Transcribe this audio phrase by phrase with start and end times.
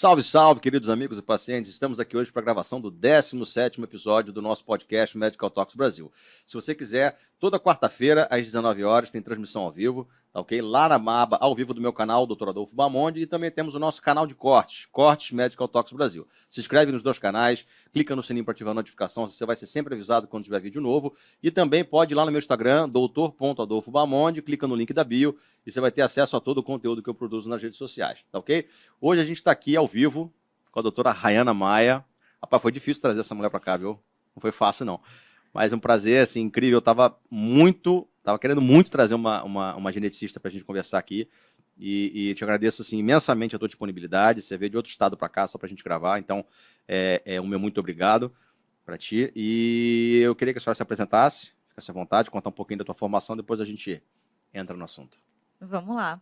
[0.00, 1.72] Salve, salve, queridos amigos e pacientes.
[1.72, 6.12] Estamos aqui hoje para a gravação do 17º episódio do nosso podcast Medical Talks Brasil.
[6.46, 10.08] Se você quiser, toda quarta-feira, às 19 horas, tem transmissão ao vivo,
[10.40, 10.60] ok?
[10.62, 12.50] Lá na Maba, ao vivo do meu canal, Dr.
[12.50, 16.26] Adolfo Bamonde, e também temos o nosso canal de cortes, Cortes Medical Talks Brasil.
[16.48, 19.66] Se inscreve nos dois canais, clica no sininho para ativar a notificação, você vai ser
[19.66, 21.14] sempre avisado quando tiver vídeo novo.
[21.42, 25.36] E também pode ir lá no meu Instagram, doutor.adolfo Bamonde, clica no link da bio
[25.66, 28.24] e você vai ter acesso a todo o conteúdo que eu produzo nas redes sociais,
[28.30, 28.66] tá ok?
[29.00, 30.32] Hoje a gente está aqui ao vivo
[30.70, 32.04] com a doutora Rayana Maia.
[32.40, 33.98] Rapaz, foi difícil trazer essa mulher para cá, viu?
[34.34, 35.00] Não foi fácil, não.
[35.52, 36.76] Mas é um prazer, assim, incrível.
[36.76, 40.98] Eu tava muito, tava querendo muito trazer uma, uma, uma geneticista para a gente conversar
[40.98, 41.28] aqui.
[41.78, 44.42] E, e, te agradeço assim, imensamente a tua disponibilidade.
[44.42, 46.44] Você veio de outro estado para cá só para a gente gravar, então
[46.86, 48.30] é, é meu muito obrigado
[48.84, 49.32] para ti.
[49.34, 52.84] E eu queria que a senhora se apresentasse, ficasse à vontade, contar um pouquinho da
[52.84, 54.02] tua formação, depois a gente
[54.52, 55.18] entra no assunto.
[55.58, 56.20] Vamos lá.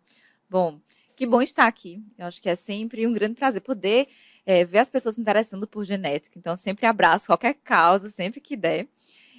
[0.48, 0.78] Bom,
[1.16, 2.00] que bom estar aqui.
[2.16, 4.06] Eu acho que é sempre um grande prazer poder
[4.44, 6.38] é, ver as pessoas se interessando por genética.
[6.38, 8.86] Então, sempre abraço qualquer causa, sempre que der.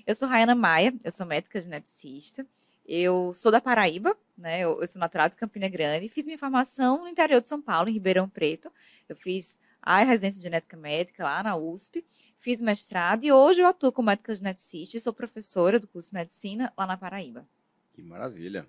[0.08, 2.48] Eu sou Rayana Maia, eu sou médica geneticista.
[2.88, 4.62] Eu sou da Paraíba, né?
[4.62, 6.08] Eu, eu, sou natural de Campina Grande.
[6.08, 8.72] Fiz minha formação no interior de São Paulo, em Ribeirão Preto.
[9.10, 12.06] Eu fiz a residência de genética médica lá na USP.
[12.38, 16.16] Fiz mestrado e hoje eu atuo como médica geneticista e sou professora do curso de
[16.16, 17.46] medicina lá na Paraíba.
[17.92, 18.66] Que maravilha.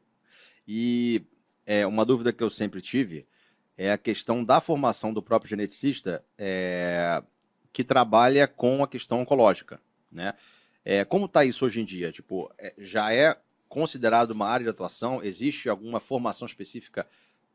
[0.66, 1.22] E
[1.64, 3.24] é, uma dúvida que eu sempre tive
[3.76, 7.22] é a questão da formação do próprio geneticista é,
[7.72, 9.80] que trabalha com a questão oncológica,
[10.10, 10.34] né?
[10.84, 12.10] É, como está isso hoje em dia?
[12.10, 15.22] Tipo, é, já é considerado uma área de atuação?
[15.22, 17.06] Existe alguma formação específica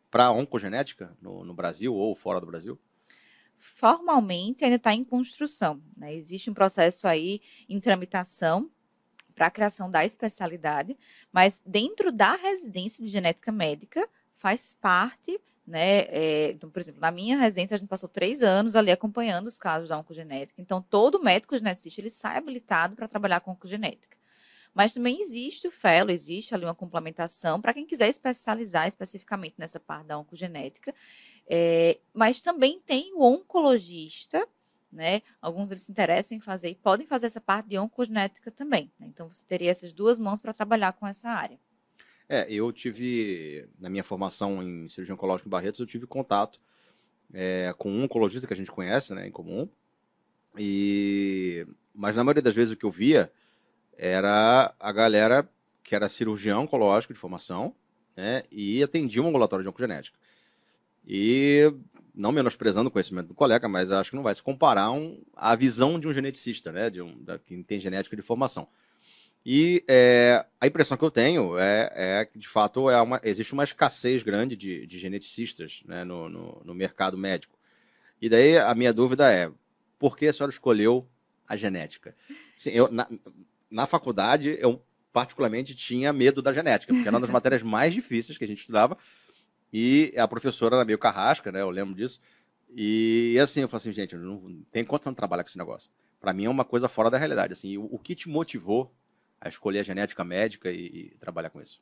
[0.10, 2.80] para oncogenética no, no, Brasil ou fora do Brasil?
[3.58, 5.82] Formalmente ainda está em construção.
[5.98, 6.14] Né?
[6.16, 8.70] Existe um processo aí em tramitação
[9.34, 10.96] para a criação da especialidade,
[11.32, 16.00] mas dentro da residência de genética médica faz parte né?
[16.10, 19.58] É, então, por exemplo, na minha residência, a gente passou três anos ali acompanhando os
[19.58, 20.62] casos da oncogenética.
[20.62, 24.18] Então, todo médico geneticista ele sai habilitado para trabalhar com oncogenética.
[24.74, 29.80] Mas também existe o fellow, existe ali uma complementação para quem quiser especializar especificamente nessa
[29.80, 30.94] parte da oncogenética.
[31.48, 34.48] É, mas também tem o oncologista,
[34.92, 35.22] né?
[35.42, 38.92] Alguns eles se interessam em fazer e podem fazer essa parte de oncogenética também.
[39.00, 39.08] Né?
[39.08, 41.60] Então, você teria essas duas mãos para trabalhar com essa área.
[42.28, 46.60] É, eu tive, na minha formação em cirurgia oncológica em Barretos, eu tive contato
[47.34, 49.68] é, com um oncologista que a gente conhece, né, em comum.
[50.58, 53.32] E, mas na maioria das vezes o que eu via
[53.98, 55.48] era a galera
[55.84, 57.76] que era cirurgião oncológico de formação,
[58.16, 60.18] né, e atendia um ambulatório de oncogenética.
[61.06, 61.74] E
[62.16, 65.56] não menosprezando o conhecimento do colega, mas acho que não vai se comparar um, a
[65.56, 68.68] visão de um geneticista, né, de um, da, que tem genética de formação.
[69.46, 73.52] E é, a impressão que eu tenho é, é que, de fato, é uma, existe
[73.52, 77.60] uma escassez grande de, de geneticistas né, no, no, no, mercado médico.
[78.22, 79.52] E daí a minha dúvida é,
[80.00, 81.06] por que a senhora escolheu
[81.46, 82.16] a genética?
[82.58, 83.06] Assim, eu, na,
[83.74, 88.38] na faculdade, eu particularmente tinha medo da genética, porque era uma das matérias mais difíceis
[88.38, 88.98] que a gente estudava,
[89.72, 92.22] e a professora era meio carrasca, né, eu lembro disso,
[92.76, 95.92] e, assim, eu falei assim, gente, não, tem quanto não trabalha com esse negócio?
[96.20, 97.54] Para mim é uma coisa fora da realidade.
[97.54, 98.92] Assim, o, o que te motivou
[99.40, 101.82] a escolher a genética médica e, e, trabalhar com isso?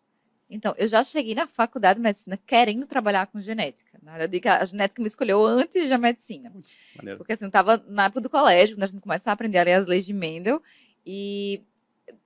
[0.49, 3.97] Então, eu já cheguei na faculdade de medicina querendo trabalhar com genética.
[4.03, 6.51] Na verdade, a genética me escolheu antes da medicina.
[6.97, 7.19] Maneiro.
[7.19, 9.63] Porque assim, eu estava na época do colégio, quando a gente começa a aprender a
[9.63, 10.61] ler as leis de Mendel,
[11.05, 11.63] e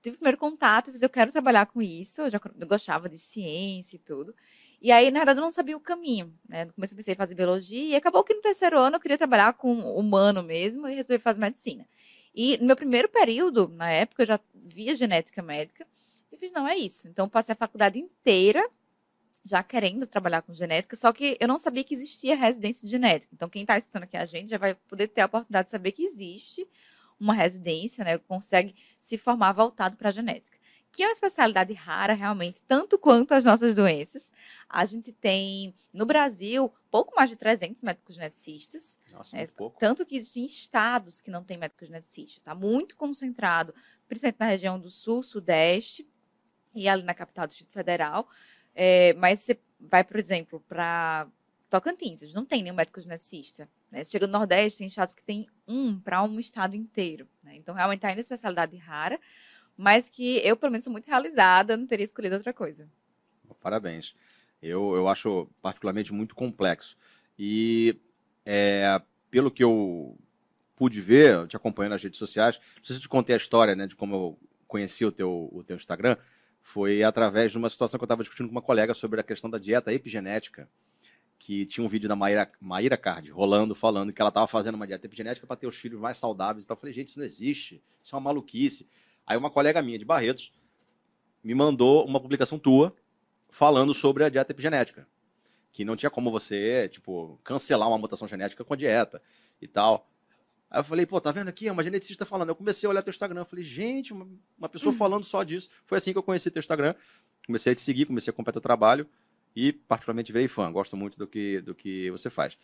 [0.02, 3.18] tive o primeiro contato, fiz, eu quero trabalhar com isso, eu já eu gostava de
[3.18, 4.34] ciência e tudo.
[4.80, 6.32] E aí, na verdade, eu não sabia o caminho.
[6.48, 6.66] Né?
[6.66, 9.18] No começo eu pensei em fazer biologia, e acabou que no terceiro ano eu queria
[9.18, 11.86] trabalhar com humano mesmo, e resolvi fazer medicina.
[12.34, 15.86] E no meu primeiro período, na época, eu já via genética médica
[16.30, 17.08] e fiz, não, é isso.
[17.08, 18.68] Então, passei a faculdade inteira
[19.42, 23.32] já querendo trabalhar com genética, só que eu não sabia que existia residência de genética.
[23.32, 25.92] Então, quem está assistindo aqui a gente já vai poder ter a oportunidade de saber
[25.92, 26.68] que existe
[27.18, 28.18] uma residência, né?
[28.18, 30.56] Consegue se formar voltado para a genética
[30.96, 34.32] que é uma especialidade rara realmente, tanto quanto as nossas doenças.
[34.66, 38.98] A gente tem, no Brasil, pouco mais de 300 médicos geneticistas.
[39.12, 39.78] Nossa, é, pouco.
[39.78, 42.38] Tanto que existem estados que não têm médicos geneticistas.
[42.38, 43.74] Está muito concentrado,
[44.08, 46.08] principalmente na região do Sul, Sudeste
[46.74, 48.26] e ali na capital do Distrito Federal.
[48.74, 51.28] É, mas você vai, por exemplo, para
[51.68, 53.68] Tocantins, não tem nenhum médico geneticista.
[53.90, 54.02] Né?
[54.02, 57.28] Você chega no Nordeste, tem estados que tem um para um estado inteiro.
[57.42, 57.56] Né?
[57.56, 59.18] Então, realmente ainda especialidade rara
[59.76, 62.88] mas que eu, pelo menos, sou muito realizada, não teria escolhido outra coisa.
[63.60, 64.14] Parabéns.
[64.62, 66.96] Eu, eu acho particularmente muito complexo.
[67.38, 68.00] E
[68.44, 69.00] é,
[69.30, 70.16] pelo que eu
[70.74, 73.94] pude ver, te acompanhando nas redes sociais, se eu te contei a história né, de
[73.94, 76.16] como eu conheci o teu, o teu Instagram,
[76.62, 79.50] foi através de uma situação que eu estava discutindo com uma colega sobre a questão
[79.50, 80.68] da dieta epigenética.
[81.38, 84.86] Que tinha um vídeo da Maíra, Maíra Card rolando, falando que ela estava fazendo uma
[84.86, 86.74] dieta epigenética para ter os filhos mais saudáveis e tal.
[86.74, 88.88] Eu falei, gente, isso não existe, isso é uma maluquice.
[89.26, 90.52] Aí uma colega minha de Barretos
[91.42, 92.94] me mandou uma publicação tua
[93.50, 95.06] falando sobre a dieta epigenética.
[95.72, 99.22] Que não tinha como você, tipo, cancelar uma mutação genética com a dieta
[99.60, 100.08] e tal.
[100.70, 101.68] Aí eu falei, pô, tá vendo aqui?
[101.68, 102.48] É uma geneticista falando.
[102.48, 103.42] Eu comecei a olhar teu Instagram.
[103.42, 104.98] Eu falei, gente, uma, pessoa uhum.
[104.98, 105.68] falando só disso.
[105.84, 106.94] Foi assim que eu conheci teu Instagram.
[107.46, 109.06] Comecei a te seguir, comecei a acompanhar teu trabalho
[109.56, 110.70] e, particularmente, virei fã.
[110.70, 112.58] Gosto muito do que, do que você faz.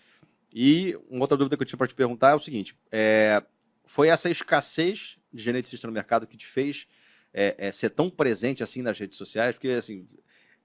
[0.52, 3.42] E uma outra dúvida que eu tinha para te perguntar é o seguinte: é,
[3.86, 6.86] foi essa escassez de geneticista no mercado que te fez
[7.32, 9.56] é, é, ser tão presente assim nas redes sociais?
[9.56, 10.06] Porque, assim,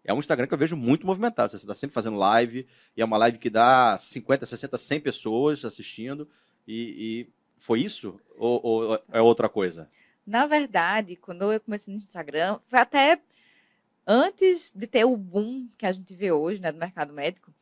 [0.04, 1.50] é um Instagram que eu vejo muito movimentado.
[1.50, 5.64] Você está sempre fazendo live, e é uma live que dá 50, 60, 100 pessoas
[5.64, 6.30] assistindo.
[6.68, 8.20] E, e foi isso?
[8.38, 9.90] Ou, ou, é outra coisa?
[10.26, 13.22] Na verdade, quando eu comecei no Instagram, foi até
[14.08, 17.54] antes de ter o boom que a gente vê hoje né, no mercado médico.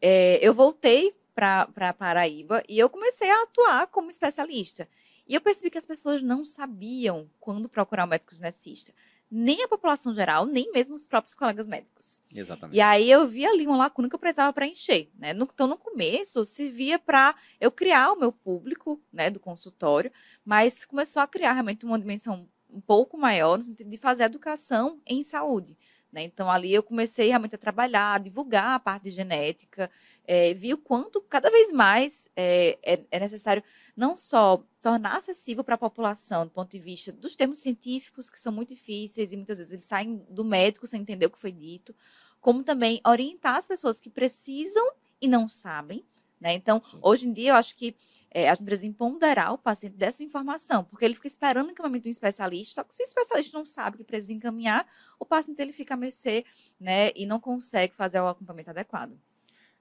[0.00, 4.88] É, eu voltei para Paraíba e eu comecei a atuar como especialista.
[5.28, 8.92] E eu percebi que as pessoas não sabiam quando procurar um médico geneticista
[9.30, 12.20] nem a população geral, nem mesmo os próprios colegas médicos.
[12.34, 12.76] Exatamente.
[12.76, 15.30] E aí eu vi ali uma lacuna que eu precisava preencher, né?
[15.30, 20.10] então, no começo, servia para eu criar o meu público, né, do consultório,
[20.44, 25.00] mas começou a criar realmente uma dimensão um pouco maior no sentido de fazer educação
[25.06, 25.76] em saúde.
[26.12, 26.24] Né?
[26.24, 29.90] Então, ali eu comecei realmente a trabalhar, a divulgar a parte de genética,
[30.26, 33.62] é, vi o quanto cada vez mais é, é, é necessário
[33.96, 38.40] não só tornar acessível para a população, do ponto de vista dos termos científicos, que
[38.40, 41.52] são muito difíceis e muitas vezes eles saem do médico sem entender o que foi
[41.52, 41.94] dito,
[42.40, 44.84] como também orientar as pessoas que precisam
[45.20, 46.04] e não sabem.
[46.40, 46.54] Né?
[46.54, 46.98] Então, Sim.
[47.02, 47.94] hoje em dia, eu acho que
[48.30, 52.04] é, a gente precisa empoderar o paciente dessa informação, porque ele fica esperando o encaminhamento
[52.04, 54.86] de um especialista, só que se o especialista não sabe que precisa encaminhar,
[55.18, 56.44] o paciente ele fica a mercê
[56.78, 59.18] né, e não consegue fazer o acompanhamento adequado.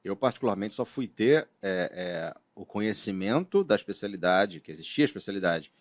[0.03, 5.71] Eu, particularmente, só fui ter é, é, o conhecimento da especialidade, que existia a especialidade,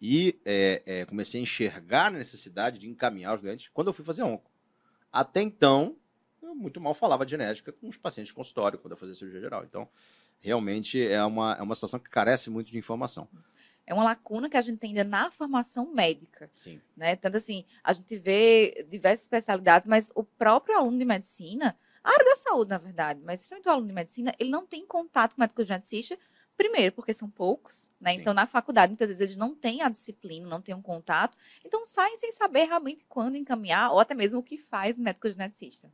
[0.00, 4.22] e é, comecei a enxergar a necessidade de encaminhar os doentes quando eu fui fazer
[4.22, 4.50] onco.
[5.10, 5.96] Até então,
[6.46, 9.40] eu muito mal falava de genética com os pacientes de consultório, quando eu fazia cirurgia
[9.40, 9.64] geral.
[9.64, 9.88] Então,
[10.40, 13.26] realmente é uma, é uma situação que carece muito de informação.
[13.86, 16.50] É uma lacuna que a gente tem ainda na formação médica.
[16.54, 16.80] Sim.
[16.96, 17.16] Né?
[17.16, 22.24] Tanto assim, a gente vê diversas especialidades, mas o próprio aluno de medicina, a área
[22.24, 25.40] da saúde, na verdade, mas principalmente o aluno de medicina, ele não tem contato com
[25.40, 26.18] o médico geneticista,
[26.56, 28.12] primeiro, porque são poucos, né?
[28.12, 28.20] Sim.
[28.20, 31.86] Então, na faculdade, muitas vezes eles não têm a disciplina, não têm um contato, então
[31.86, 35.90] saem sem saber realmente quando encaminhar, ou até mesmo o que faz o médico geneticista.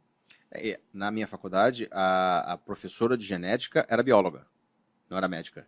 [0.53, 4.47] É, na minha faculdade, a, a, professora de genética era bióloga,
[5.09, 5.67] não era médica.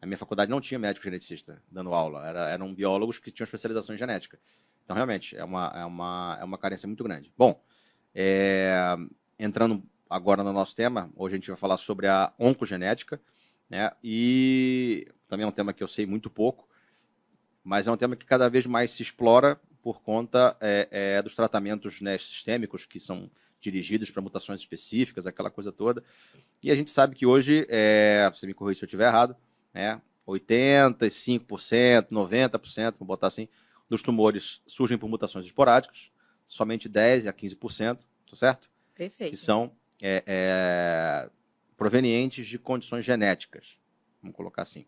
[0.00, 3.94] A minha faculdade não tinha médico geneticista dando aula, era, eram biólogos que tinham especialização
[3.94, 4.38] em genética.
[4.84, 7.32] Então, realmente, é uma, é uma, é uma carência muito grande.
[7.38, 7.62] Bom,
[8.14, 8.96] é,
[9.38, 13.20] entrando agora no nosso tema, hoje a gente vai falar sobre a oncogenética,
[13.68, 13.92] né?
[14.02, 16.68] E também é um tema que eu sei muito pouco,
[17.62, 21.34] mas é um tema que cada vez mais se explora por conta é, é, dos
[21.36, 23.30] tratamentos né, sistêmicos que são
[23.60, 26.02] dirigidos para mutações específicas, aquela coisa toda.
[26.62, 29.36] E a gente sabe que hoje, é, você me corrija se eu estiver errado,
[29.72, 33.48] né, 85%, 90%, vou botar assim,
[33.88, 36.10] dos tumores surgem por mutações esporádicas,
[36.46, 37.98] somente 10% a 15%,
[38.28, 38.70] tá certo?
[38.94, 39.30] Perfeito.
[39.30, 41.30] Que são é, é,
[41.76, 43.76] provenientes de condições genéticas,
[44.22, 44.86] vamos colocar assim.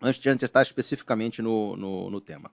[0.00, 2.50] Antes de entrar especificamente no, no, no tema,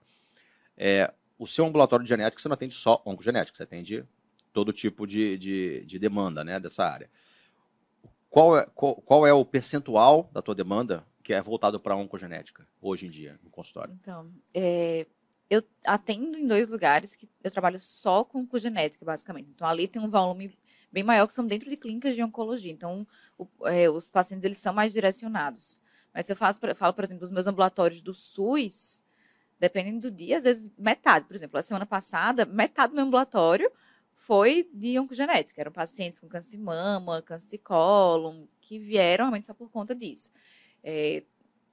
[0.76, 4.04] é, o seu ambulatório de genética você não atende só oncogenética, você atende
[4.52, 7.10] todo tipo de, de, de demanda né, dessa área.
[8.28, 11.96] Qual é, qual, qual, é o percentual da tua demanda que é voltado para a
[11.96, 13.96] oncogenética hoje em dia no consultório?
[14.00, 15.06] Então, é,
[15.48, 19.50] eu atendo em dois lugares que eu trabalho só com oncogenética, basicamente.
[19.50, 20.56] Então, ali tem um volume
[20.92, 22.70] bem maior que são dentro de clínicas de oncologia.
[22.70, 25.80] Então, o, é, os pacientes eles são mais direcionados.
[26.14, 29.02] Mas se eu faço, falo, por exemplo, dos meus ambulatórios do SUS,
[29.58, 31.26] dependendo do dia, às vezes metade.
[31.26, 33.70] Por exemplo, a semana passada, metade do meu ambulatório
[34.20, 35.58] foi de oncogenética.
[35.62, 39.94] Eram pacientes com câncer de mama, câncer de cólon, que vieram realmente só por conta
[39.94, 40.30] disso.
[40.84, 41.24] É,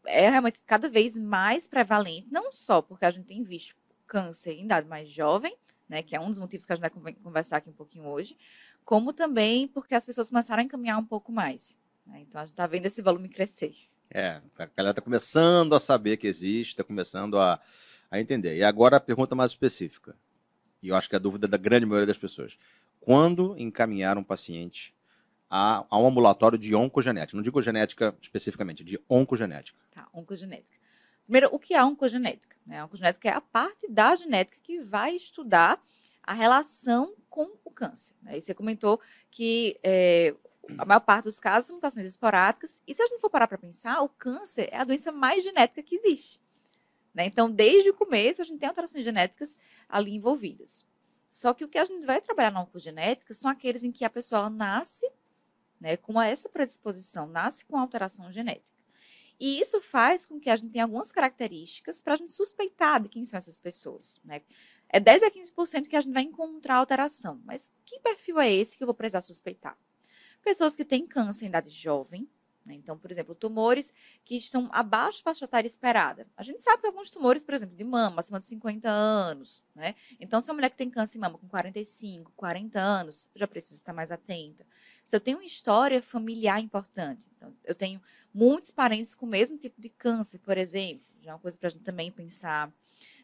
[0.05, 3.75] é realmente cada vez mais prevalente, não só porque a gente tem visto
[4.07, 5.57] câncer em idade mais jovem,
[5.89, 8.37] né, que é um dos motivos que a gente vai conversar aqui um pouquinho hoje,
[8.85, 11.77] como também porque as pessoas começaram a encaminhar um pouco mais.
[12.05, 12.21] Né?
[12.21, 13.75] Então a gente está vendo esse volume crescer.
[14.09, 17.59] É, a galera está começando a saber que existe, está começando a,
[18.09, 18.55] a entender.
[18.55, 20.15] E agora a pergunta mais específica
[20.81, 22.57] e eu acho que é a dúvida da grande maioria das pessoas.
[22.99, 24.93] Quando encaminhar um paciente
[25.49, 27.35] a, a um ambulatório de oncogenética?
[27.35, 29.77] Não digo genética especificamente, de oncogenética.
[29.91, 30.77] Tá, oncogenética.
[31.23, 32.55] Primeiro, o que é a oncogenética?
[32.65, 32.79] Né?
[32.79, 35.81] A oncogenética é a parte da genética que vai estudar
[36.23, 38.13] a relação com o câncer.
[38.21, 38.37] Né?
[38.37, 38.99] E você comentou
[39.31, 40.35] que é,
[40.77, 42.81] a maior parte dos casos são mutações esporádicas.
[42.85, 45.81] E se a gente for parar para pensar, o câncer é a doença mais genética
[45.81, 46.39] que existe.
[47.17, 47.25] Né?
[47.25, 49.57] Então, desde o começo, a gente tem alterações genéticas
[49.89, 50.85] ali envolvidas.
[51.33, 54.09] Só que o que a gente vai trabalhar na oncogenética são aqueles em que a
[54.09, 55.11] pessoa nasce
[55.81, 58.77] né, com essa predisposição, nasce com alteração genética.
[59.39, 63.09] E isso faz com que a gente tenha algumas características para a gente suspeitar de
[63.09, 64.21] quem são essas pessoas.
[64.23, 64.43] Né?
[64.87, 67.41] É 10 a 15% que a gente vai encontrar alteração.
[67.43, 69.75] Mas que perfil é esse que eu vou precisar suspeitar?
[70.43, 72.29] Pessoas que têm câncer em idade jovem?
[72.73, 73.93] Então, por exemplo, tumores
[74.23, 76.27] que estão abaixo da faixa etária esperada.
[76.35, 79.95] A gente sabe que alguns tumores, por exemplo, de mama, acima de 50 anos, né?
[80.19, 83.75] Então, se uma mulher que tem câncer de mama com 45, 40 anos, já preciso
[83.75, 84.65] estar mais atenta.
[85.05, 88.01] Se eu tenho uma história familiar importante, então, eu tenho
[88.33, 91.67] muitos parentes com o mesmo tipo de câncer, por exemplo, já é uma coisa para
[91.67, 92.71] a gente também pensar.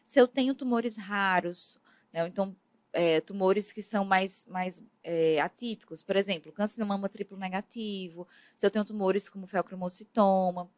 [0.04, 1.78] Se eu tenho tumores raros,
[2.12, 2.26] né?
[2.28, 2.56] Então,
[2.94, 8.26] é, tumores que são mais, mais é, atípicos, por exemplo, câncer de mama triplo negativo,
[8.56, 10.70] se eu tenho tumores como feocromocitoma,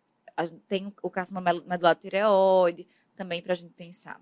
[0.67, 4.21] tem o carcinoma medular tireoide, também para a gente pensar.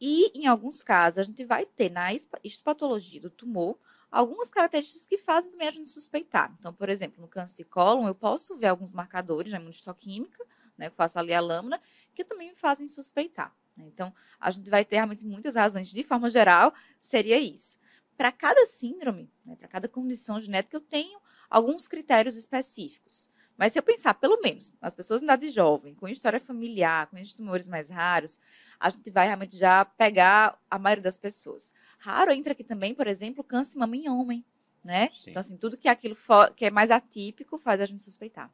[0.00, 2.10] E, em alguns casos, a gente vai ter na
[2.42, 3.78] histopatologia do tumor
[4.10, 6.54] algumas características que fazem também a gente suspeitar.
[6.58, 10.44] Então, por exemplo, no câncer de cólon, eu posso ver alguns marcadores na imunistoquímica,
[10.76, 11.80] né, que eu faço ali a lâmina,
[12.14, 13.54] que também me fazem suspeitar.
[13.76, 13.84] Né?
[13.86, 15.88] Então, a gente vai ter realmente muitas razões.
[15.88, 17.78] De forma geral, seria isso.
[18.16, 23.28] Para cada síndrome, né, para cada condição genética, eu tenho alguns critérios específicos.
[23.56, 27.18] Mas se eu pensar, pelo menos, nas pessoas em idade jovem, com história familiar, com
[27.18, 28.38] esses tumores mais raros,
[28.80, 31.72] a gente vai realmente já pegar a maioria das pessoas.
[31.98, 34.44] Raro entra aqui também, por exemplo, câncer mama em homem,
[34.82, 35.10] né?
[35.14, 35.30] Sim.
[35.30, 36.16] Então, assim, tudo que é aquilo
[36.56, 38.50] que é mais atípico faz a gente suspeitar.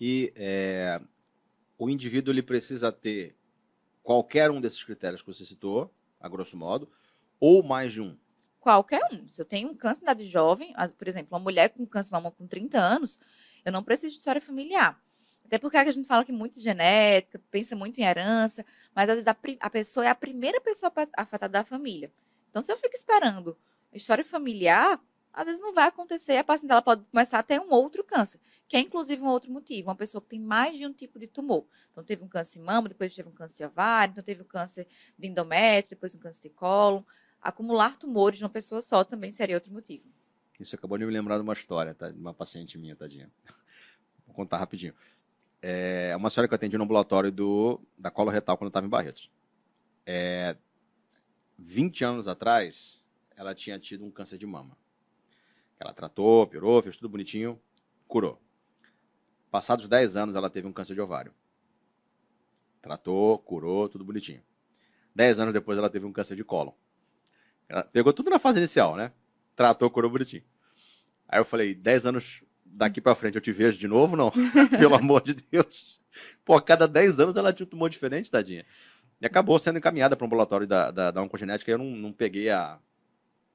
[0.00, 1.00] E é,
[1.76, 3.34] o indivíduo ele precisa ter
[4.08, 6.90] qualquer um desses critérios que você citou, a grosso modo,
[7.38, 8.16] ou mais de um?
[8.58, 9.28] Qualquer um.
[9.28, 12.30] Se eu tenho um câncer de jovem, por exemplo, uma mulher com câncer de mama
[12.30, 13.20] com 30 anos,
[13.66, 14.98] eu não preciso de história familiar.
[15.44, 19.28] Até porque a gente fala que muito genética, pensa muito em herança, mas às vezes
[19.28, 22.10] a, a pessoa é a primeira pessoa afetada da família.
[22.48, 23.58] Então, se eu fico esperando
[23.92, 24.98] história familiar,
[25.38, 28.40] às vezes não vai acontecer a paciente ela pode começar a ter um outro câncer,
[28.66, 29.88] que é inclusive um outro motivo.
[29.88, 31.64] Uma pessoa que tem mais de um tipo de tumor.
[31.92, 34.44] Então, teve um câncer de mama, depois teve um câncer de ovário, então teve um
[34.44, 37.04] câncer de endométrio, depois um câncer de cólon.
[37.40, 40.02] Acumular tumores numa pessoa só também seria outro motivo.
[40.58, 42.10] Isso acabou de me lembrar de uma história, tá?
[42.10, 43.30] de uma paciente minha, tadinha.
[44.26, 44.92] Vou contar rapidinho.
[45.62, 48.86] É uma senhora que eu atendi no ambulatório do, da colo retal quando eu estava
[48.86, 49.30] em Barretos.
[50.04, 50.56] É,
[51.56, 53.00] 20 anos atrás,
[53.36, 54.76] ela tinha tido um câncer de mama.
[55.80, 57.60] Ela tratou, pirou, fez tudo bonitinho,
[58.06, 58.40] curou.
[59.50, 61.32] Passados 10 anos, ela teve um câncer de ovário.
[62.82, 64.42] Tratou, curou, tudo bonitinho.
[65.14, 66.72] 10 anos depois, ela teve um câncer de cólon.
[67.68, 69.12] Ela pegou tudo na fase inicial, né?
[69.54, 70.44] Tratou, curou bonitinho.
[71.28, 74.30] Aí eu falei, 10 anos daqui para frente eu te vejo de novo, não?
[74.78, 76.00] Pelo amor de Deus.
[76.44, 78.64] Pô, a cada 10 anos ela tinha um tumor diferente, tadinha.
[79.20, 81.70] E acabou sendo encaminhada para um ambulatório da, da, da oncogenética.
[81.70, 82.78] Eu não, não peguei a,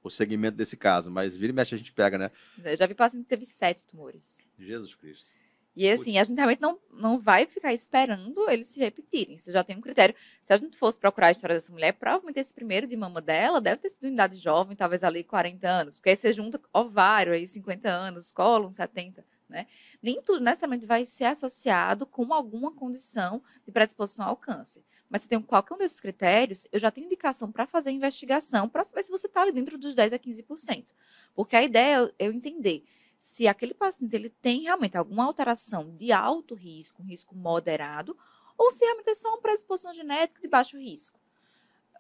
[0.04, 2.32] o segmento desse caso, mas vira e mexe a gente pega, né?
[2.64, 4.46] Eu já vi paciente que teve sete tumores.
[4.60, 5.32] Jesus Cristo.
[5.76, 9.38] E assim, a gente realmente não, não vai ficar esperando eles se repetirem.
[9.38, 10.14] Você já tem um critério.
[10.44, 13.60] Se a gente fosse procurar a história dessa mulher, provavelmente esse primeiro de mama dela
[13.60, 15.98] deve ter sido em idade jovem, talvez ali 40 anos.
[15.98, 19.26] Porque aí você junta ovário, aí 50 anos, cólon, 70.
[19.50, 19.66] Né?
[20.02, 24.84] Nem tudo necessariamente vai ser associado com alguma condição de predisposição ao câncer.
[25.10, 28.68] Mas se tem qualquer um desses critérios, eu já tenho indicação para fazer a investigação
[28.68, 30.88] para saber se você está ali dentro dos 10 a 15%.
[31.36, 32.84] Porque a ideia é eu entender
[33.20, 38.18] se aquele paciente ele tem realmente alguma alteração de alto risco, um risco moderado,
[38.58, 41.20] ou se realmente é só uma predisposição genética de baixo risco.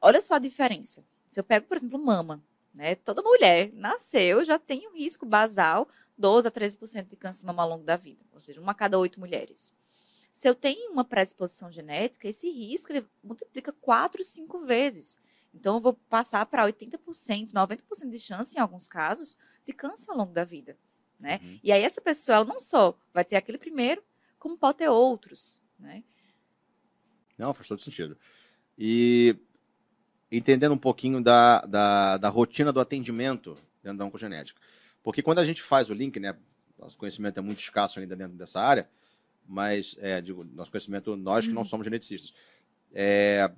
[0.01, 1.03] Olha só a diferença.
[1.29, 2.43] Se eu pego, por exemplo, mama,
[2.73, 2.95] né?
[2.95, 7.63] Toda mulher nasceu já tem um risco basal 12 a 13% de câncer de mama
[7.63, 9.71] ao longo da vida, ou seja, uma a cada oito mulheres.
[10.33, 15.19] Se eu tenho uma predisposição genética, esse risco ele multiplica 4, 5 vezes.
[15.53, 20.17] Então, eu vou passar para 80%, 90% de chance, em alguns casos, de câncer ao
[20.17, 20.75] longo da vida.
[21.19, 21.39] Né?
[21.43, 21.59] Uhum.
[21.63, 24.03] E aí, essa pessoa ela não só vai ter aquele primeiro,
[24.39, 25.61] como pode ter outros.
[25.77, 26.03] Né?
[27.37, 28.17] Não, faz todo sentido.
[28.75, 29.37] E
[30.31, 34.59] entendendo um pouquinho da, da, da rotina do atendimento dentro da oncogenética.
[35.03, 36.35] Porque quando a gente faz o link, né,
[36.79, 38.89] nosso conhecimento é muito escasso ainda dentro dessa área,
[39.47, 41.67] mas é, digo, nosso conhecimento, nós que não uhum.
[41.67, 42.33] somos geneticistas,
[42.93, 43.51] é,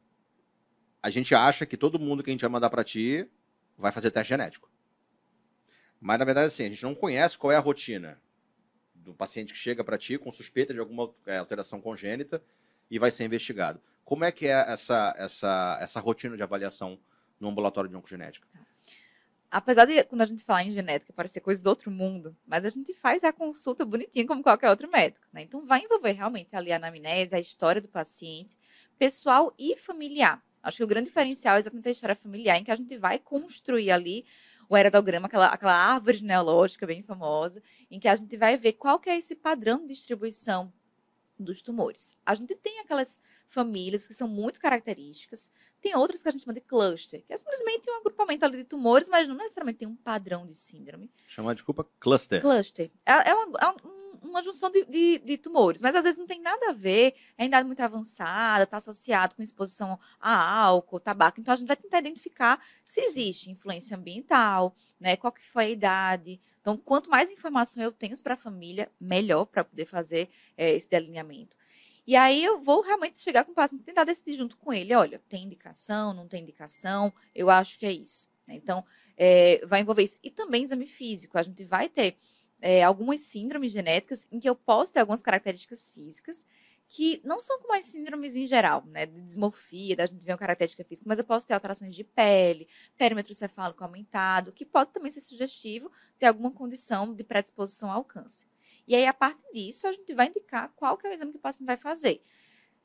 [1.02, 3.30] a gente acha que todo mundo que a gente vai mandar para ti
[3.78, 4.70] vai fazer teste genético.
[6.00, 8.22] Mas na verdade, assim, a gente não conhece qual é a rotina
[8.94, 12.42] do paciente que chega para ti com suspeita de alguma é, alteração congênita
[12.90, 13.80] e vai ser investigado.
[14.04, 17.00] Como é que é essa, essa, essa rotina de avaliação
[17.40, 18.48] no ambulatório de oncogenética?
[18.52, 18.60] Tá.
[19.50, 22.70] Apesar de quando a gente fala em genética parecer coisa do outro mundo, mas a
[22.70, 25.44] gente faz a consulta bonitinha como qualquer outro médico, né?
[25.44, 28.56] Então vai envolver realmente ali a anamnese, a história do paciente,
[28.98, 30.44] pessoal e familiar.
[30.62, 33.20] Acho que o grande diferencial é exatamente a história familiar, em que a gente vai
[33.20, 34.26] construir ali
[34.68, 39.00] o heredograma, aquela, aquela árvore genealógica bem famosa, em que a gente vai ver qual
[39.00, 40.74] que é esse padrão de distribuição
[41.38, 42.16] dos tumores.
[42.26, 45.52] A gente tem aquelas famílias que são muito características,
[45.86, 48.64] tem outras que a gente chama de cluster, que é simplesmente um agrupamento ali de
[48.64, 51.12] tumores, mas não necessariamente tem um padrão de síndrome.
[51.28, 52.42] Chama de culpa cluster.
[52.42, 52.90] Cluster.
[53.06, 56.26] É, é, uma, é um, uma junção de, de, de, tumores, mas às vezes não
[56.26, 61.00] tem nada a ver, é em idade muito avançada, está associado com exposição a álcool,
[61.00, 61.40] tabaco.
[61.40, 65.16] Então a gente vai tentar identificar se existe influência ambiental, né?
[65.16, 66.42] Qual que foi a idade.
[66.62, 70.90] Então, quanto mais informação eu tenho para a família, melhor para poder fazer é, esse
[70.90, 71.56] delineamento.
[72.08, 75.22] E aí eu vou realmente chegar com o paciente, tentar decidir junto com ele, olha,
[75.28, 78.28] tem indicação, não tem indicação, eu acho que é isso.
[78.48, 78.56] Né?
[78.56, 78.86] Então,
[79.18, 80.20] é, vai envolver isso.
[80.24, 82.18] E também exame físico, a gente vai ter
[82.62, 86.46] é, algumas síndromes genéticas em que eu posso ter algumas características físicas
[86.88, 90.38] que não são como as síndromes em geral, né, de dismorfia, da gente ver uma
[90.38, 95.12] característica física, mas eu posso ter alterações de pele, perímetro cefálico aumentado, que pode também
[95.12, 98.48] ser sugestivo de alguma condição de predisposição ao câncer.
[98.88, 101.38] E aí, a partir disso, a gente vai indicar qual que é o exame que
[101.38, 102.24] o paciente vai fazer.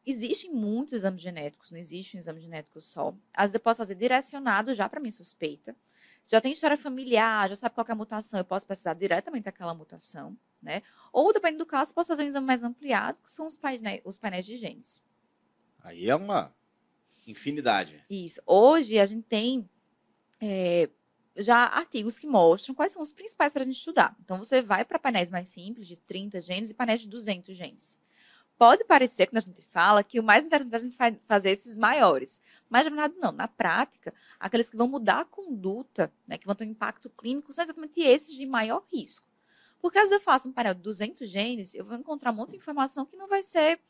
[0.07, 3.15] Existem muitos exames genéticos, não existe um exame genético só.
[3.35, 5.77] Às vezes eu posso fazer direcionado já para minha suspeita.
[6.25, 9.75] Já tem história familiar, já sabe qual é a mutação, eu posso precisar diretamente daquela
[9.75, 10.83] mutação, né?
[11.13, 14.17] Ou, dependendo do caso, posso fazer um exame mais ampliado, que são os painéis, os
[14.17, 15.03] painéis de genes.
[15.83, 16.55] Aí é uma
[17.27, 18.03] infinidade.
[18.09, 18.41] Isso.
[18.47, 19.69] Hoje a gente tem
[20.41, 20.89] é,
[21.41, 24.17] já artigos que mostram quais são os principais para a gente estudar.
[24.23, 27.99] Então, você vai para painéis mais simples, de 30 genes, e painéis de 200 genes.
[28.59, 31.79] Pode parecer, quando a gente fala, que o mais interessante é a gente fazer esses
[31.79, 32.41] maiores.
[32.69, 33.33] Mas, na verdade, não.
[33.33, 37.53] Na prática, aqueles que vão mudar a conduta, né, que vão ter um impacto clínico,
[37.53, 39.27] são exatamente esses de maior risco.
[39.81, 43.07] Porque, às vezes, eu faço um painel de 200 genes, eu vou encontrar de informação
[43.07, 43.81] que não vai ser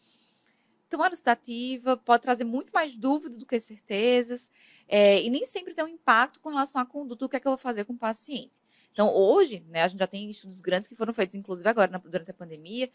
[0.90, 4.50] tão elucidativa, pode trazer muito mais dúvida do que certezas,
[4.92, 7.46] é, e nem sempre tem um impacto com relação à conduta, o que é que
[7.46, 8.60] eu vou fazer com o paciente.
[8.90, 11.98] Então, hoje, né, a gente já tem estudos grandes que foram feitos, inclusive agora, na,
[11.98, 12.90] durante a pandemia,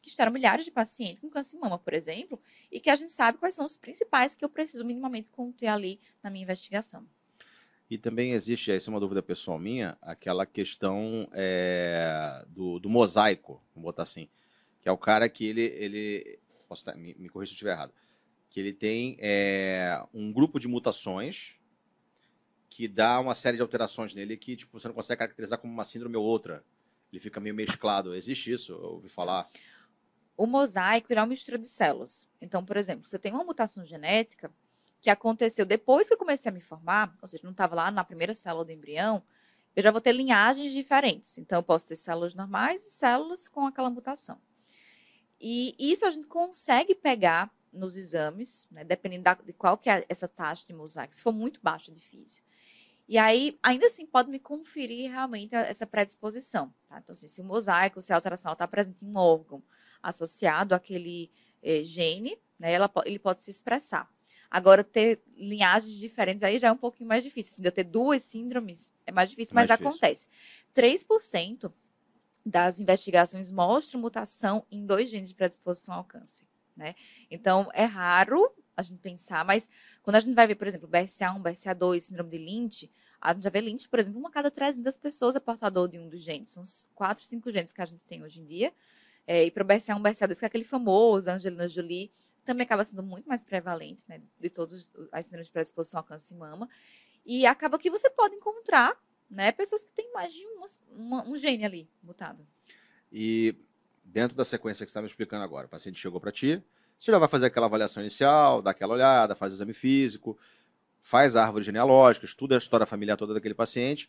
[0.00, 3.10] que estaram milhares de pacientes com câncer de mama, por exemplo, e que a gente
[3.10, 7.04] sabe quais são os principais que eu preciso minimamente conter ali na minha investigação.
[7.90, 13.60] E também existe, essa é uma dúvida pessoal minha, aquela questão é, do, do, mosaico,
[13.74, 14.28] vamos botar assim,
[14.80, 17.92] que é o cara que ele, ele posso me, me corrija se eu estiver errado,
[18.50, 21.54] que ele tem é, um grupo de mutações
[22.68, 25.84] que dá uma série de alterações nele que tipo, você não consegue caracterizar como uma
[25.84, 26.64] síndrome ou outra.
[27.12, 28.14] Ele fica meio mesclado.
[28.14, 28.72] Existe isso?
[28.72, 29.48] Eu ouvi falar.
[30.36, 32.26] O mosaico é uma mistura de células.
[32.40, 34.50] Então, por exemplo, se eu tenho uma mutação genética
[35.00, 38.04] que aconteceu depois que eu comecei a me formar, ou seja, não estava lá na
[38.04, 39.22] primeira célula do embrião,
[39.74, 41.38] eu já vou ter linhagens diferentes.
[41.38, 44.40] Então, eu posso ter células normais e células com aquela mutação.
[45.40, 50.04] E isso a gente consegue pegar nos exames, né, dependendo da, de qual que é
[50.08, 51.14] essa taxa de mosaico.
[51.14, 52.42] Se for muito baixo, é difícil.
[53.08, 56.72] E aí, ainda assim, pode me conferir realmente essa predisposição.
[56.88, 57.00] Tá?
[57.02, 59.62] Então, assim, se o mosaico, se a alteração está presente em um órgão
[60.02, 61.30] associado àquele
[61.62, 64.08] eh, gene, né, ela, ele pode se expressar.
[64.50, 67.52] Agora, ter linhagens diferentes aí já é um pouquinho mais difícil.
[67.52, 69.98] Assim, de eu ter duas síndromes é mais difícil, mais mas difícil.
[69.98, 70.28] acontece.
[70.74, 71.72] 3%
[72.44, 76.44] das investigações mostram mutação em dois genes de predisposição ao câncer.
[76.80, 76.94] Né?
[77.30, 79.68] Então, é raro a gente pensar, mas
[80.02, 82.90] quando a gente vai ver, por exemplo, BRCA1, BRCA2, síndrome de Lynch,
[83.20, 86.08] a gente já vê Lynch, por exemplo, uma cada 300 pessoas é portador de um
[86.08, 86.48] dos genes.
[86.48, 88.72] São os 4, 5 genes que a gente tem hoje em dia.
[89.26, 92.10] É, e para o BRCA1, BRCA2, que é aquele famoso, Angelina Jolie,
[92.42, 96.32] também acaba sendo muito mais prevalente, né, de todas as síndromes de predisposição ao câncer
[96.32, 96.66] de mama.
[97.26, 98.98] E acaba que você pode encontrar
[99.30, 99.52] né?
[99.52, 102.44] Pessoas que têm mais de uma, uma, um gene ali mutado.
[103.12, 103.54] E
[104.12, 106.62] dentro da sequência que você está me explicando agora, o paciente chegou para ti,
[106.98, 110.36] você já vai fazer aquela avaliação inicial, dá aquela olhada, faz exame físico,
[111.00, 114.08] faz árvore genealógica, estuda a história familiar toda daquele paciente,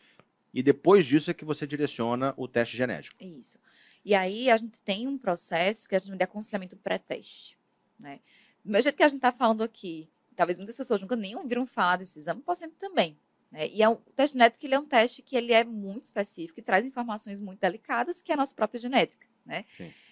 [0.53, 3.15] e depois disso é que você direciona o teste genético.
[3.23, 3.57] Isso.
[4.03, 7.57] E aí a gente tem um processo que a gente de aconselhamento pré-teste.
[7.97, 8.19] Né?
[8.65, 11.65] Do mesmo jeito que a gente está falando aqui, talvez muitas pessoas nunca nem ouviram
[11.65, 13.17] falar desse exame, o paciente também.
[13.51, 13.69] Né?
[13.69, 16.59] E é um, o teste genético ele é um teste que ele é muito específico
[16.59, 19.27] e traz informações muito delicadas, que é a nossa própria genética.
[19.51, 19.65] Né?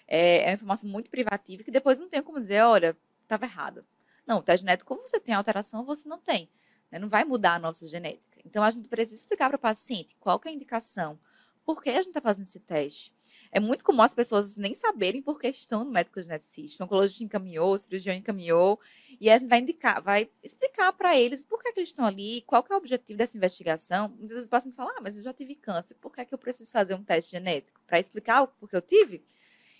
[0.06, 3.86] É, é uma informação muito privativa que depois não tem como dizer, olha, estava errado.
[4.26, 6.50] Não, o teste genético, como você tem alteração, você não tem.
[6.90, 6.98] Né?
[6.98, 8.38] Não vai mudar a nossa genética.
[8.44, 11.18] Então, a gente precisa explicar para o paciente qual é a indicação,
[11.64, 13.12] por que a gente está fazendo esse teste.
[13.52, 16.82] É muito comum as pessoas nem saberem por que estão no médico geneticista.
[16.82, 18.78] O oncologista encaminhou, o cirurgião encaminhou,
[19.20, 22.42] e a gente vai indicar, vai explicar para eles por que, que, eles estão ali,
[22.46, 24.08] qual é o objetivo dessa investigação.
[24.08, 26.38] Muitas vezes o paciente fala, ah, mas eu já tive câncer, por que, que eu
[26.38, 27.80] preciso fazer um teste genético?
[27.86, 29.24] Para explicar o porquê eu tive?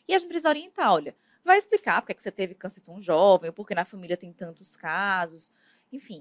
[0.09, 3.00] E a gente precisa orientar, olha, vai explicar por que, que você teve câncer tão
[3.00, 5.48] jovem, ou porque na família tem tantos casos,
[5.92, 6.20] enfim,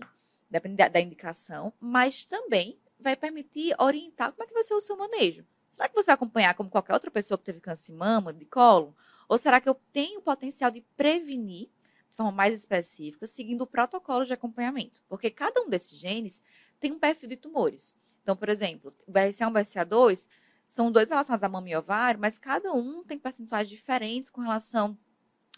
[0.49, 4.81] depende da, da indicação, mas também vai permitir orientar como é que vai ser o
[4.81, 5.43] seu manejo.
[5.79, 8.43] Será que você vai acompanhar como qualquer outra pessoa que teve câncer de mama, de
[8.43, 8.93] colo?
[9.29, 11.69] Ou será que eu tenho o potencial de prevenir
[12.09, 15.01] de forma mais específica, seguindo o protocolo de acompanhamento?
[15.07, 16.43] Porque cada um desses genes
[16.81, 17.95] tem um perfil de tumores.
[18.21, 20.27] Então, por exemplo, o BRCA1 e o BRCA2
[20.67, 24.99] são dois relacionados a mama e ovário, mas cada um tem percentuais diferentes com relação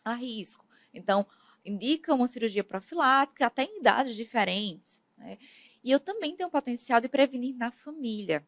[0.05, 0.63] a risco.
[0.93, 1.25] Então,
[1.65, 5.01] indica uma cirurgia profilática até em idades diferentes.
[5.17, 5.39] Né?
[5.83, 8.45] E eu também tenho o potencial de prevenir na família.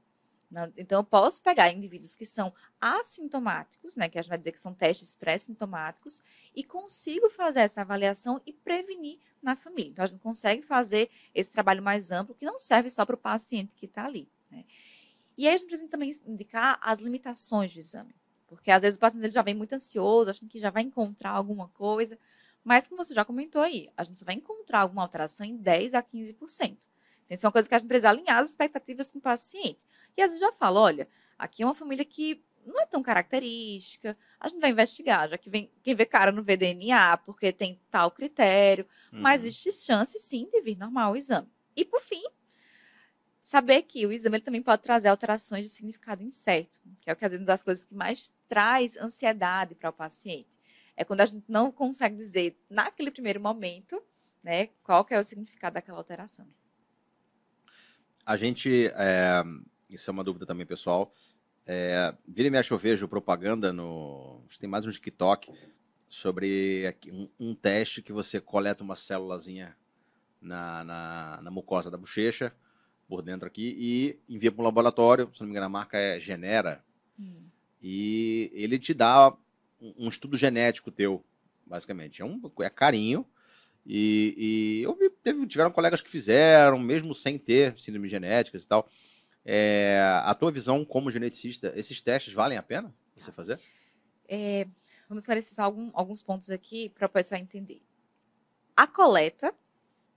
[0.78, 4.60] Então, eu posso pegar indivíduos que são assintomáticos, né, que a gente vai dizer que
[4.60, 6.22] são testes pré-sintomáticos,
[6.56, 9.92] e consigo fazer essa avaliação e prevenir na família.
[9.92, 13.18] Então, a gente consegue fazer esse trabalho mais amplo, que não serve só para o
[13.18, 14.30] paciente que está ali.
[14.52, 14.66] Né?
[15.38, 18.16] E aí, a gente precisa também indicar as limitações do exame.
[18.48, 21.70] Porque, às vezes, o paciente já vem muito ansioso, achando que já vai encontrar alguma
[21.70, 22.20] coisa,
[22.64, 25.96] mas, como você já comentou aí, a gente só vai encontrar alguma alteração em 10%
[25.96, 26.78] a 15%.
[27.26, 29.86] Então, isso é uma coisa que a gente precisa alinhar as expectativas com o paciente.
[30.16, 31.08] E às vezes já fala, olha,
[31.38, 35.50] aqui é uma família que não é tão característica, a gente vai investigar, já que
[35.50, 39.22] vem, quem vê cara não vê DNA, porque tem tal critério, uhum.
[39.22, 41.50] mas existe chance sim de vir normal o exame.
[41.76, 42.24] E por fim,
[43.44, 47.26] saber que o exame também pode trazer alterações de significado incerto, que é o que
[47.26, 50.62] às vezes uma das coisas que mais traz ansiedade para o paciente.
[50.96, 54.02] É quando a gente não consegue dizer naquele primeiro momento,
[54.42, 56.48] né, qual que é o significado daquela alteração.
[58.26, 59.44] A gente, é,
[59.90, 61.14] isso é uma dúvida também pessoal,
[61.66, 65.52] é, vira e mexe eu vejo propaganda no, tem mais um TikTok,
[66.10, 69.76] sobre um, um, teste que você coleta uma célulazinha
[70.42, 72.54] na, na, na, mucosa da bochecha,
[73.08, 76.20] por dentro aqui, e envia para um laboratório, se não me engano a marca é
[76.20, 76.84] Genera,
[77.20, 77.44] hum.
[77.82, 79.36] e ele te dá
[79.82, 81.24] um, um estudo genético teu,
[81.66, 82.22] basicamente.
[82.22, 83.26] É, um, é carinho,
[83.86, 88.68] e, e eu vi, teve, tiveram colegas que fizeram, mesmo sem ter síndrome genéticas e
[88.68, 88.90] tal.
[89.46, 93.36] É, a tua visão como geneticista, esses testes valem a pena você tá.
[93.36, 93.60] fazer?
[94.28, 94.66] É,
[95.08, 97.82] vamos esclarecer algum, alguns pontos aqui para o pessoal entender.
[98.76, 99.54] A coleta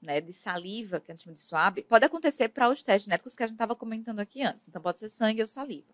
[0.01, 3.35] né, de saliva, que a gente chama de swab, pode acontecer para os testes genéticos
[3.35, 4.67] que a gente estava comentando aqui antes.
[4.69, 5.93] Então, pode ser sangue ou saliva.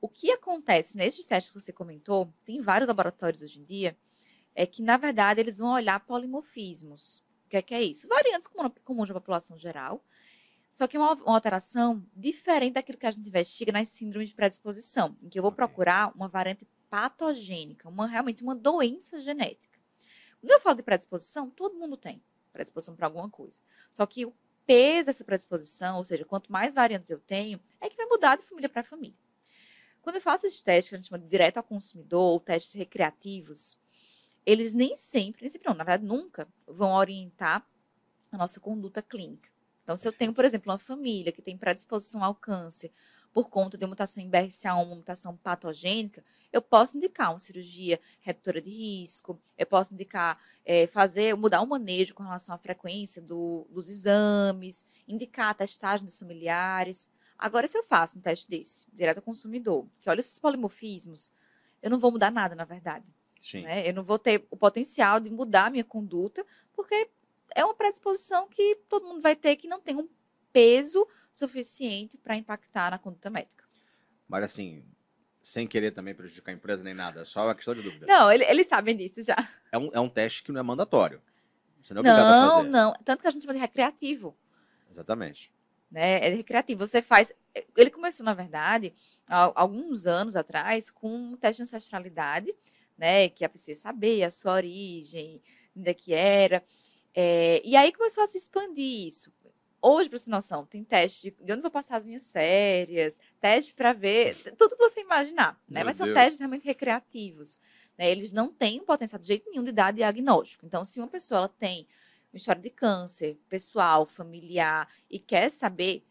[0.00, 3.96] O que acontece nesses testes que você comentou, tem vários laboratórios hoje em dia,
[4.54, 7.18] é que, na verdade, eles vão olhar polimorfismos.
[7.46, 8.08] O que é, que é isso?
[8.08, 8.48] Variantes
[8.84, 10.04] comuns da população geral,
[10.72, 14.34] só que é uma, uma, alteração diferente daquilo que a gente investiga nas síndromes de
[14.34, 15.64] predisposição, em que eu vou okay.
[15.64, 19.78] procurar uma variante patogênica, uma, realmente uma doença genética.
[20.40, 23.60] Quando eu falo de predisposição, todo mundo tem predisposição para alguma coisa.
[23.90, 24.34] Só que o
[24.66, 28.42] peso dessa predisposição, ou seja, quanto mais variantes eu tenho, é que vai mudar de
[28.42, 29.18] família para família.
[30.00, 32.74] Quando eu faço esses testes que a gente chama de direto ao consumidor, ou testes
[32.74, 33.76] recreativos,
[34.48, 37.62] eles nem sempre, nem sempre não, na verdade nunca, vão orientar
[38.32, 39.50] a nossa conduta clínica.
[39.82, 42.90] Então, se eu tenho, por exemplo, uma família que tem predisposição ao câncer
[43.30, 48.00] por conta de uma mutação em BRCA1, uma mutação patogênica, eu posso indicar uma cirurgia
[48.22, 53.20] redutora de risco, eu posso indicar é, fazer, mudar o manejo com relação à frequência
[53.20, 57.10] do, dos exames, indicar a testagem dos familiares.
[57.36, 61.30] Agora, se eu faço um teste desse, direto ao consumidor, que olha esses polimorfismos,
[61.82, 63.14] eu não vou mudar nada, na verdade.
[63.54, 63.88] Né?
[63.88, 67.08] Eu não vou ter o potencial de mudar a minha conduta, porque
[67.54, 70.08] é uma predisposição que todo mundo vai ter que não tem um
[70.52, 73.64] peso suficiente para impactar na conduta médica.
[74.28, 74.84] Mas assim,
[75.42, 78.06] sem querer também prejudicar a empresa nem nada, é só uma questão de dúvida.
[78.06, 79.36] Não, ele, eles sabem disso já.
[79.72, 81.22] É um, é um teste que não é mandatório.
[81.82, 82.68] Você não é obrigado não, a fazer.
[82.68, 82.94] Não, não.
[83.04, 84.36] Tanto que a gente chama de recreativo.
[84.90, 85.52] Exatamente.
[85.90, 86.26] Né?
[86.26, 86.86] É recreativo.
[86.86, 87.32] Você faz.
[87.76, 88.92] Ele começou, na verdade,
[89.28, 92.54] há alguns anos atrás, com um teste de ancestralidade
[92.98, 93.28] né?
[93.28, 95.40] Que a pessoa ia saber a sua origem,
[95.76, 96.62] onde é que era.
[97.14, 99.32] É, e aí começou a se expandir isso.
[99.80, 103.92] Hoje, para você noção, tem teste de onde vou passar as minhas férias, teste para
[103.92, 105.84] ver, tudo que você imaginar, né?
[105.84, 107.60] Mas são testes realmente recreativos.
[107.96, 108.10] Né?
[108.10, 110.66] Eles não têm um potencial de jeito nenhum de dar diagnóstico.
[110.66, 111.86] Então, se uma pessoa ela tem
[112.32, 116.04] uma história de câncer pessoal, familiar, e quer saber,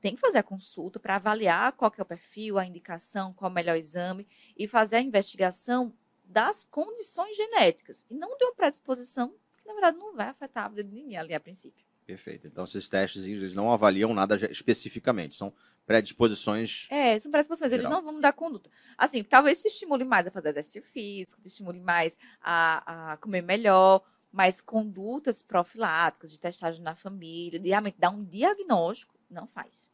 [0.00, 3.52] tem que fazer a consulta para avaliar qual é o perfil, a indicação, qual é
[3.52, 5.94] o melhor exame, e fazer a investigação
[6.30, 10.68] das condições genéticas e não de uma predisposição que, na verdade, não vai afetar a
[10.68, 11.84] vida de ninguém ali a princípio.
[12.06, 12.46] Perfeito.
[12.46, 15.52] Então, esses testes eles não avaliam nada especificamente, são
[15.86, 16.86] predisposições.
[16.90, 17.84] É, são predisposições, geral.
[17.84, 18.70] eles não vão mudar a conduta.
[18.96, 23.42] Assim, talvez te estimule mais a fazer exercício físico, te estimule mais a, a comer
[23.42, 29.90] melhor, mas condutas profiláticas, de testagem na família, de realmente dar um diagnóstico, não faz.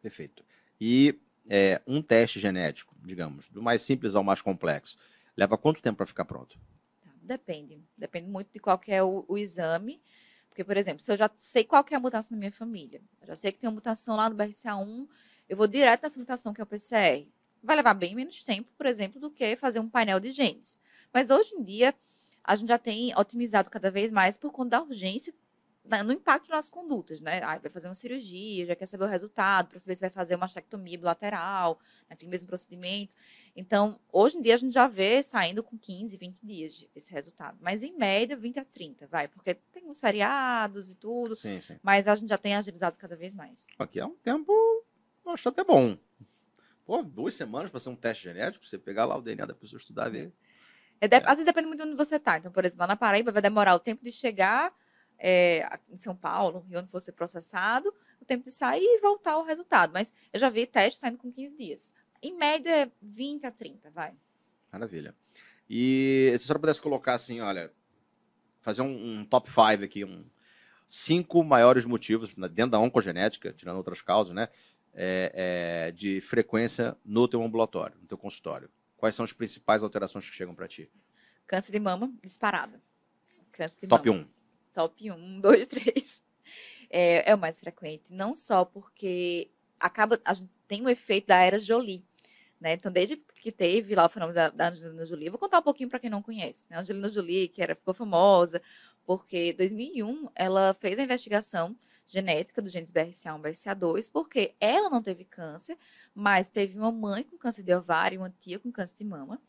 [0.00, 0.44] Perfeito.
[0.80, 4.96] E é, um teste genético, digamos, do mais simples ao mais complexo,
[5.36, 6.58] leva quanto tempo para ficar pronto?
[7.02, 7.82] Tá, depende.
[7.96, 10.00] Depende muito de qual é o, o exame.
[10.48, 13.26] Porque, por exemplo, se eu já sei qual é a mutação na minha família, eu
[13.26, 15.06] já sei que tem uma mutação lá no BRCA1,
[15.48, 17.28] eu vou direto nessa mutação que é o PCR.
[17.62, 20.80] Vai levar bem menos tempo, por exemplo, do que fazer um painel de genes.
[21.12, 21.94] Mas hoje em dia,
[22.42, 25.34] a gente já tem otimizado cada vez mais por conta da urgência
[26.04, 27.40] no impacto nas condutas, né?
[27.42, 30.34] Ah, vai fazer uma cirurgia, já quer saber o resultado, para saber se vai fazer
[30.34, 33.14] uma mastectomia bilateral, naquele mesmo procedimento.
[33.54, 37.58] Então, hoje em dia, a gente já vê saindo com 15, 20 dias esse resultado.
[37.60, 39.28] Mas, em média, 20 a 30, vai.
[39.28, 41.34] Porque tem os feriados e tudo.
[41.34, 41.78] Sim, sim.
[41.82, 43.66] Mas a gente já tem agilizado cada vez mais.
[43.78, 44.52] Aqui é um tempo,
[45.24, 45.96] eu acho até bom.
[46.84, 49.78] Pô, duas semanas para ser um teste genético, você pegar lá o DNA da pessoa,
[49.78, 50.32] estudar, ver.
[51.00, 51.16] É, é.
[51.16, 52.38] Às vezes depende muito de onde você está.
[52.38, 54.72] Então, por exemplo, lá na Paraíba vai demorar o tempo de chegar
[55.18, 59.32] é, em São Paulo, e onde for ser processado, o tempo de sair e voltar
[59.32, 59.92] ao resultado.
[59.92, 61.92] Mas eu já vi testes saindo com 15 dias.
[62.22, 64.14] Em média, 20 a 30, vai.
[64.72, 65.14] Maravilha.
[65.68, 67.72] E se a senhora pudesse colocar assim, olha,
[68.60, 70.24] fazer um, um top 5 aqui, um
[70.88, 74.48] cinco maiores motivos, né, dentro da oncogenética, tirando outras causas, né?
[74.98, 78.70] É, é, de frequência no teu ambulatório, no teu consultório.
[78.96, 80.90] Quais são as principais alterações que chegam para ti?
[81.46, 82.80] Câncer de mama, disparado.
[83.52, 84.22] Câncer de Top mama.
[84.22, 84.35] 1
[84.76, 86.22] top 1, 2, 3.
[86.90, 88.12] É, é o mais frequente.
[88.12, 90.34] Não só porque acaba, a
[90.68, 92.04] tem o efeito da era Jolie.
[92.60, 92.74] Né?
[92.74, 95.88] Então, desde que teve lá o fenômeno da, da Angelina Jolie, vou contar um pouquinho
[95.88, 96.66] para quem não conhece.
[96.68, 96.76] Né?
[96.76, 98.60] A Angelina Jolie, que era, ficou famosa,
[99.04, 104.88] porque em 2001 ela fez a investigação genética do genes BRCA1 e BRCA2, porque ela
[104.90, 105.76] não teve câncer,
[106.14, 109.40] mas teve uma mãe com câncer de ovário e uma tia com câncer de mama.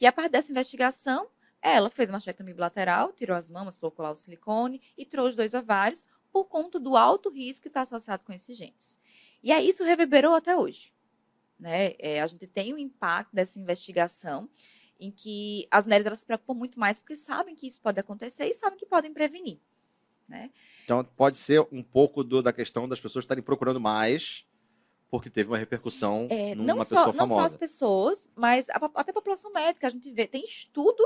[0.00, 1.28] E a partir dessa investigação,
[1.62, 5.54] ela fez uma mastectomia bilateral, tirou as mamas, colocou lá o silicone e trouxe dois
[5.54, 8.98] ovários por conta do alto risco que está associado com esses genes.
[9.42, 10.92] E aí isso reverberou até hoje.
[11.58, 11.94] Né?
[11.98, 14.48] É, a gente tem o um impacto dessa investigação
[14.98, 18.46] em que as mulheres elas se preocupam muito mais porque sabem que isso pode acontecer
[18.46, 19.58] e sabem que podem prevenir.
[20.28, 20.50] Né?
[20.84, 24.46] Então pode ser um pouco do, da questão das pessoas estarem procurando mais
[25.10, 27.26] porque teve uma repercussão é, numa não pessoa só, famosa.
[27.26, 29.88] Não só as pessoas, mas a, até a população médica.
[29.88, 31.04] A gente vê, tem estudo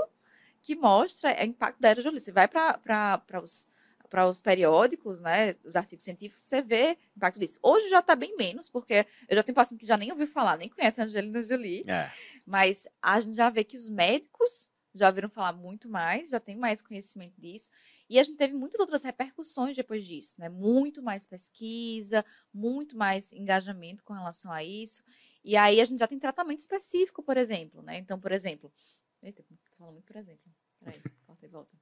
[0.65, 2.19] que mostra o impacto da Jolie.
[2.19, 3.69] Você vai para os
[4.11, 7.59] para os periódicos, né, os artigos científicos, você vê o impacto disso.
[7.61, 10.57] Hoje já está bem menos, porque eu já tenho paciente que já nem ouviu falar,
[10.57, 12.13] nem conhece a Angelina Jolie, é.
[12.47, 16.55] mas a gente já vê que os médicos já ouviram falar muito mais, já tem
[16.55, 17.71] mais conhecimento disso,
[18.09, 23.33] e a gente teve muitas outras repercussões depois disso, né, muito mais pesquisa, muito mais
[23.33, 25.03] engajamento com relação a isso,
[25.43, 28.73] e aí a gente já tem tratamento específico, por exemplo, né, então, por exemplo,
[29.21, 29.43] eita,
[29.85, 30.53] falando muito por exemplo.
[30.81, 31.77] Peraí, corta e volta.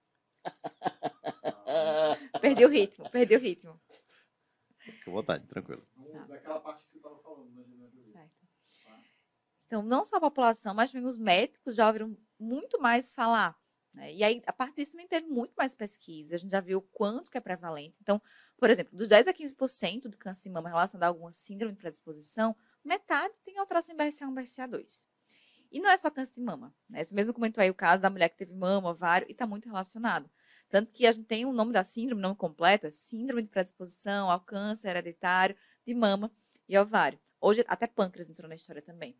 [2.41, 3.81] perdi o ritmo, perdi o ritmo.
[4.79, 5.87] Fique à vontade, tranquilo.
[6.13, 6.25] Tá.
[6.27, 8.49] Daquela parte que você estava falando, né, Certo.
[8.85, 9.01] Tá.
[9.67, 13.57] Então, não só a população, mas também os médicos já ouviram muito mais falar.
[13.95, 14.13] Né?
[14.13, 16.35] E aí, a partir disso, também teve muito mais pesquisa.
[16.35, 17.97] A gente já viu o quanto que é prevalente.
[18.01, 18.21] Então,
[18.57, 21.79] por exemplo, dos 10 a 15% do câncer de mama relacionado a alguma síndrome de
[21.79, 25.07] predisposição, metade tem alteração em BRCA1 e BRCA2.
[25.73, 26.75] E não é só câncer de mama.
[26.89, 27.03] Né?
[27.03, 29.67] Você mesmo comentou aí o caso da mulher que teve mama, ovário, e está muito
[29.67, 30.31] relacionado.
[30.69, 34.31] Tanto que a gente tem o nome da síndrome, nome completo, é Síndrome de Predisposição
[34.31, 36.31] ao Câncer Hereditário de Mama
[36.69, 37.19] e Ovário.
[37.41, 39.17] Hoje até pâncreas entrou na história também.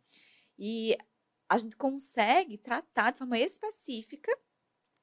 [0.57, 0.95] E
[1.49, 4.31] a gente consegue tratar de forma específica.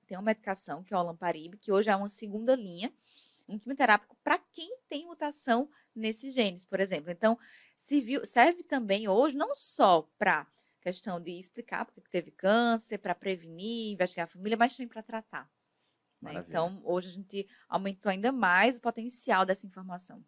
[0.07, 2.93] Tem uma medicação que é o Lamparib, que hoje é uma segunda linha,
[3.49, 7.11] um quimioterápico para quem tem mutação nesses genes, por exemplo.
[7.11, 7.37] Então,
[7.77, 10.47] serviu, serve também hoje não só para
[10.81, 15.51] questão de explicar porque teve câncer, para prevenir, investigar a família, mas também para tratar.
[16.21, 16.45] Né?
[16.47, 20.25] Então, hoje a gente aumentou ainda mais o potencial dessa informação.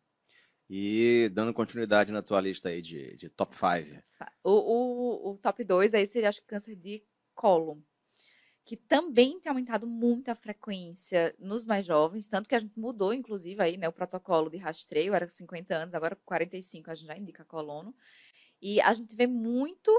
[0.68, 4.02] E dando continuidade na tua lista aí de, de top 5.
[4.42, 7.84] O, o, o, top 2 aí seria, acho que câncer de colo,
[8.64, 13.12] que também tem aumentado muito a frequência nos mais jovens, tanto que a gente mudou,
[13.12, 17.18] inclusive, aí, né, o protocolo de rastreio, era 50 anos, agora 45 a gente já
[17.18, 17.94] indica colono.
[18.60, 19.90] E a gente vê muito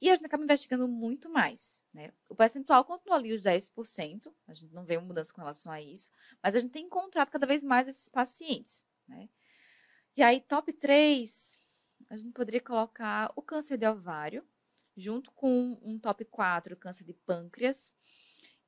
[0.00, 1.82] e a gente acaba investigando muito mais.
[1.92, 2.12] Né?
[2.28, 5.80] O percentual continua ali os 10%, a gente não vê uma mudança com relação a
[5.80, 6.10] isso,
[6.42, 8.84] mas a gente tem encontrado cada vez mais esses pacientes.
[9.06, 9.28] Né?
[10.16, 11.60] E aí, top 3,
[12.08, 14.46] a gente poderia colocar o câncer de ovário,
[14.96, 17.94] junto com um top 4, o câncer de pâncreas,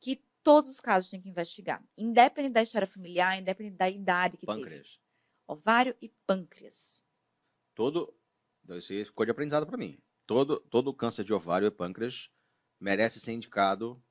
[0.01, 4.45] que Todos os casos tem que investigar, independente da história familiar, independente da idade que
[4.45, 4.89] pâncreas.
[4.89, 5.01] teve.
[5.47, 7.01] Ovário e pâncreas.
[7.75, 8.13] Todo,
[8.69, 9.97] isso ficou de aprendizado para mim.
[10.27, 12.31] Todo, todo câncer de ovário e pâncreas
[12.81, 14.03] merece ser indicado.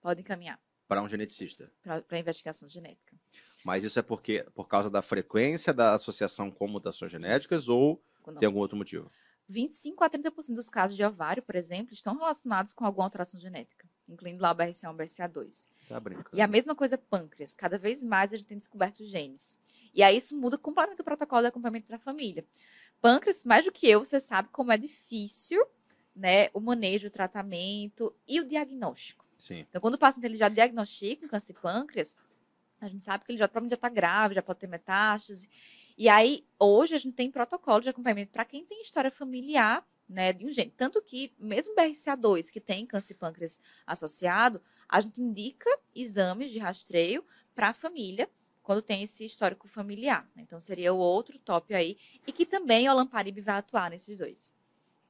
[0.00, 0.60] Pode encaminhar.
[0.86, 1.72] Para um geneticista.
[1.82, 3.16] Para investigação genética.
[3.64, 7.74] Mas isso é porque por causa da frequência da associação com mutações genéticas isso.
[7.74, 8.36] ou Não.
[8.36, 9.10] tem algum outro motivo?
[9.48, 13.88] 25 a 30% dos casos de ovário, por exemplo, estão relacionados com alguma alteração genética,
[14.08, 15.68] incluindo lá o BRCA1 e BRCA2.
[15.88, 16.28] Tá brincando.
[16.32, 17.54] E a mesma coisa pâncreas.
[17.54, 19.56] Cada vez mais a gente tem descoberto genes.
[19.94, 22.44] E aí isso muda completamente o protocolo de acompanhamento da família.
[23.00, 25.64] Pâncreas, mais do que eu, você sabe como é difícil
[26.14, 29.24] né, o manejo, o tratamento e o diagnóstico.
[29.38, 29.66] Sim.
[29.68, 32.16] Então, quando o paciente ele já diagnostica um câncer de pâncreas,
[32.80, 35.48] a gente sabe que ele já provavelmente já está grave, já pode ter metástase.
[35.96, 40.32] E aí, hoje, a gente tem protocolo de acompanhamento para quem tem história familiar né,
[40.32, 40.72] de um gene.
[40.76, 46.58] Tanto que, mesmo BRCA2, que tem câncer de pâncreas associado, a gente indica exames de
[46.58, 48.28] rastreio para a família
[48.66, 50.28] quando tem esse histórico familiar.
[50.34, 50.42] Né?
[50.42, 51.96] Então, seria o outro top aí.
[52.26, 54.50] E que também o Alamparibe vai atuar nesses dois.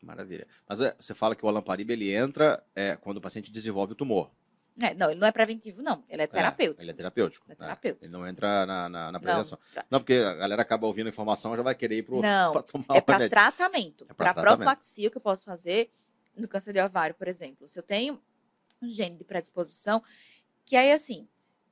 [0.02, 0.46] Maravilha.
[0.68, 3.96] Mas é, você fala que o Alamparibe ele entra é, quando o paciente desenvolve o
[3.96, 4.30] tumor.
[4.78, 6.04] É, não, ele não é preventivo, não.
[6.06, 6.82] Ele é terapêutico.
[6.82, 7.46] É, ele é terapêutico.
[7.46, 8.04] Ele, é terapêutico.
[8.04, 9.58] ele não entra na, na, na prevenção.
[9.58, 9.86] Não, pra...
[9.90, 12.62] não, porque a galera acaba ouvindo a informação e já vai querer ir para Não,
[12.62, 14.06] tomar é para tratamento.
[14.06, 15.90] É para profilaxia, que eu posso fazer
[16.36, 17.66] no câncer de ovário, por exemplo.
[17.66, 18.20] Se eu tenho
[18.82, 20.02] um gene de predisposição,
[20.66, 21.26] que aí, assim,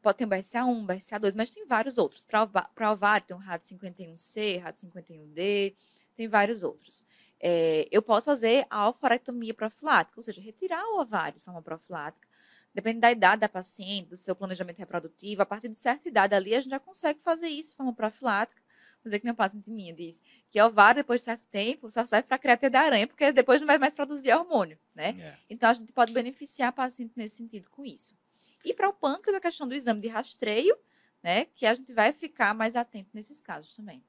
[0.05, 2.23] pode ter um BRCA1, BRCA2, mas tem vários outros.
[2.25, 5.75] Para ovário, tem um RAD51C, RAD51D,
[6.15, 7.05] tem vários outros.
[7.41, 12.27] É, eu posso fazer a alfarectomia profilática, ou seja, retirar o ovário de forma profilática
[12.75, 16.57] Depende da idade da paciente, do seu planejamento reprodutivo, a partir de certa idade ali,
[16.57, 18.61] a gente já consegue fazer isso de forma profilática.
[19.05, 22.39] Dizer que uma paciente minha diz que ovário, depois de certo tempo, só serve para
[22.39, 25.15] criar da aranha, porque depois não vai mais produzir hormônio, né?
[25.21, 25.37] É.
[25.49, 28.17] Então, a gente pode beneficiar a paciente nesse sentido com isso.
[28.65, 30.77] E para o pâncreas, a questão do exame de rastreio,
[31.23, 31.47] né?
[31.55, 34.03] Que a gente vai ficar mais atento nesses casos também.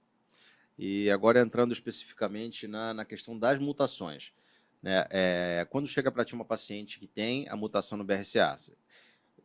[0.78, 4.34] E agora entrando especificamente na, na questão das mutações.
[4.82, 5.06] Né?
[5.10, 8.56] É, quando chega para ti uma paciente que tem a mutação no BRCA,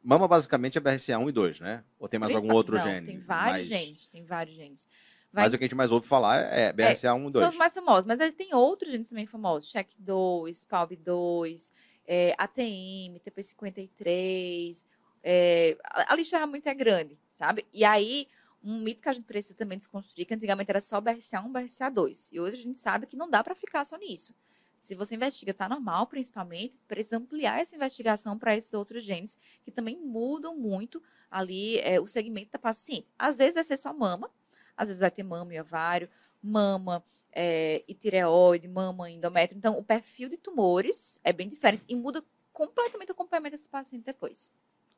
[0.03, 1.85] mama basicamente é BRCA1 e 2, né?
[1.99, 3.07] Ou tem mais algum outro não, gene?
[3.07, 4.87] Tem vários genes, tem vários genes.
[5.33, 5.45] Vai...
[5.45, 7.45] Mas o que a gente mais ouve falar é BRCA1 e 2.
[7.45, 11.73] São os mais famosos, mas tem outros genes também famosos, CHEK2, PALB2,
[12.05, 14.85] é, ATM, TP53,
[15.23, 17.67] é, a lista realmente é grande, sabe?
[17.73, 18.27] E aí,
[18.63, 22.41] um mito que a gente precisa também desconstruir, que antigamente era só BRCA1, BRCA2, e
[22.41, 24.35] hoje a gente sabe que não dá para ficar só nisso.
[24.79, 29.71] Se você investiga, está normal, principalmente, precisa ampliar essa investigação para esses outros genes que
[29.71, 33.07] também mudam muito ali é, o segmento da paciente.
[33.19, 34.31] Às vezes vai ser só mama,
[34.75, 36.09] às vezes vai ter mama e ovário,
[36.43, 39.59] mama é, e tireoide, mama e endométrio.
[39.59, 44.05] Então, o perfil de tumores é bem diferente e muda completamente o acompanhamento desse paciente
[44.05, 44.51] depois.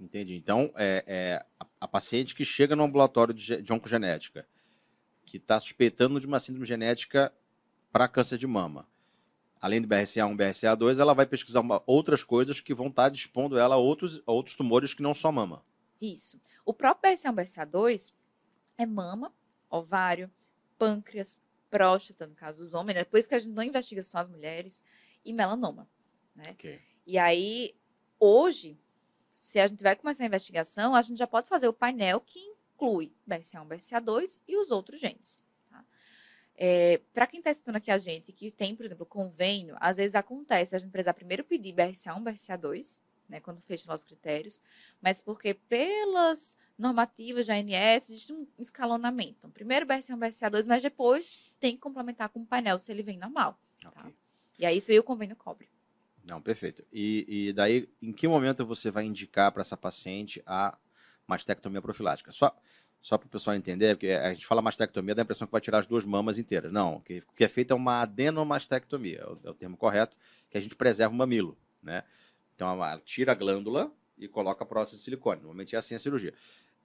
[0.02, 0.34] Entendi.
[0.34, 4.44] Então, é, é a, a, paciente que chega no ambulatório de, de oncogenética,
[5.24, 7.32] que está suspeitando de uma síndrome genética
[7.92, 8.88] para câncer de mama,
[9.60, 13.08] além do BRCA1 e BRCA2, ela vai pesquisar uma, outras coisas que vão estar tá
[13.10, 15.64] dispondo ela a outros, a outros tumores que não só mama.
[16.00, 16.40] Isso.
[16.64, 18.12] O próprio BRCA1 e BRCA2
[18.76, 19.32] é mama,
[19.70, 20.28] ovário,
[20.76, 23.04] pâncreas, próstata, no caso dos homens, né?
[23.04, 24.82] por isso que a gente não investiga só as mulheres,
[25.24, 25.88] e melanoma.
[26.34, 26.50] Né?
[26.50, 26.80] Okay.
[27.06, 27.76] E aí,
[28.18, 28.76] hoje,
[29.42, 32.38] se a gente vai começar a investigação, a gente já pode fazer o painel que
[32.38, 35.42] inclui BRCA1, BRCA2 e os outros genes.
[36.54, 40.14] É, para quem está assistindo aqui a gente, que tem, por exemplo, convênio, às vezes
[40.14, 44.62] acontece a gente precisar primeiro pedir BRCA1, BRCA2, né, quando fecha nossos critérios,
[45.00, 49.38] mas porque pelas normativas da ANS existe um escalonamento.
[49.38, 53.18] Então, primeiro BRCA1, BRCA2, mas depois tem que complementar com o painel se ele vem
[53.18, 53.58] normal.
[53.80, 53.90] Tá?
[53.90, 54.14] Okay.
[54.60, 55.71] E aí isso aí o convênio cobre.
[56.28, 56.84] Não, perfeito.
[56.92, 60.76] E, e daí, em que momento você vai indicar para essa paciente a
[61.26, 62.30] mastectomia profilática?
[62.32, 62.56] Só
[63.02, 65.60] só para o pessoal entender, porque a gente fala mastectomia, dá a impressão que vai
[65.60, 66.72] tirar as duas mamas inteiras.
[66.72, 70.16] Não, o que, que é feito é uma adenomastectomia, é o, é o, termo correto,
[70.48, 72.04] que a gente preserva o mamilo, né?
[72.54, 75.40] Então, ela tira a glândula e coloca a prótese de silicone.
[75.40, 76.32] Normalmente é assim a cirurgia.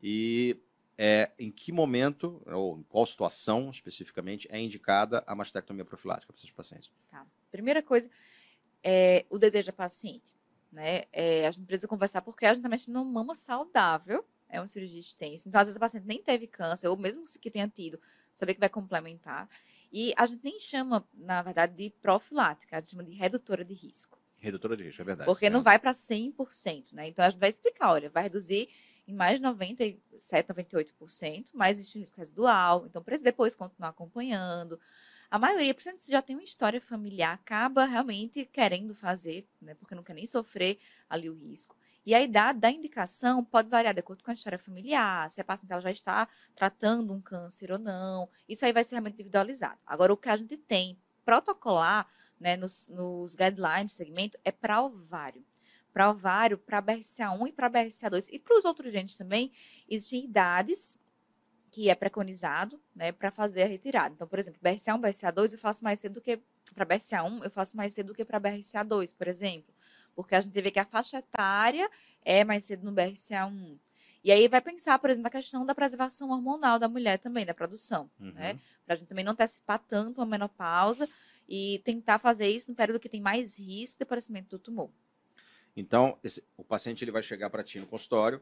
[0.01, 0.59] E
[0.97, 6.39] é, em que momento, ou em qual situação especificamente, é indicada a mastectomia profilática para
[6.39, 6.91] esses pacientes?
[7.11, 7.27] Tá.
[7.51, 8.09] Primeira coisa,
[8.83, 10.35] é o desejo da paciente.
[10.71, 11.03] Né?
[11.11, 14.67] É, a gente precisa conversar porque a gente está mexendo numa mama saudável, é uma
[14.67, 15.47] cirurgia extensa.
[15.47, 17.99] Então, às vezes, a paciente nem teve câncer, ou mesmo que tenha tido,
[18.33, 19.49] saber que vai complementar.
[19.91, 23.73] E a gente nem chama, na verdade, de profilática, a gente chama de redutora de
[23.73, 24.19] risco.
[24.37, 25.25] Redutora de risco, é verdade.
[25.25, 27.07] Porque não vai para 100%, né?
[27.07, 28.69] Então, a gente vai explicar, olha, vai reduzir
[29.07, 32.85] em mais de 97, 98%, mas existe um risco residual.
[32.85, 34.79] Então, precisa depois continuar acompanhando.
[35.29, 39.73] A maioria, principalmente se já tem uma história familiar, acaba realmente querendo fazer, né?
[39.73, 41.75] Porque não quer nem sofrer ali o risco.
[42.05, 45.43] E a idade da indicação pode variar de acordo com a história familiar, se a
[45.43, 46.25] paciente ela já está
[46.55, 48.29] tratando um câncer ou não.
[48.47, 49.77] Isso aí vai ser realmente individualizado.
[49.85, 52.07] Agora, o que a gente tem protocolar
[52.39, 55.43] né, nos, nos guidelines de segmento é para ovário.
[55.91, 58.29] Para ovário, para BRCA1 e para BRCA2.
[58.31, 59.51] E para os outros genes também,
[59.89, 60.95] existem idades
[61.69, 64.13] que é preconizado né, para fazer a retirada.
[64.15, 66.39] Então, por exemplo, BRCA1, BRCA2 eu faço mais cedo do que
[66.73, 69.73] para BRCA1, eu faço mais cedo do que para BRCA2, por exemplo.
[70.15, 71.89] Porque a gente vê que a faixa etária
[72.23, 73.77] é mais cedo no BRCA1.
[74.23, 77.53] E aí vai pensar, por exemplo, na questão da preservação hormonal da mulher também, da
[77.53, 78.31] produção, uhum.
[78.33, 78.59] né?
[78.85, 81.07] Para a gente também não antecipar tanto a menopausa
[81.47, 84.89] e tentar fazer isso no período que tem mais risco de aparecimento do tumor.
[85.75, 88.41] Então, esse, o paciente ele vai chegar para ti no consultório,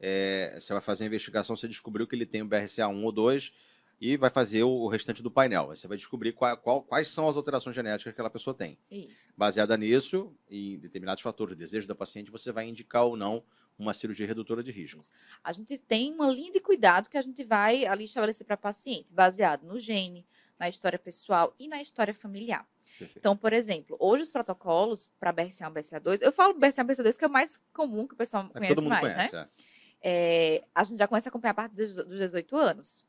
[0.00, 3.52] é, você vai fazer a investigação, você descobriu que ele tem o BRCA1 ou 2
[4.00, 5.66] e vai fazer o, o restante do painel.
[5.68, 8.78] Você vai descobrir qual, qual, quais são as alterações genéticas que aquela pessoa tem.
[8.90, 9.32] Isso.
[9.36, 13.42] Baseada nisso, em determinados fatores, desejo da paciente, você vai indicar ou não
[13.78, 15.00] uma cirurgia redutora de risco.
[15.42, 19.12] A gente tem uma linha de cuidado que a gente vai ali estabelecer para paciente,
[19.12, 20.26] baseado no gene,
[20.58, 22.66] na história pessoal e na história familiar.
[22.98, 23.18] Perfeito.
[23.18, 27.28] Então, por exemplo, hoje os protocolos para BRCA1 BRCA2, eu falo BRCA1 BRCA2 que é
[27.28, 29.42] o mais comum que o pessoal é, conhece mais, conhece, né?
[29.42, 29.77] É.
[30.02, 33.04] É, a gente já começa a acompanhar a partir dos 18 anos.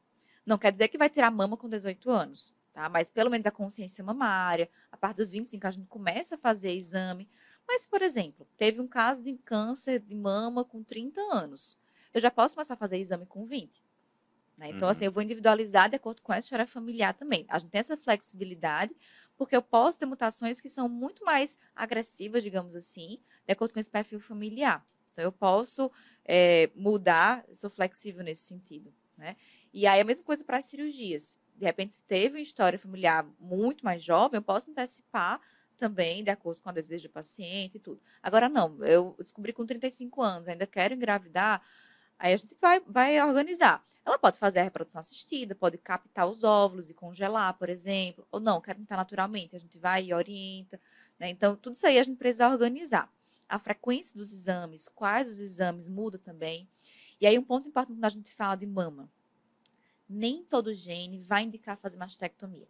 [0.46, 2.90] Não quer dizer que vai tirar mama com 18 anos, tá?
[2.90, 6.72] Mas pelo menos a consciência mamária, a partir dos 25 a gente começa a fazer
[6.74, 7.30] exame.
[7.68, 11.78] Mas, por exemplo, teve um caso de câncer de mama com 30 anos.
[12.14, 13.84] Eu já posso começar a fazer exame com 20.
[14.58, 14.70] Né?
[14.70, 14.92] Então, uhum.
[14.92, 17.46] assim, eu vou individualizar de acordo com essa história familiar também.
[17.48, 18.94] A gente tem essa flexibilidade,
[19.38, 23.80] porque eu posso ter mutações que são muito mais agressivas, digamos assim, de acordo com
[23.80, 24.86] esse perfil familiar.
[25.20, 25.92] Então, eu posso
[26.24, 28.94] é, mudar, sou flexível nesse sentido.
[29.18, 29.36] Né?
[29.74, 31.38] E aí, a mesma coisa para as cirurgias.
[31.58, 35.42] De repente, se teve uma história familiar muito mais jovem, eu posso antecipar
[35.78, 38.02] também, de acordo com o desejo do paciente e tudo.
[38.24, 41.62] Agora, não, eu descobri com 35 anos, ainda quero engravidar,
[42.20, 43.82] Aí a gente vai, vai organizar.
[44.06, 48.40] Ela pode fazer a reprodução assistida, pode captar os óvulos e congelar, por exemplo, ou
[48.40, 50.80] não, quero tentar naturalmente, a gente vai e orienta.
[51.18, 51.30] Né?
[51.30, 53.10] Então, tudo isso aí a gente precisa organizar.
[53.50, 56.70] A frequência dos exames, quais os exames muda também.
[57.20, 59.12] E aí, um ponto importante quando a gente fala de mama.
[60.08, 62.68] Nem todo gene vai indicar fazer mastectomia.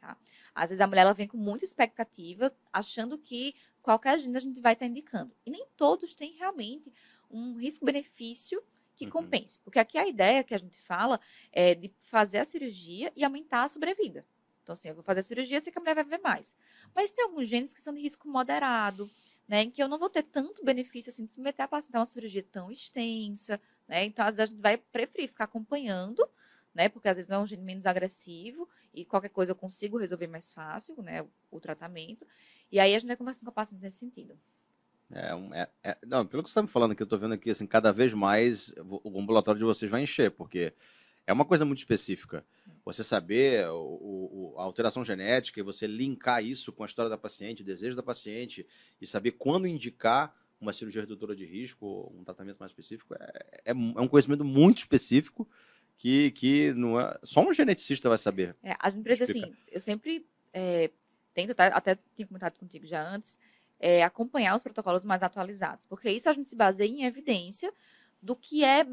[0.00, 0.16] Tá?
[0.54, 4.60] Às vezes a mulher ela vem com muita expectativa, achando que qualquer gene a gente
[4.60, 5.34] vai estar indicando.
[5.44, 6.92] E nem todos têm realmente
[7.30, 8.62] um risco-benefício
[8.94, 9.10] que uhum.
[9.10, 9.60] compense.
[9.60, 11.20] Porque aqui a ideia que a gente fala
[11.52, 14.26] é de fazer a cirurgia e aumentar a sobrevida.
[14.62, 16.56] Então, assim, eu vou fazer a cirurgia, sei que a mulher vai viver mais.
[16.92, 19.08] Mas tem alguns genes que são de risco moderado,
[19.48, 19.62] né?
[19.62, 22.06] Em que eu não vou ter tanto benefício assim de se meter a paciente uma
[22.06, 24.04] cirurgia tão extensa, né?
[24.04, 26.26] Então, às vezes, a gente vai preferir ficar acompanhando,
[26.74, 26.88] né?
[26.88, 30.26] Porque às vezes não é um gene menos agressivo e qualquer coisa eu consigo resolver
[30.26, 31.22] mais fácil, né?
[31.22, 32.26] O, o tratamento.
[32.70, 34.38] E aí a gente vai conversando com a paciente nesse sentido.
[35.10, 37.50] É, é, é, não, pelo que você está me falando aqui, eu estou vendo aqui,
[37.50, 40.74] assim, cada vez mais o ambulatório de vocês vai encher, porque
[41.26, 42.44] é uma coisa muito específica.
[42.84, 47.18] Você saber o, o, a alteração genética e você linkar isso com a história da
[47.18, 48.66] paciente, o desejo da paciente,
[49.00, 53.70] e saber quando indicar uma cirurgia redutora de risco, um tratamento mais específico, é, é,
[53.70, 55.48] é um conhecimento muito específico
[55.98, 58.56] que, que não é, só um geneticista vai saber.
[58.62, 60.90] É, a gente precisa, assim, eu sempre é,
[61.34, 63.36] tento, até tinha comentado contigo já antes,
[63.78, 67.72] é, acompanhar os protocolos mais atualizados, porque isso a gente se baseia em evidência
[68.22, 68.86] do que é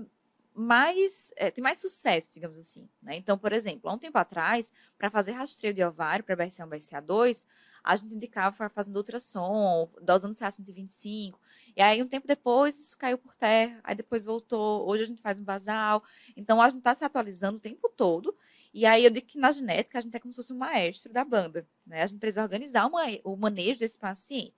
[0.55, 2.87] mais é, tem mais sucesso, digamos assim.
[3.01, 3.15] Né?
[3.15, 7.45] Então, por exemplo, há um tempo atrás, para fazer rastreio de ovário para BRCA1 BRCA2,
[7.83, 11.39] a gente indicava fazendo ultrassom, dosando CA 125,
[11.75, 15.21] e aí um tempo depois isso caiu por terra, aí depois voltou, hoje a gente
[15.21, 16.01] faz um basal.
[16.37, 18.33] Então, a gente está se atualizando o tempo todo,
[18.73, 21.11] e aí eu digo que na genética a gente é como se fosse um maestro
[21.11, 22.03] da banda, né?
[22.03, 24.55] A gente precisa organizar uma, o manejo desse paciente.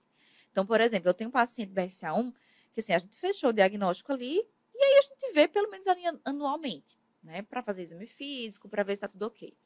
[0.50, 2.32] Então, por exemplo, eu tenho um paciente BRCA1
[2.72, 4.42] que assim, a gente fechou o diagnóstico ali
[4.78, 5.86] e aí a gente vê pelo menos
[6.24, 7.42] anualmente, né?
[7.42, 9.56] Para fazer exame físico, para ver se está tudo ok.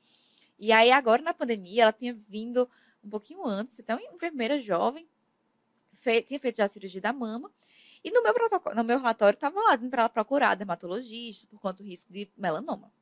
[0.59, 2.69] E aí, agora na pandemia, ela tinha vindo
[3.03, 5.09] um pouquinho antes, então, uma enfermeira jovem,
[5.93, 7.51] fei, tinha feito já a cirurgia da mama.
[8.05, 8.35] E no meu
[8.77, 12.93] no meu relatório, estava lá dizendo para ela procurar dermatologista por do risco de melanoma.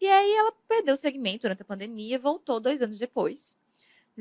[0.00, 3.56] E aí ela perdeu o segmento durante a pandemia, voltou dois anos depois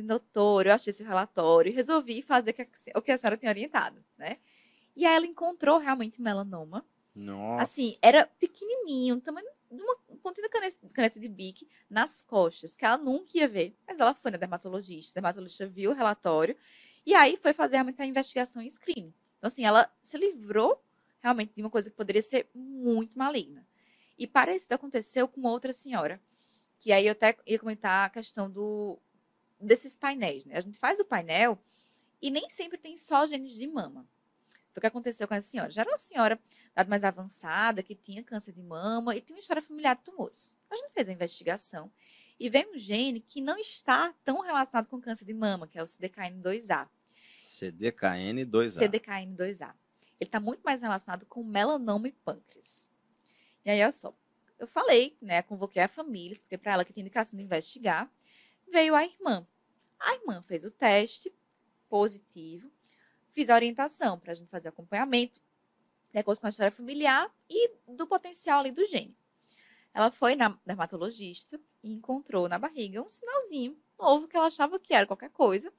[0.01, 2.55] doutor, eu achei esse relatório e resolvi fazer
[2.95, 4.37] o que a senhora tinha orientado, né?
[4.95, 6.85] E aí ela encontrou realmente melanoma.
[7.15, 7.63] Nossa.
[7.63, 12.97] Assim, era pequenininho, tamanho de uma pontinha caneta, caneta de bique nas costas, que ela
[12.97, 13.75] nunca ia ver.
[13.87, 16.55] Mas ela foi na dermatologista, a dermatologista viu o relatório
[17.05, 19.13] e aí foi fazer realmente a investigação em screening.
[19.37, 20.81] Então, assim, ela se livrou
[21.21, 23.65] realmente de uma coisa que poderia ser muito maligna.
[24.17, 26.21] E parece que aconteceu com outra senhora,
[26.79, 28.99] que aí eu até ia comentar a questão do
[29.59, 30.57] desses painéis, né?
[30.57, 31.57] A gente faz o painel
[32.21, 34.07] e nem sempre tem só genes de mama.
[34.73, 35.69] Foi o que aconteceu com essa senhora.
[35.69, 36.39] Já era uma senhora
[36.87, 40.55] mais avançada, que tinha câncer de mama e tinha uma história familiar de tumores.
[40.69, 41.91] A gente fez a investigação
[42.39, 45.83] e veio um gene que não está tão relacionado com câncer de mama, que é
[45.83, 46.89] o CDKN2A.
[47.39, 48.89] CDKN2A.
[48.89, 49.73] CDKN2A.
[50.19, 52.89] Ele está muito mais relacionado com melanoma e pâncreas.
[53.63, 54.15] E aí, olha só,
[54.57, 58.11] eu falei, né, convoquei a família, porque para ela que tinha indicação de investigar,
[58.71, 59.45] veio a irmã.
[59.99, 61.31] A irmã fez o teste
[61.87, 62.71] positivo,
[63.33, 65.41] fiz a orientação para a gente fazer acompanhamento,
[66.11, 69.17] de acordo com a história familiar e do potencial ali do gene.
[69.93, 74.93] Ela foi na dermatologista e encontrou na barriga um sinalzinho novo que ela achava que
[74.93, 75.71] era qualquer coisa.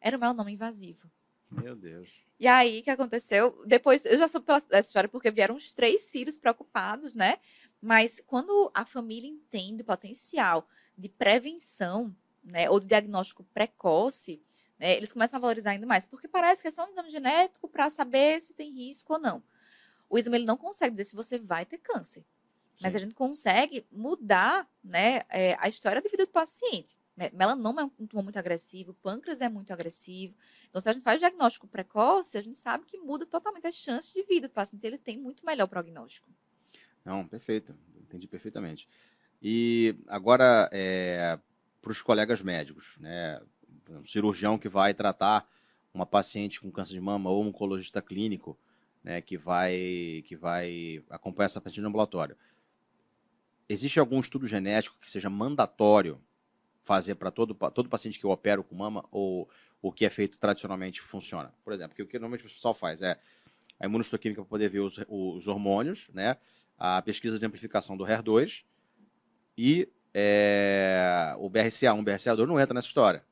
[0.00, 1.10] Era o melanoma invasivo.
[1.50, 2.24] Meu Deus.
[2.38, 3.62] E aí, o que aconteceu?
[3.64, 7.38] Depois, eu já soube dessa história porque vieram os três filhos preocupados, né?
[7.80, 14.42] Mas quando a família entende o potencial de prevenção, né, ou de diagnóstico precoce,
[14.78, 17.68] né, eles começam a valorizar ainda mais, porque parece que é só um exame genético
[17.68, 19.42] para saber se tem risco ou não.
[20.08, 22.24] O exame ele não consegue dizer se você vai ter câncer,
[22.80, 22.98] mas Sim.
[22.98, 26.96] a gente consegue mudar né, é, a história de vida do paciente.
[27.32, 30.34] Melanoma é um tumor muito agressivo, pâncreas é muito agressivo.
[30.68, 34.12] Então, se a gente faz diagnóstico precoce, a gente sabe que muda totalmente as chances
[34.12, 34.84] de vida do paciente.
[34.84, 36.28] Ele tem muito melhor prognóstico.
[37.04, 37.76] Não, perfeito.
[37.96, 38.88] Entendi perfeitamente.
[39.40, 41.38] E agora, é,
[41.80, 43.40] para os colegas médicos, né?
[43.88, 45.48] Um cirurgião que vai tratar
[45.92, 48.58] uma paciente com câncer de mama ou um oncologista clínico,
[49.02, 52.36] né, que vai que vai acompanhar essa paciente no ambulatório.
[53.68, 56.20] Existe algum estudo genético que seja mandatório
[56.82, 59.48] fazer para todo, todo paciente que eu opero com mama ou
[59.80, 61.52] o que é feito tradicionalmente funciona?
[61.64, 63.18] Por exemplo, o que normalmente o pessoal faz é
[63.78, 66.36] a imunohistoquímica para poder ver os, os, hormônios, né?
[66.78, 68.64] a pesquisa de amplificação do HER2
[69.56, 73.24] e é, o BRCA1, o BRCA2 não entra nessa história.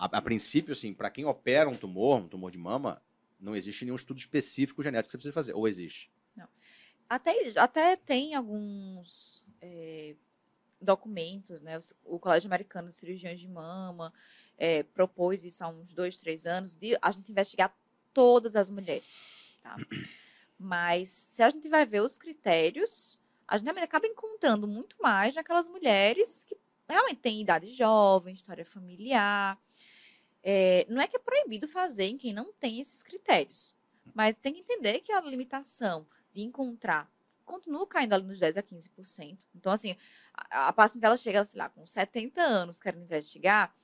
[0.00, 3.02] A, a princípio, assim, para quem opera um tumor, um tumor de mama,
[3.38, 5.52] não existe nenhum estudo específico genético que você precisa fazer.
[5.52, 6.10] Ou existe?
[6.34, 6.48] Não.
[7.06, 10.16] Até, até tem alguns é,
[10.80, 11.78] documentos, né?
[12.02, 14.10] O, Colégio Americano de Cirurgiões de Mama
[14.56, 17.76] é, propôs isso há uns dois, três anos, de a gente investigar
[18.14, 19.30] todas as mulheres,
[19.62, 19.76] tá?
[20.58, 25.68] Mas se a gente vai ver os critérios, a gente acaba encontrando muito mais naquelas
[25.68, 26.56] mulheres que
[26.88, 29.58] realmente têm idade jovem, história familiar.
[30.42, 33.74] É, não é que é proibido fazer em quem não tem esses critérios,
[34.14, 37.10] mas tem que entender que a limitação de encontrar
[37.44, 39.38] continua caindo ali nos 10 a 15%.
[39.54, 39.96] Então, assim,
[40.32, 43.74] a, a paciente ela chega, sei lá, com 70 anos querendo investigar,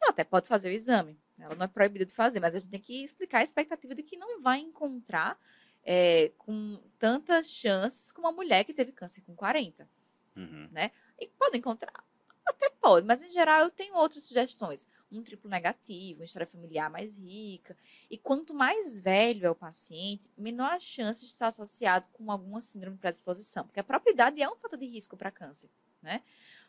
[0.00, 1.18] ela até pode fazer o exame.
[1.38, 4.02] Ela não é proibida de fazer, mas a gente tem que explicar a expectativa de
[4.02, 5.38] que não vai encontrar
[5.84, 9.88] é, com tantas chances como uma mulher que teve câncer com 40.
[10.36, 10.68] Uhum.
[10.70, 10.90] Né?
[11.18, 12.04] E pode encontrar,
[12.44, 14.86] até pode, mas em geral eu tenho outras sugestões.
[15.10, 17.76] Um triplo negativo, uma história familiar mais rica.
[18.10, 22.60] E quanto mais velho é o paciente, menor a chance de estar associado com alguma
[22.60, 23.64] síndrome de predisposição.
[23.64, 25.70] Porque a própria idade é um fator de risco para câncer,
[26.00, 26.22] né?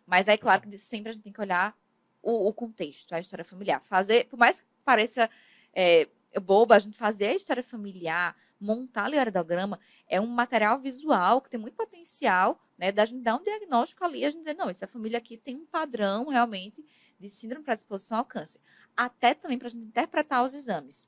[0.06, 1.78] Mas é claro que sempre a gente tem que olhar
[2.22, 3.82] o, o contexto, a história familiar.
[3.82, 5.30] Fazer, por mais que pareça
[5.74, 6.08] é,
[6.40, 11.50] boba, a gente fazer a história familiar, montar o aerodograma, é um material visual que
[11.50, 14.86] tem muito potencial né, da gente dar um diagnóstico ali, a gente dizer, não, essa
[14.86, 16.86] família aqui tem um padrão realmente
[17.18, 18.60] de síndrome predisposição ao câncer.
[18.96, 21.08] Até também para a gente interpretar os exames.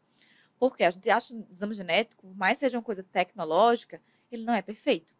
[0.57, 4.01] Porque a gente acha o exame genético, por mais seja uma coisa tecnológica,
[4.31, 5.13] ele não é perfeito.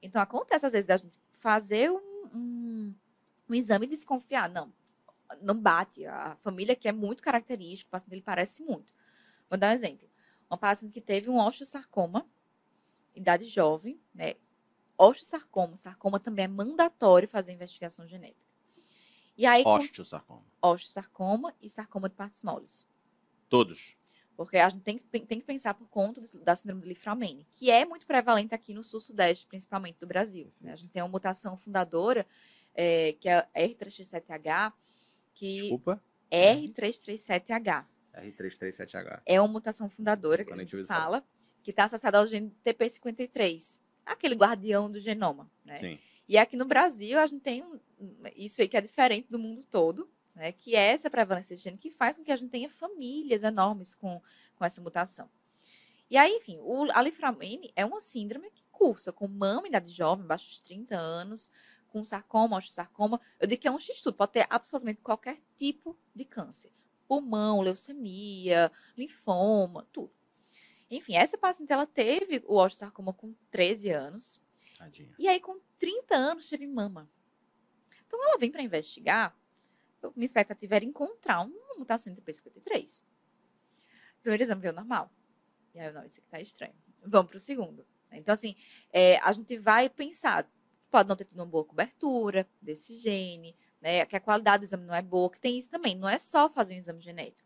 [0.00, 1.98] Então, acontece às vezes da gente fazer um,
[2.32, 2.94] um,
[3.48, 4.48] um exame e desconfiar.
[4.48, 4.72] Não,
[5.42, 6.06] não bate.
[6.06, 8.94] A família que é muito característica, o paciente dele parece muito.
[9.50, 10.08] Vou dar um exemplo.
[10.48, 12.24] Uma paciente que teve um osteosarcoma,
[13.12, 14.34] idade jovem, né?
[14.98, 18.46] Osteosarcoma, sarcoma também é mandatório fazer investigação genética.
[19.36, 20.44] E aí, osteosarcoma.
[20.62, 22.86] Osteosarcoma e sarcoma de partes moles.
[23.48, 23.94] Todos.
[24.36, 27.70] Porque a gente tem que, tem que pensar por conta da síndrome do Liframene, que
[27.70, 30.52] é muito prevalente aqui no sul-sudeste, principalmente do Brasil.
[30.60, 30.72] Né?
[30.72, 32.26] A gente tem uma mutação fundadora,
[32.74, 34.72] é, que é R337H,
[35.32, 35.60] que...
[35.62, 36.02] Desculpa?
[36.30, 37.86] R337H.
[38.14, 39.22] R337H.
[39.24, 41.24] É uma mutação fundadora que a gente fala,
[41.62, 45.50] que está associada ao gene TP53, aquele guardião do genoma.
[45.64, 45.76] Né?
[45.76, 45.98] Sim.
[46.28, 47.64] E aqui no Brasil, a gente tem
[48.34, 50.52] isso aí que é diferente do mundo todo, né?
[50.52, 53.94] que é essa prevalência desse gene que faz com que a gente tenha famílias enormes
[53.94, 54.20] com,
[54.54, 55.28] com essa mutação.
[56.08, 60.24] E aí, enfim, o aliframene é uma síndrome que cursa com mama em idade jovem,
[60.24, 61.50] abaixo dos 30 anos,
[61.88, 63.20] com sarcoma, osteosarcoma.
[63.40, 66.70] Eu digo que é um x-tudo, pode ter absolutamente qualquer tipo de câncer
[67.06, 70.10] pulmão, leucemia, linfoma, tudo.
[70.90, 74.40] Enfim, essa paciente ela teve o osteosarcoma com 13 anos.
[74.78, 75.14] Tadinha.
[75.18, 77.10] E aí, com 30 anos, teve mama.
[78.06, 79.36] Então, ela vem para investigar.
[80.14, 83.02] Minha expectativa era encontrar uma mutação de P53.
[84.20, 85.10] Primeiro exame veio normal.
[85.74, 86.74] E aí, não, isso aqui tá estranho.
[87.04, 87.84] Vamos para o segundo.
[88.12, 88.54] Então, assim,
[88.92, 90.48] é, a gente vai pensar,
[90.90, 94.06] pode não ter tido uma boa cobertura desse gene, né?
[94.06, 95.94] Que a qualidade do exame não é boa, que tem isso também.
[95.96, 97.45] Não é só fazer um exame genético.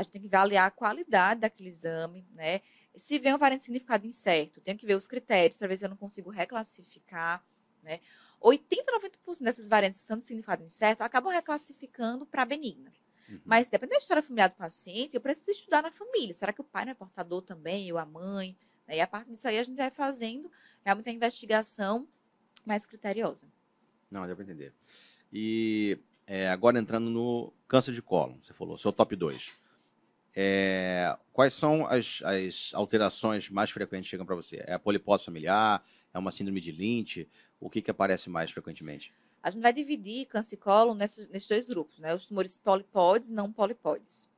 [0.00, 2.60] A gente tem que avaliar a qualidade daquele exame, né?
[2.96, 5.84] Se vem um variante de significado incerto, tenho que ver os critérios para ver se
[5.84, 7.44] eu não consigo reclassificar,
[7.82, 8.00] né?
[8.40, 8.90] 80,
[9.26, 12.92] 90% dessas variantes que são de significado incerto acabam reclassificando para benigna.
[13.28, 13.40] Uhum.
[13.44, 16.34] Mas dependendo da história familiar do paciente, eu preciso estudar na família.
[16.34, 18.56] Será que o pai não é portador também, ou a mãe?
[18.88, 18.96] Né?
[18.96, 20.50] E a partir disso aí a gente vai fazendo
[20.82, 22.08] realmente a investigação
[22.64, 23.46] mais criteriosa.
[24.10, 24.74] Não, deu para entender.
[25.32, 29.59] E é, agora entrando no câncer de cólon, você falou, seu top 2.
[30.34, 34.62] É, quais são as, as, alterações mais frequentes que chegam para você?
[34.66, 35.84] É a polipose familiar?
[36.12, 37.28] É uma síndrome de Lynch?
[37.58, 39.12] O que, que aparece mais frequentemente?
[39.42, 42.14] A gente vai dividir câncer cólon nesses, nesses dois grupos, né?
[42.14, 44.28] Os tumores polipóides e não polipóides.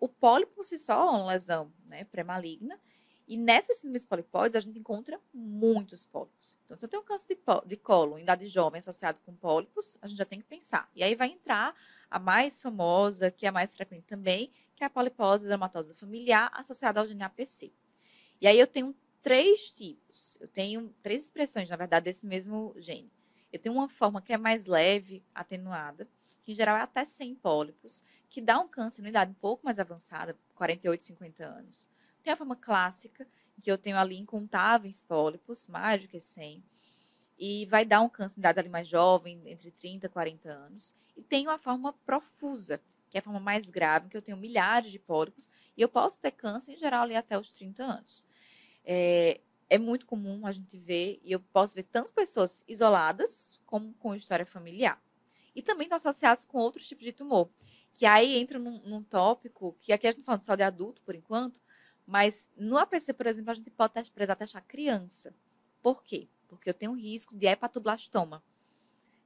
[0.00, 2.80] O pólipo por si só é uma lesão né, pré-maligna
[3.28, 6.56] e nessas síndromes polipóides, a gente encontra muitos pólipos.
[6.64, 10.06] Então, se eu tenho câncer de, de colo em idade jovem associado com pólipos, a
[10.06, 10.90] gente já tem que pensar.
[10.96, 11.74] E aí vai entrar
[12.10, 16.50] a mais famosa, que é a mais frequente também, que é a polipose dermatosa familiar
[16.54, 17.70] associada ao gene APC.
[18.40, 20.38] E aí eu tenho três tipos.
[20.40, 23.12] Eu tenho três expressões, na verdade, desse mesmo gene.
[23.52, 26.08] Eu tenho uma forma que é mais leve, atenuada,
[26.42, 29.66] que em geral é até 100 pólipos, que dá um câncer na idade um pouco
[29.66, 31.88] mais avançada, 48, 50 anos.
[32.28, 33.26] Tem a forma clássica,
[33.62, 36.62] que eu tenho ali incontáveis pólipos, mais do que 100,
[37.38, 40.94] e vai dar um câncer em idade ali mais jovem, entre 30 e 40 anos.
[41.16, 44.90] E tem a forma profusa, que é a forma mais grave, que eu tenho milhares
[44.90, 48.26] de pólipos, e eu posso ter câncer, em geral, ali até os 30 anos.
[48.84, 53.94] É, é muito comum a gente ver, e eu posso ver tanto pessoas isoladas, como
[53.94, 55.02] com história familiar.
[55.54, 57.48] E também estão associados com outros tipos de tumor,
[57.94, 61.00] que aí entra num, num tópico, que aqui a gente está falando só de adulto,
[61.00, 61.58] por enquanto,
[62.08, 65.34] mas no APC, por exemplo, a gente pode precisar testar criança.
[65.82, 66.26] Por quê?
[66.48, 68.42] Porque eu tenho risco de hepatoblastoma.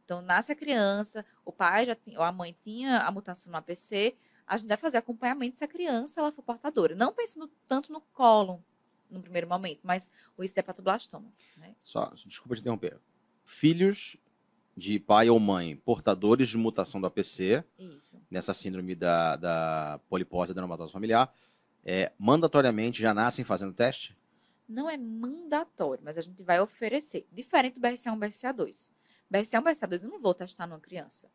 [0.05, 3.59] Então, nasce a criança, o pai já tinha, ou a mãe tinha a mutação no
[3.59, 6.97] APC, a gente vai fazer acompanhamento se a criança ela for portadora.
[6.97, 8.59] Não pensando tanto no cólon
[9.09, 11.33] no primeiro momento, mas o risco de hepatoblastoma.
[11.57, 11.77] Né?
[11.81, 12.99] Só, desculpa te interromper.
[13.45, 14.17] Filhos
[14.77, 18.21] de pai ou mãe portadores de mutação do APC, Isso.
[18.29, 21.33] nessa síndrome da, da polipose adenomatosa familiar,
[21.85, 24.17] é, mandatoriamente já nascem fazendo teste?
[24.69, 27.27] Não é mandatório, mas a gente vai oferecer.
[27.31, 28.91] Diferente do BRCA1 e BRCA2.
[29.31, 31.31] BRCA1 e BRCA2 eu não vou testar numa criança.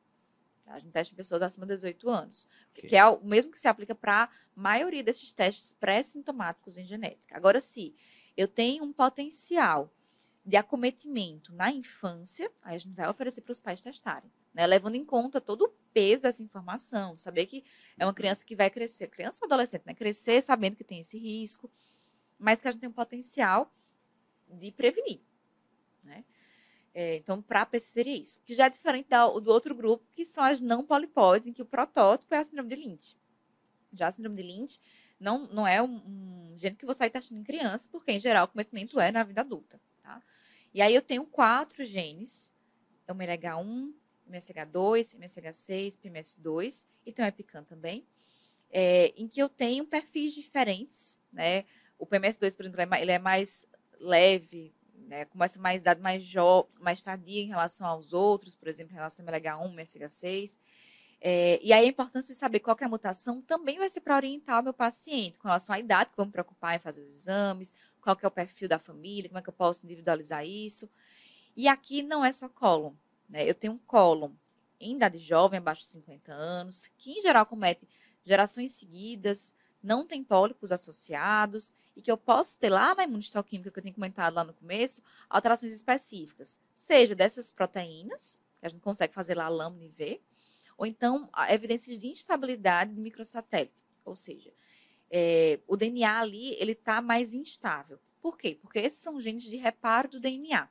[0.64, 0.74] Tá?
[0.74, 2.48] A gente testa em pessoas acima de 18 anos.
[2.72, 2.90] Okay.
[2.90, 7.36] Que é o mesmo que se aplica para a maioria desses testes pré-sintomáticos em genética.
[7.36, 7.96] Agora, se
[8.36, 9.92] eu tenho um potencial
[10.46, 14.66] de acometimento na infância, aí a gente vai oferecer para os pais testarem, né?
[14.66, 17.64] levando em conta todo o peso dessa informação, saber que
[17.96, 19.94] é uma criança que vai crescer, criança ou adolescente, né?
[19.94, 21.72] crescer sabendo que tem esse risco,
[22.40, 23.72] mas que a gente tem um potencial
[24.48, 25.22] de prevenir.
[26.04, 26.26] Né?
[26.92, 30.44] É, então, para a seria isso, que já é diferente do outro grupo, que são
[30.44, 33.16] as não polipóides, em que o protótipo é a síndrome de Lynch.
[33.94, 34.80] Já a síndrome de Lynch
[35.20, 38.46] não, não é um, um gênero que você vai testando em criança, porque, em geral,
[38.46, 39.80] o cometimento é na vida adulta.
[40.02, 40.20] Tá?
[40.74, 42.52] E aí eu tenho quatro genes,
[43.08, 43.94] é o MLH1,
[44.32, 48.06] MSH2, MSH6, PMS2 e tem o EPICAN também,
[48.70, 51.66] é, em que eu tenho perfis diferentes, né?
[51.98, 53.66] O PMS2, por exemplo, é ele é mais
[54.00, 54.74] leve,
[55.08, 55.26] né?
[55.26, 59.26] Começa mais idade mais jovem, mais tardia em relação aos outros, por exemplo, em relação
[59.26, 60.60] ao MLH1, MSH6.
[61.20, 64.16] É, e aí a importância de saber qual é a mutação também vai ser para
[64.16, 67.74] orientar o meu paciente com relação à idade que me preocupar em fazer os exames,
[68.00, 70.90] qual que é o perfil da família, como é que eu posso individualizar isso.
[71.56, 72.94] E aqui não é só cólon,
[73.30, 73.48] né?
[73.50, 74.32] Eu tenho um cólon
[74.80, 77.88] em idade jovem, abaixo de 50 anos, que em geral comete
[78.24, 83.80] gerações seguidas, não tem pólipos associados e que eu posso ter lá na imunistoquímica que
[83.80, 89.14] eu tenho comentado lá no começo, alterações específicas, seja dessas proteínas, que a gente consegue
[89.14, 90.22] fazer lá lâmina e ver,
[90.78, 94.54] ou então evidências de instabilidade do microsatélite, ou seja,
[95.10, 98.00] é, o DNA ali ele está mais instável.
[98.22, 98.58] Por quê?
[98.62, 100.70] Porque esses são genes de reparo do DNA.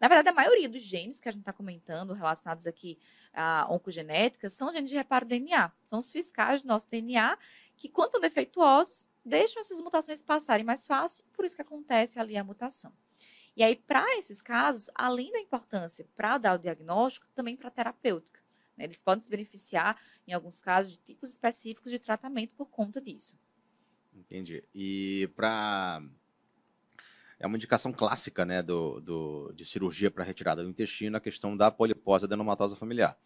[0.00, 2.98] Na verdade, a maioria dos genes que a gente está comentando, relacionados aqui
[3.34, 5.70] à oncogenética, são genes de reparo do DNA.
[5.84, 7.36] São os fiscais do nosso DNA
[7.76, 12.42] que, quando defeituosos, deixam essas mutações passarem mais fácil, por isso que acontece ali a
[12.42, 12.92] mutação.
[13.56, 17.70] E aí, para esses casos, além da importância para dar o diagnóstico, também para a
[17.70, 18.40] terapêutica.
[18.76, 18.84] Né?
[18.84, 23.38] Eles podem se beneficiar, em alguns casos, de tipos específicos de tratamento por conta disso.
[24.14, 24.64] Entendi.
[24.74, 26.02] E para.
[27.40, 31.56] É uma indicação clássica né, do, do de cirurgia para retirada do intestino a questão
[31.56, 33.18] da polipose adenomatosa familiar.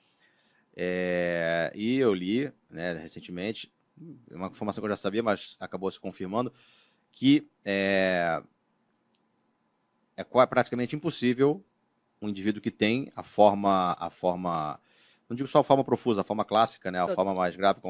[0.76, 3.72] É, e eu li né, recentemente,
[4.30, 6.52] uma informação que eu já sabia, mas acabou se confirmando,
[7.10, 8.40] que é,
[10.16, 11.64] é praticamente impossível
[12.22, 14.80] um indivíduo que tem a forma, a forma,
[15.28, 17.16] não digo só a forma profusa, a forma clássica, né, a Todos.
[17.16, 17.80] forma mais grave,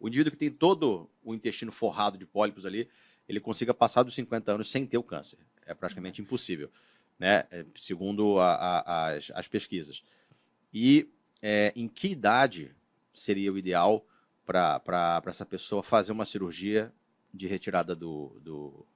[0.00, 2.88] o indivíduo que tem todo o intestino forrado de pólipos ali,
[3.28, 5.38] ele consiga passar dos 50 anos sem ter o câncer.
[5.68, 6.70] É praticamente impossível,
[7.18, 10.02] né, é, segundo a, a, as, as pesquisas.
[10.72, 11.08] E
[11.40, 12.74] é, em que idade
[13.14, 14.04] seria o ideal
[14.44, 16.92] para essa pessoa fazer uma cirurgia
[17.32, 18.86] de retirada do, do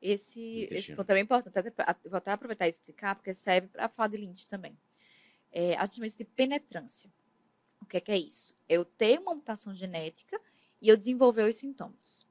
[0.00, 1.58] esse, esse ponto é bem importante.
[1.58, 1.70] Até,
[2.08, 4.76] vou até aproveitar e explicar, porque serve para falar de Lynch também.
[5.52, 7.12] É, a gente chama isso de penetrância.
[7.80, 8.56] O que é, que é isso?
[8.68, 10.40] Eu tenho uma mutação genética
[10.80, 12.26] e eu desenvolver os sintomas.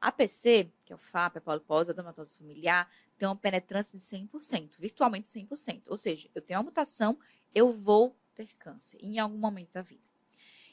[0.00, 4.04] A PC, que é o FAP, a polipose, a dermatose familiar, tem uma penetrância de
[4.04, 5.88] 100%, virtualmente 100%.
[5.88, 7.18] Ou seja, eu tenho uma mutação,
[7.54, 10.08] eu vou ter câncer em algum momento da vida.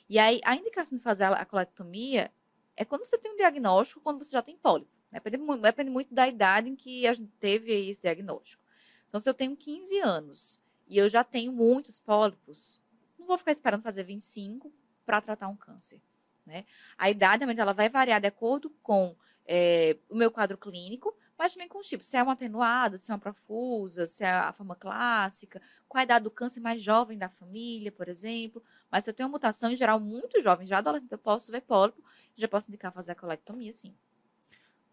[0.08, 2.32] E aí, a indicação de fazer a colectomia
[2.78, 4.90] é quando você tem um diagnóstico, quando você já tem pólipo.
[5.12, 8.64] Depende muito, depende muito da idade em que a gente teve esse diagnóstico.
[9.10, 12.82] Então, se eu tenho 15 anos e eu já tenho muitos pólipos,
[13.18, 14.72] não vou ficar esperando fazer 25
[15.06, 16.02] para tratar um câncer.
[16.48, 16.66] Né?
[16.98, 21.54] A idade realmente ela vai variar de acordo com é, o meu quadro clínico, mas
[21.54, 22.08] também com os tipos.
[22.08, 26.04] Se é uma atenuada, se é uma profusa, se é a forma clássica, qual a
[26.04, 28.64] idade do câncer mais jovem da família, por exemplo.
[28.90, 31.62] Mas se eu tenho uma mutação, em geral, muito jovem, já adolescente, eu posso ver
[31.62, 32.02] pólipo,
[32.36, 33.94] já posso indicar fazer a colectomia, sim.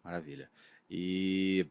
[0.03, 0.51] Maravilha.
[0.91, 1.67] E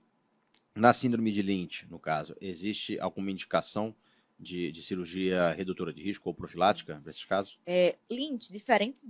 [0.73, 3.93] na síndrome de Lynch, no caso, existe alguma indicação
[4.39, 7.59] de, de cirurgia redutora de risco ou profilática para esses casos?
[7.65, 9.05] É, Lynch, diferente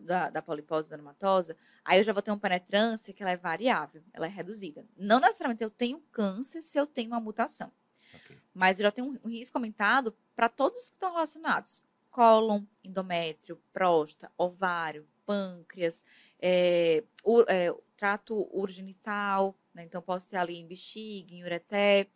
[0.00, 3.36] da, da polipose da dermatosa, aí eu já vou ter uma penetrância que ela é
[3.36, 4.86] variável, ela é reduzida.
[4.96, 7.72] Não necessariamente eu tenho câncer se eu tenho uma mutação.
[8.14, 8.38] Okay.
[8.54, 11.82] Mas eu já tenho um, risco aumentado para todos que estão relacionados.
[12.10, 16.04] Cólon, endométrio, próstata, ovário, pâncreas,
[16.38, 17.02] é,
[17.48, 19.84] é, trato urogenital, né?
[19.84, 22.08] então posso ter ali em bexiga, em ureté.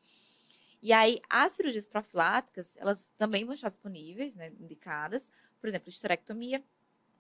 [0.82, 6.62] E aí, as cirurgias profiláticas, elas também vão estar disponíveis, né, indicadas, por exemplo, histerectomia,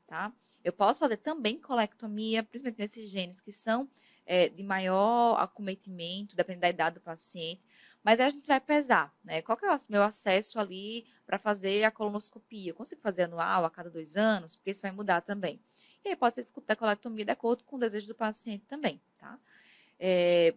[0.06, 0.32] tá?
[0.64, 3.88] Eu posso fazer também colectomia, principalmente nesses genes que são
[4.26, 7.64] é, de maior acometimento, dependendo da idade do paciente,
[8.02, 9.42] mas aí a gente vai pesar, né?
[9.42, 12.70] Qual que é o meu acesso ali para fazer a colonoscopia?
[12.70, 14.54] Eu consigo fazer anual, a cada dois anos?
[14.54, 15.60] Porque isso vai mudar também.
[16.04, 19.00] E aí pode ser discutida a colectomia de acordo com o desejo do paciente também,
[19.18, 19.38] tá?
[19.98, 20.54] É,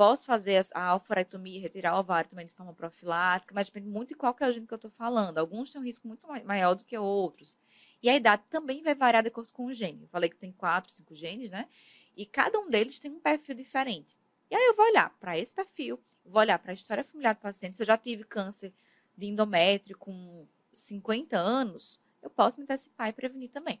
[0.00, 4.14] posso fazer a alforectomia retirar o ovário também de forma profilática, mas depende muito de
[4.14, 5.36] qual que é o gene que eu estou falando.
[5.36, 7.54] Alguns têm um risco muito maior do que outros.
[8.02, 10.04] E a idade também vai variar de acordo com o gene.
[10.04, 11.68] Eu falei que tem quatro, cinco genes, né?
[12.16, 14.16] E cada um deles tem um perfil diferente.
[14.50, 17.40] E aí eu vou olhar para esse perfil, vou olhar para a história familiar do
[17.42, 17.76] paciente.
[17.76, 18.72] Se eu já tive câncer
[19.14, 23.78] de endométrio com 50 anos, eu posso me antecipar e prevenir também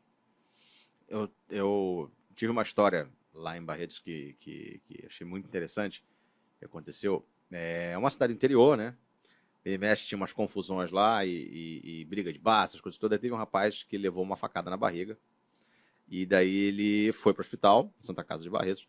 [1.10, 6.02] eu, eu tive uma história lá em Barretos que, que, que achei muito interessante
[6.60, 7.26] que aconteceu.
[7.50, 8.96] É uma cidade interior, né?
[9.64, 13.16] BMS tinha umas confusões lá e, e, e briga de bar, essas coisas todas.
[13.16, 15.18] Aí teve um rapaz que levou uma facada na barriga.
[16.08, 18.88] E daí ele foi para o hospital, Santa Casa de Barretos.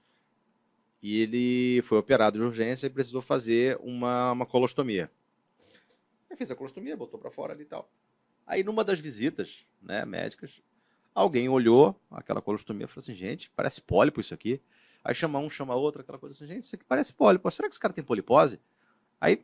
[1.02, 5.12] E ele foi operado de urgência e precisou fazer uma, uma colostomia.
[6.30, 7.92] Aí fez a colostomia, botou para fora ali e tal.
[8.46, 10.62] Aí numa das visitas né, médicas,
[11.14, 14.62] Alguém olhou aquela colostomia e falou assim, gente, parece pólipo isso aqui.
[15.04, 17.50] Aí chama um, chama outro, aquela coisa assim, gente, isso aqui parece pólipo.
[17.50, 18.60] Será que esse cara tem polipose?
[19.20, 19.44] Aí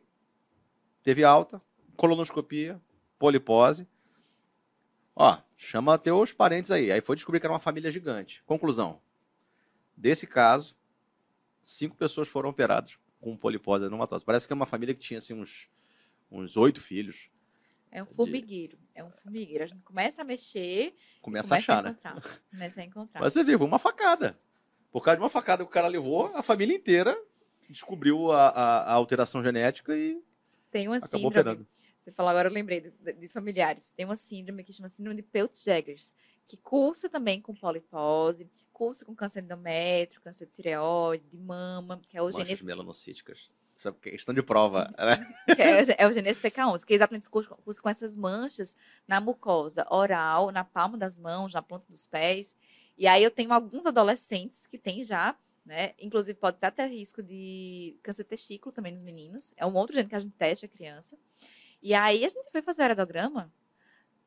[1.01, 1.61] teve alta,
[1.95, 2.81] colonoscopia,
[3.17, 3.87] polipose.
[5.15, 6.91] Ó, chama teus parentes aí.
[6.91, 8.43] Aí foi descobrir que era uma família gigante.
[8.45, 9.01] Conclusão.
[9.95, 10.77] Desse caso,
[11.63, 14.23] cinco pessoas foram operadas com polipose adenomatosa.
[14.23, 15.69] Parece que é uma família que tinha assim uns
[16.29, 17.29] uns oito filhos.
[17.89, 18.77] É um formigueiro.
[18.93, 19.63] É um formigueiro.
[19.63, 20.93] A gente começa a mexer.
[21.21, 22.21] Começa, começa a achar, a né?
[22.51, 23.21] Começa a encontrar.
[23.21, 24.37] Mas você viu, uma facada.
[24.91, 27.17] Por causa de uma facada que o cara levou, a família inteira
[27.69, 30.21] descobriu a, a, a alteração genética e.
[30.71, 31.27] Tem uma síndrome.
[31.27, 31.67] Operando.
[32.03, 33.91] Você falou agora, eu lembrei de, de, familiares.
[33.91, 36.13] Tem uma síndrome que chama síndrome de Peutz-Jeghers,
[36.45, 42.17] que cursa também com polipose, cursa com câncer endométrio, câncer de tireoide, de mama, que
[42.17, 42.61] é o genes...
[42.61, 43.51] melanocíticas.
[43.75, 44.91] Isso é questão de prova.
[44.97, 45.35] Né?
[45.57, 48.75] é, é o Genese PK11, que é exatamente curso com essas manchas
[49.07, 52.55] na mucosa oral, na palma das mãos, na ponta dos pés.
[52.97, 55.93] E aí eu tenho alguns adolescentes que têm já, né?
[55.99, 59.53] Inclusive pode até ter risco de câncer de testículo também nos meninos.
[59.55, 61.17] É um outro gene que a gente testa a criança.
[61.81, 63.53] E aí a gente foi fazer o aerograma.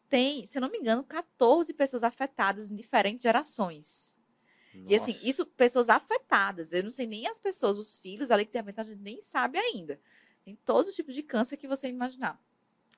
[0.09, 4.17] Tem, se eu não me engano, 14 pessoas afetadas em diferentes gerações.
[4.75, 4.93] Nossa.
[4.93, 6.73] E assim, isso, pessoas afetadas.
[6.73, 9.59] Eu não sei nem as pessoas, os filhos ali que tem a gente nem sabe
[9.59, 10.01] ainda.
[10.45, 12.41] Tem todos os tipos de câncer que você imaginar.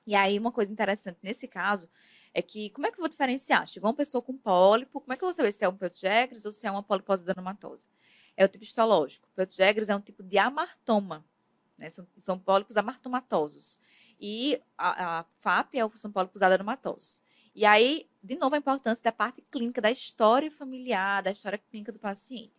[0.05, 1.89] E aí, uma coisa interessante nesse caso
[2.33, 3.67] é que, como é que eu vou diferenciar?
[3.67, 6.45] Chegou uma pessoa com pólipo, como é que eu vou saber se é um Peutz
[6.45, 7.87] ou se é uma polipose adenomatosa?
[8.35, 9.27] é o tipo histológico.
[9.35, 11.25] Protogeres é um tipo de amartoma,
[11.77, 11.89] né?
[11.89, 13.79] São, são pólipos amartomatosos.
[14.19, 17.21] E a, a FAP é, são pólipos adenomatosos.
[17.55, 21.91] E aí, de novo, a importância da parte clínica, da história familiar, da história clínica
[21.91, 22.53] do paciente.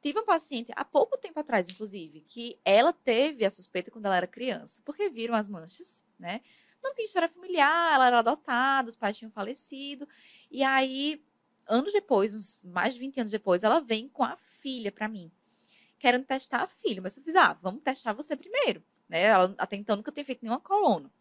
[0.00, 4.16] Tive um paciente há pouco tempo atrás, inclusive, que ela teve a suspeita quando ela
[4.16, 6.40] era criança, porque viram as manchas, né?
[6.82, 10.08] Não tinha história familiar, ela era adotada, os pais tinham falecido.
[10.50, 11.22] E aí,
[11.66, 15.30] anos depois, uns mais de 20 anos depois, ela vem com a filha para mim,
[15.98, 17.00] querendo testar a filha.
[17.02, 18.82] Mas eu fiz, ah, vamos testar você primeiro.
[19.08, 19.22] Né?
[19.22, 21.12] Ela até então nunca tinha feito nenhuma colono.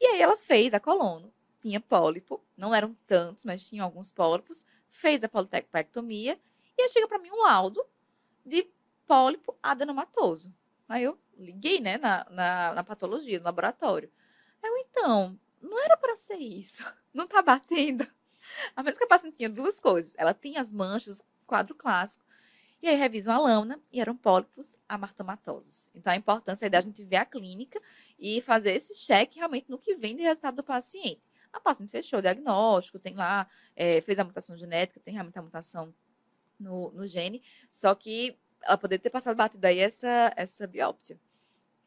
[0.00, 4.64] E aí ela fez a colono, tinha pólipo, não eram tantos, mas tinham alguns pólipos,
[4.90, 6.38] fez a politectomia
[6.76, 7.84] e aí chega para mim um laudo
[8.44, 8.70] de
[9.06, 10.54] pólipo adenomatoso.
[10.88, 14.10] Aí eu liguei, né, na, na, na patologia, no laboratório.
[14.62, 16.84] Eu, então, não era para ser isso.
[17.12, 18.06] Não tá batendo.
[18.74, 20.14] A menos que a paciente tinha duas coisas.
[20.18, 22.26] Ela tinha as manchas, quadro clássico.
[22.82, 25.90] E aí revisam a lâmina e eram pólipos amartomatosos.
[25.94, 27.80] Então a importância é da gente ver a clínica
[28.18, 31.22] e fazer esse cheque realmente no que vem de resultado do paciente.
[31.52, 35.42] A paciente fechou o diagnóstico, tem lá, é, fez a mutação genética, tem realmente a
[35.42, 35.94] mutação
[36.60, 41.18] no, no gene, só que ela poderia ter passado batido aí essa, essa biópsia.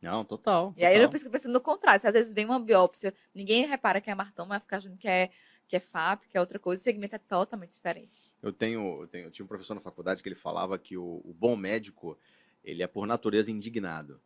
[0.02, 0.74] Não, total.
[0.78, 2.00] E aí eu fico pensando no contrário.
[2.00, 5.08] Se às vezes vem uma biópsia, ninguém repara que é martoma, vai ficar achando que
[5.08, 5.30] é,
[5.68, 8.22] que é FAP, que é outra coisa, o segmento é totalmente diferente.
[8.42, 11.22] Eu tenho, eu tenho eu tinha um professor na faculdade que ele falava que o,
[11.24, 12.18] o bom médico,
[12.64, 14.22] ele é por natureza indignado.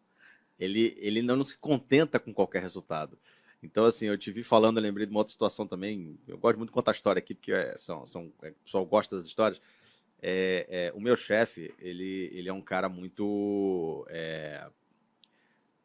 [0.59, 3.17] Ele, ele não se contenta com qualquer resultado.
[3.63, 6.19] Então, assim, eu te vi falando, eu lembrei de uma outra situação também.
[6.27, 9.15] Eu gosto muito de contar história aqui, porque é, são, são, é, o pessoal gosta
[9.15, 9.61] das histórias.
[10.21, 14.69] É, é, o meu chefe, ele, ele é um cara muito, é,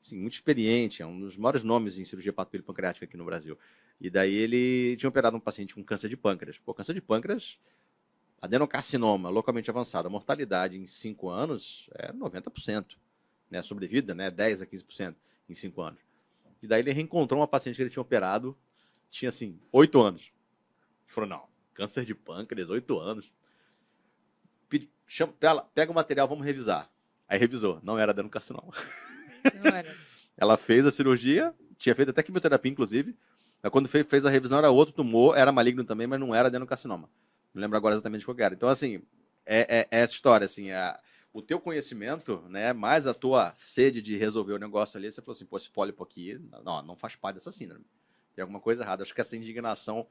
[0.09, 3.59] assim, muito experiente, é um dos maiores nomes em cirurgia pancreática aqui no Brasil.
[4.01, 6.59] E daí ele tinha operado um paciente com câncer de pâncreas.
[6.59, 7.59] Pô, câncer de pâncreas,
[8.41, 12.97] adenocarcinoma localmente avançado, a mortalidade em 5 anos é 90%.
[13.51, 15.17] Né, sobrevida, né, 10 a 15%
[15.49, 16.01] em 5 anos.
[16.63, 18.55] E daí ele reencontrou uma paciente que ele tinha operado,
[19.11, 20.23] tinha assim, 8 anos.
[20.25, 20.33] Ele
[21.07, 23.33] falou: não, câncer de pâncreas, 8 anos
[25.09, 25.33] chama,
[25.75, 26.89] pega o material, vamos revisar.
[27.27, 28.73] Aí revisou, não era adenocarcinoma.
[30.37, 33.17] Ela fez a cirurgia, tinha feito até quimioterapia, inclusive.
[33.63, 36.49] Mas quando fez, fez a revisão, era outro tumor, era maligno também, mas não era
[36.49, 37.11] adenocarcinoma.
[37.53, 38.55] Não lembro agora exatamente qual era.
[38.55, 39.03] Então, assim,
[39.45, 40.97] é, é, é essa história, assim, é,
[41.33, 45.33] o teu conhecimento, né, mais a tua sede de resolver o negócio ali, você falou
[45.33, 47.85] assim, pô, esse pólipo aqui, não, não faz parte dessa síndrome.
[48.35, 49.03] Tem alguma coisa errada.
[49.03, 50.07] Acho que essa indignação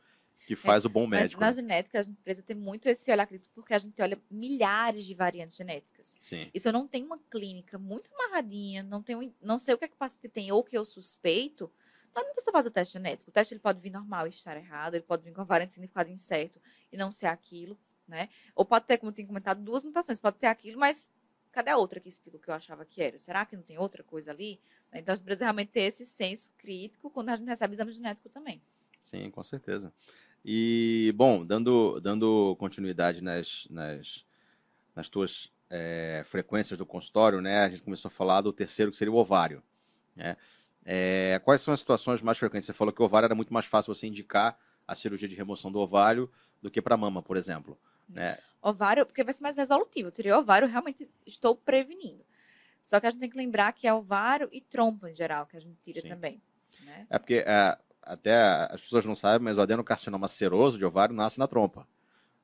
[0.47, 1.41] que é, faz é, o bom médico.
[1.41, 1.67] Mas na né?
[1.67, 5.13] genética, a gente precisa ter muito esse olhar crítico, porque a gente olha milhares de
[5.13, 6.15] variantes genéticas.
[6.21, 6.49] Sim.
[6.53, 9.83] E se eu não tenho uma clínica muito amarradinha, não, tenho, não sei o que,
[9.83, 11.69] é que o paciente tem ou que eu suspeito,
[12.15, 13.29] não adianta só fazer o teste genético.
[13.29, 15.69] O teste ele pode vir normal e estar errado, ele pode vir com a variante
[15.69, 17.77] de significado incerto e não ser aquilo,
[18.07, 18.29] né?
[18.55, 20.17] Ou pode ter, como eu tenho comentado, duas mutações.
[20.17, 21.11] Pode ter aquilo, mas
[21.51, 23.19] cadê a outra que explica o que eu achava que era?
[23.19, 24.61] Será que não tem outra coisa ali?
[24.93, 28.29] Então, a gente precisa realmente ter esse senso crítico quando a gente recebe exame genético
[28.29, 28.61] também.
[29.01, 29.93] Sim, com certeza.
[30.49, 34.25] E, bom, dando, dando continuidade nas, nas,
[34.95, 37.65] nas tuas é, frequências do consultório, né?
[37.65, 39.61] A gente começou a falar do terceiro, que seria o ovário.
[40.15, 40.37] Né?
[40.85, 42.65] É, quais são as situações mais frequentes?
[42.65, 45.69] Você falou que o ovário era muito mais fácil você indicar a cirurgia de remoção
[45.69, 46.31] do ovário
[46.61, 47.77] do que para mama, por exemplo.
[48.07, 48.37] Né?
[48.61, 50.07] Ovário, porque vai ser mais resolutivo.
[50.07, 52.25] Eu teria ovário, realmente estou prevenindo.
[52.81, 55.57] Só que a gente tem que lembrar que é ovário e trompa em geral que
[55.57, 56.07] a gente tira Sim.
[56.07, 56.41] também.
[56.85, 57.05] Né?
[57.09, 57.77] É porque é,
[58.07, 58.35] até
[58.71, 61.87] as pessoas não sabem, mas o adenocarcinoma seroso de ovário nasce na trompa.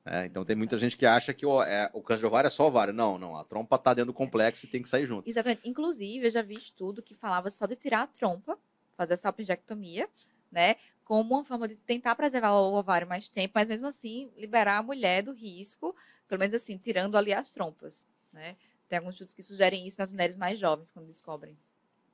[0.06, 2.50] É, então tem muita gente que acha que o, é, o câncer de ovário é
[2.50, 2.92] só ovário.
[2.92, 3.36] Não, não.
[3.36, 5.28] A trompa está dentro do complexo e tem que sair junto.
[5.28, 5.62] Exatamente.
[5.64, 8.58] Inclusive, eu já vi estudo que falava só de tirar a trompa,
[8.96, 10.08] fazer essa apendectomia,
[10.52, 10.76] né?
[11.04, 14.82] Como uma forma de tentar preservar o ovário mais tempo, mas mesmo assim liberar a
[14.82, 15.96] mulher do risco,
[16.28, 18.56] pelo menos assim, tirando ali as trompas, né?
[18.88, 21.56] Tem alguns estudos que sugerem isso nas mulheres mais jovens, quando descobrem.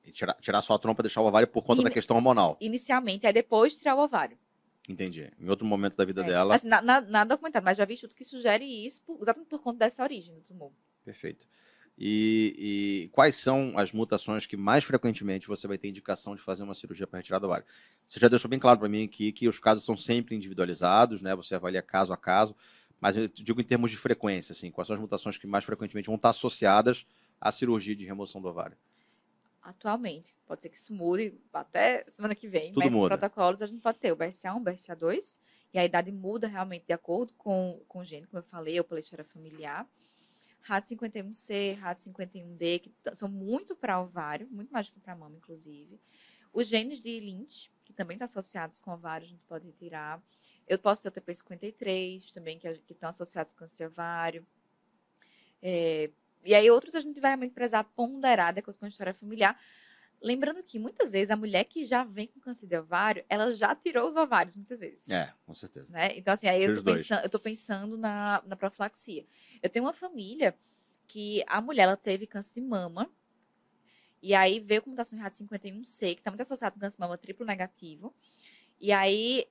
[0.05, 2.57] E tirar, tirar só a trompa, deixar o ovário por conta In, da questão hormonal.
[2.61, 4.39] Inicialmente, é depois tirar o ovário.
[4.89, 5.31] Entendi.
[5.39, 6.25] Em outro momento da vida é.
[6.25, 6.55] dela.
[6.55, 9.63] Assim, na, na, nada documentado, mas já vi estudo que sugere isso por, exatamente por
[9.63, 10.73] conta dessa origem do tumor.
[11.05, 11.47] Perfeito.
[12.03, 12.55] E,
[13.05, 16.75] e, quais são as mutações que mais frequentemente você vai ter indicação de fazer uma
[16.75, 17.67] cirurgia para retirar do ovário?
[18.09, 21.37] Você já deixou bem claro para mim aqui que os casos são sempre individualizados, né?
[21.37, 22.57] Você avalia caso a caso,
[22.99, 26.07] mas eu digo em termos de frequência, assim, quais são as mutações que mais frequentemente
[26.07, 27.07] vão estar associadas
[27.39, 28.79] à cirurgia de remoção do ovário?
[29.63, 30.37] Atualmente.
[30.47, 33.17] Pode ser que isso mude até semana que vem, Tudo mas muda.
[33.17, 35.39] protocolos a gente pode ter o BRCA1, o BRCA2,
[35.73, 38.85] e a idade muda realmente de acordo com, com o gene, como eu falei, ou
[38.85, 39.89] pela história familiar.
[40.67, 46.01] RAD51C, RAD51D, que são muito para ovário, muito mais do que para mama, inclusive.
[46.53, 50.23] Os genes de Lynch, que também estão associados com ovário, a gente pode retirar.
[50.67, 54.47] Eu posso ter o TP53 também, que, que estão associados com câncer ovário.
[55.63, 56.11] É,
[56.45, 59.59] E aí outros a gente vai realmente de acordo com a história familiar.
[60.23, 63.75] Lembrando que muitas vezes a mulher que já vem com câncer de ovário, ela já
[63.75, 65.09] tirou os ovários muitas vezes.
[65.09, 65.91] É, com certeza.
[65.91, 66.11] Né?
[66.17, 69.27] Então, assim, aí eu tô, pensando, eu tô pensando na, na profilaxia.
[69.63, 70.55] Eu tenho uma família
[71.07, 73.11] que a mulher ela teve câncer de mama,
[74.23, 77.01] e aí veio com mutação em RAD 51C, que está muito associado com câncer de
[77.01, 78.15] mama triplo negativo.
[78.79, 79.47] E aí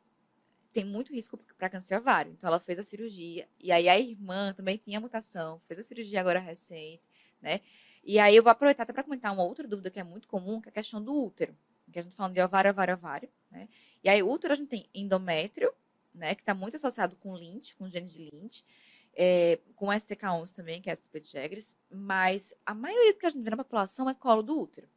[0.72, 2.32] tem muito risco para câncer ovário.
[2.32, 3.48] Então ela fez a cirurgia.
[3.60, 7.08] E aí a irmã também tinha mutação, fez a cirurgia agora recente,
[7.42, 7.62] né?
[8.04, 10.62] E aí eu vou aproveitar até para comentar uma outra dúvida que é muito comum,
[10.62, 11.56] que é a questão do útero.
[11.92, 13.68] Que a gente tá falando de ovário, ovário, ovário, né?
[14.04, 15.74] E aí útero a gente tem endométrio,
[16.14, 16.36] né?
[16.36, 18.64] Que está muito associado com Lynch, com gene de Lynch.
[19.22, 23.30] É, com STK11 também, que é STP de Jegres, mas a maioria do que a
[23.30, 24.88] gente vê na população é colo do útero.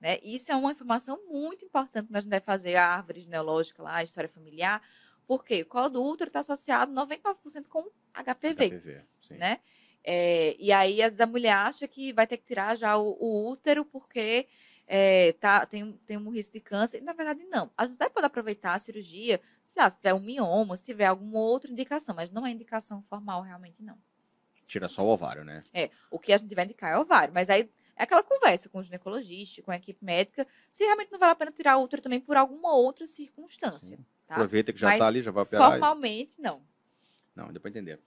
[0.00, 0.18] Né?
[0.22, 3.96] Isso é uma informação muito importante quando a gente vai fazer a árvore genealógica lá,
[3.96, 4.82] a história familiar,
[5.30, 8.68] porque o colo do útero está associado 99% com HPV.
[8.68, 9.36] HPV sim.
[9.36, 9.60] Né?
[10.02, 13.16] É, e aí, às vezes, a mulher acha que vai ter que tirar já o,
[13.20, 14.48] o útero porque
[14.88, 16.98] é, tá, tem, tem um risco de câncer.
[16.98, 17.70] E, na verdade, não.
[17.78, 21.06] A gente até pode aproveitar a cirurgia, sei lá, se tiver um mioma, se tiver
[21.06, 23.96] alguma outra indicação, mas não é indicação formal, realmente não.
[24.66, 25.62] Tira só o ovário, né?
[25.72, 28.68] É, o que a gente vai indicar é o ovário, mas aí é aquela conversa
[28.68, 31.84] com o ginecologista, com a equipe médica, se realmente não vale a pena tirar o
[31.84, 33.96] útero também por alguma outra circunstância.
[33.96, 34.04] Sim.
[34.30, 34.36] Tá?
[34.36, 35.72] Aproveita que já está ali, já vai operar.
[35.72, 36.62] Formalmente, não.
[37.34, 37.98] Não, deu para entender.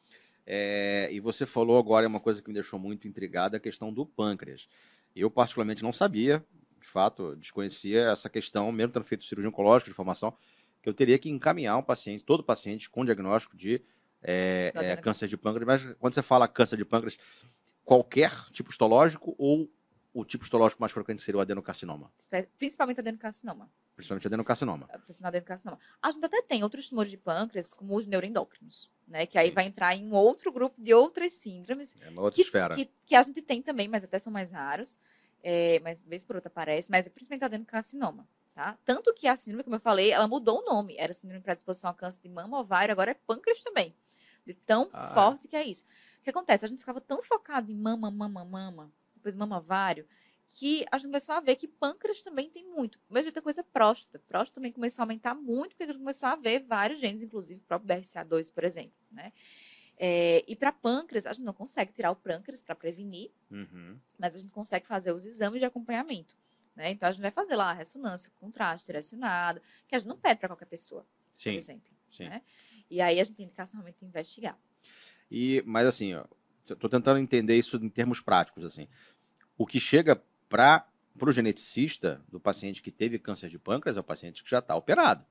[0.45, 4.05] É, e você falou agora uma coisa que me deixou muito intrigada, a questão do
[4.05, 4.69] pâncreas.
[5.13, 6.41] Eu, particularmente, não sabia,
[6.79, 10.33] de fato, desconhecia essa questão, mesmo tendo feito cirurgia oncológica de formação,
[10.81, 13.81] que eu teria que encaminhar um paciente, todo paciente com diagnóstico de
[14.21, 15.67] é, é, câncer de pâncreas.
[15.67, 17.19] Mas quando você fala câncer de pâncreas,
[17.83, 19.69] qualquer tipo histológico ou
[20.13, 22.11] o tipo histológico mais frequente seria o adenocarcinoma?
[22.57, 23.69] Principalmente adenocarcinoma.
[23.95, 24.87] Principalmente adenocarcinoma.
[24.89, 25.79] É, principalmente adenocarcinoma.
[26.01, 29.25] A gente até tem outros tumores de pâncreas, como os neuroendócrinos, né?
[29.25, 29.55] Que aí Sim.
[29.55, 31.95] vai entrar em um outro grupo de outras síndromes.
[31.99, 32.75] É uma outra que, esfera.
[32.75, 34.97] Que, que, a gente tem também, mas até são mais raros.
[35.41, 38.27] É, mas vez por outra aparece, mas é principalmente adenocarcinoma.
[38.53, 38.77] Tá?
[38.85, 40.95] Tanto que a síndrome, como eu falei, ela mudou o nome.
[40.97, 43.95] Era síndrome de predisposição ao câncer de mama, ovário, agora é pâncreas também.
[44.45, 45.13] De tão ah.
[45.13, 45.83] forte que é isso.
[46.19, 46.63] O que acontece?
[46.63, 48.93] A gente ficava tão focado em mama, mama, mama,
[49.23, 50.05] depois mama, ovário,
[50.49, 52.99] que a gente começou a ver que pâncreas também tem muito.
[53.09, 54.19] Mesmo outra coisa próstata.
[54.27, 57.61] Próstata também começou a aumentar muito, porque a gente começou a ver vários genes, inclusive
[57.61, 59.33] o próprio BRCA2, por exemplo, né?
[59.97, 63.97] É, e para pâncreas, a gente não consegue tirar o pâncreas para prevenir, uhum.
[64.17, 66.35] mas a gente consegue fazer os exames de acompanhamento.
[66.75, 66.89] Né?
[66.89, 70.39] Então, a gente vai fazer lá a ressonância, contraste direcionada, que a gente não pede
[70.39, 71.51] para qualquer pessoa, Sim.
[71.51, 71.93] por exemplo.
[72.11, 72.25] Sim.
[72.25, 72.41] Né?
[72.89, 74.57] E aí a gente tem indicação realmente de investigar.
[75.29, 76.13] E, mas assim,
[76.67, 78.63] estou tentando entender isso em termos práticos.
[78.65, 78.87] assim.
[79.57, 80.87] O que chega para
[81.19, 84.75] o geneticista do paciente que teve câncer de pâncreas é o paciente que já está
[84.75, 85.25] operado.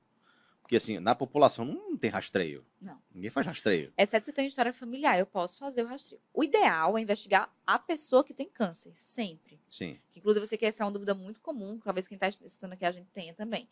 [0.61, 2.65] Porque, assim, na população não tem rastreio.
[2.81, 2.97] Não.
[3.13, 3.93] Ninguém faz rastreio.
[3.97, 6.21] Exceto se tem história familiar, eu posso fazer o rastreio.
[6.33, 9.61] O ideal é investigar a pessoa que tem câncer, sempre.
[9.69, 9.99] Sim.
[10.09, 12.85] Que, inclusive, você quer essa é uma dúvida muito comum, talvez quem está escutando aqui
[12.85, 13.67] a gente tenha também.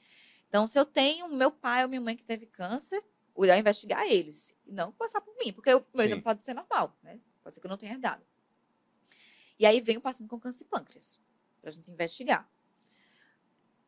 [0.50, 3.02] Então, se eu tenho meu pai ou minha mãe que teve câncer,
[3.34, 6.44] o ideal é investigar eles, e não começar por mim, porque o meu exame pode
[6.44, 7.22] ser normal, né?
[7.42, 8.22] Pode ser que eu não tenha herdado.
[9.62, 11.18] E aí vem o paciente com câncer de pâncreas,
[11.62, 12.50] para a gente investigar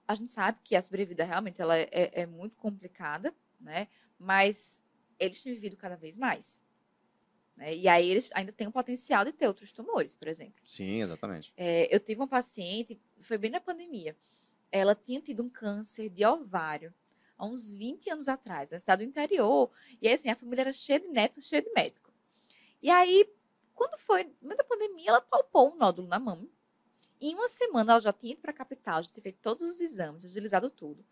[0.07, 3.87] a gente sabe que a sobrevida realmente ela é, é, é muito complicada, né?
[4.19, 4.81] Mas
[5.19, 6.61] eles têm vivido cada vez mais.
[7.55, 7.75] Né?
[7.75, 10.61] E aí eles ainda têm o potencial de ter outros tumores, por exemplo.
[10.65, 11.53] Sim, exatamente.
[11.55, 14.17] É, eu tive uma paciente, foi bem na pandemia,
[14.71, 16.93] ela tinha tido um câncer de ovário
[17.37, 19.71] há uns 20 anos atrás, na cidade do interior.
[20.01, 22.11] E aí, assim, a família era cheia de netos, cheia de médico.
[22.81, 23.25] E aí,
[23.83, 26.49] quando foi, no meio da pandemia, ela palpou um nódulo na mão
[27.19, 29.81] em uma semana, ela já tinha ido para a capital, já tinha feito todos os
[29.81, 31.05] exames, agilizado tudo.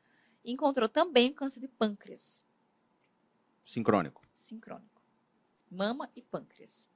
[0.43, 2.43] E encontrou também câncer de pâncreas.
[3.65, 4.21] Sincrônico.
[4.35, 5.01] Sincrônico.
[5.69, 6.89] Mama e pâncreas.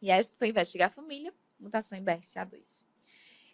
[0.00, 2.84] E aí a gente foi investigar a família, mutação em BRCA2.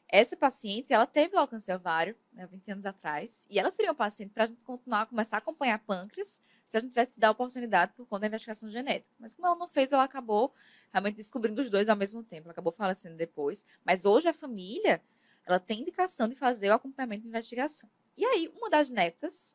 [0.08, 3.90] Essa paciente, ela teve lá o câncer ovário, né, 20 anos atrás, e ela seria
[3.90, 7.30] uma paciente para a gente continuar, começar a acompanhar pâncreas, se a gente tivesse dado
[7.30, 9.14] a oportunidade por conta da investigação genética.
[9.18, 10.54] Mas como ela não fez, ela acabou
[10.92, 12.46] realmente descobrindo os dois ao mesmo tempo.
[12.46, 13.64] Ela acabou falecendo depois.
[13.84, 15.02] Mas hoje a família,
[15.44, 17.90] ela tem indicação de fazer o acompanhamento de investigação.
[18.16, 19.54] E aí, uma das netas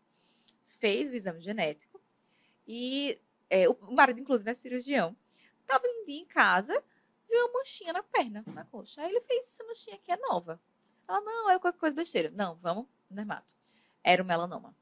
[0.67, 2.01] fez o exame genético
[2.67, 5.15] e é, o marido, inclusive, é cirurgião.
[5.61, 6.83] Estava um dia em casa,
[7.27, 9.01] viu uma manchinha na perna, na coxa.
[9.01, 10.61] Aí ele fez essa manchinha aqui é nova.
[11.07, 12.29] Ela, não, é qualquer coisa besteira.
[12.29, 13.55] Não, vamos dermato.
[14.03, 14.75] Era o melanoma.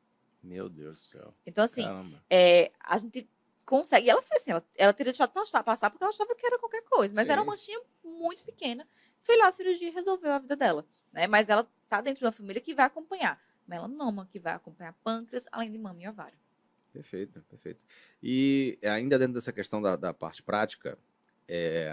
[0.47, 1.33] Meu Deus do céu.
[1.45, 1.83] Então, assim,
[2.29, 3.29] é, a gente
[3.65, 4.07] consegue.
[4.07, 6.57] E ela foi assim, ela, ela teria deixado passar, passar porque ela achava que era
[6.57, 7.31] qualquer coisa, mas Sim.
[7.31, 8.87] era uma manchinha muito pequena.
[9.21, 10.87] Foi lá a cirurgia e resolveu a vida dela.
[11.11, 11.27] Né?
[11.27, 15.45] Mas ela tá dentro de uma família que vai acompanhar melanoma, que vai acompanhar pâncreas,
[15.51, 16.37] além de mama e ovário.
[16.93, 17.81] Perfeito, perfeito.
[18.23, 20.97] E ainda dentro dessa questão da, da parte prática,
[21.45, 21.91] é,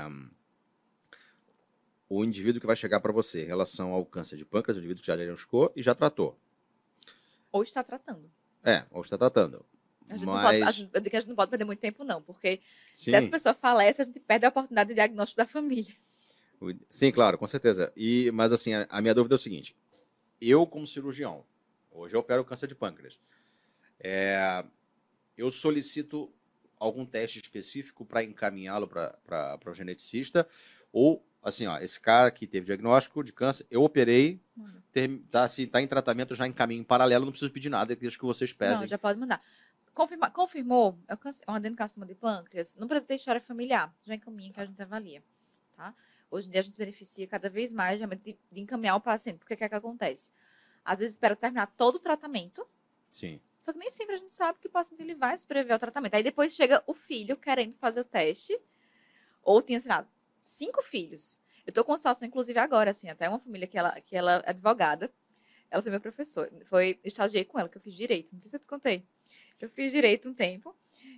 [2.09, 5.03] o indivíduo que vai chegar para você em relação ao câncer de pâncreas, o indivíduo
[5.03, 6.39] que já diagnosticou e já tratou.
[7.51, 8.31] Ou está tratando.
[8.65, 9.65] É, ou está tratando.
[10.09, 10.37] A gente, Mas...
[10.37, 12.61] não pode, a gente, a gente não pode perder muito tempo, não, porque
[12.95, 13.11] Sim.
[13.11, 15.95] se essa pessoa falece, a gente perde a oportunidade de diagnóstico da família.
[16.89, 17.93] Sim, claro, com certeza.
[17.97, 19.77] E, mas assim, a, a minha dúvida é o seguinte:
[20.41, 21.45] eu, como cirurgião,
[21.91, 23.19] hoje eu opero câncer de pâncreas,
[24.01, 24.65] é,
[25.37, 26.33] eu solicito
[26.79, 30.47] algum teste específico para encaminhá-lo para o geneticista,
[30.93, 34.41] ou assim, ó, esse cara que teve diagnóstico de câncer, eu operei,
[34.95, 38.19] está assim, tá em tratamento já em caminho em paralelo, não preciso pedir nada, deixa
[38.19, 38.81] que vocês pesem.
[38.81, 39.41] Não, já pode mandar.
[39.93, 41.15] Confirma, confirmou, é
[41.51, 45.23] um adenocarcinoma de pâncreas, não precisa ter história familiar, já encaminha que a gente avalia,
[45.77, 45.95] tá?
[46.31, 49.39] Hoje em dia a gente se beneficia cada vez mais de, de encaminhar o paciente,
[49.39, 50.31] porque o que é que acontece?
[50.85, 52.67] Às vezes espera terminar todo o tratamento,
[53.15, 53.41] Sim.
[53.61, 56.15] Só que nem sempre a gente sabe que o paciente ele vai sobreviver ao tratamento.
[56.17, 58.61] Aí depois chega o filho querendo fazer o teste,
[59.41, 60.05] ou tinha, sei lá,
[60.45, 61.41] cinco filhos.
[61.67, 64.43] Eu tô com uma situação, inclusive, agora, assim, até uma família que ela, que ela
[64.47, 65.13] é advogada.
[65.71, 66.53] Ela foi minha professora.
[66.67, 68.33] Foi, eu estagiei com ela, que eu fiz direito.
[68.33, 69.05] Não sei se eu te contei.
[69.59, 70.77] Eu fiz direito um tempo.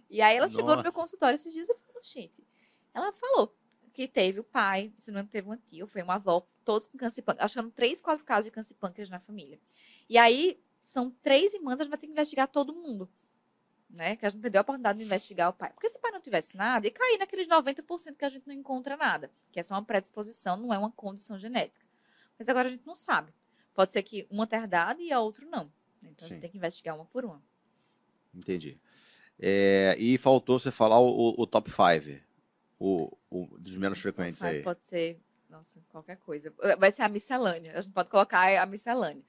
[0.08, 0.54] E aí ela Nossa.
[0.54, 2.46] chegou no meu consultório esses dias e falou, gente,
[2.94, 3.54] ela falou
[3.92, 7.22] que teve o pai, se não teve uma tia, foi uma avó, todos com câncer
[7.22, 9.58] pâncreas, achando três, quatro casos de câncer pâncreas na família.
[10.08, 13.10] E aí, são três irmãs, a gente vai ter que investigar todo mundo
[13.96, 14.14] né?
[14.14, 15.72] Que a gente perdeu a oportunidade de investigar o pai.
[15.72, 18.54] Porque se o pai não tivesse nada, ia cair naqueles 90% que a gente não
[18.54, 19.30] encontra nada.
[19.50, 21.84] Que essa é uma predisposição, não é uma condição genética.
[22.38, 23.32] Mas agora a gente não sabe.
[23.74, 25.72] Pode ser que uma tenha herdado e a outra não.
[26.02, 27.42] Então a gente tem que investigar uma por uma.
[28.34, 28.78] Entendi.
[29.38, 32.22] É, e faltou você falar o, o top 5,
[32.78, 34.62] o, o, dos menos frequentes aí.
[34.62, 36.52] Pode ser, nossa, qualquer coisa.
[36.78, 37.78] Vai ser a miscelânea.
[37.78, 39.22] A gente pode colocar a miscelânea.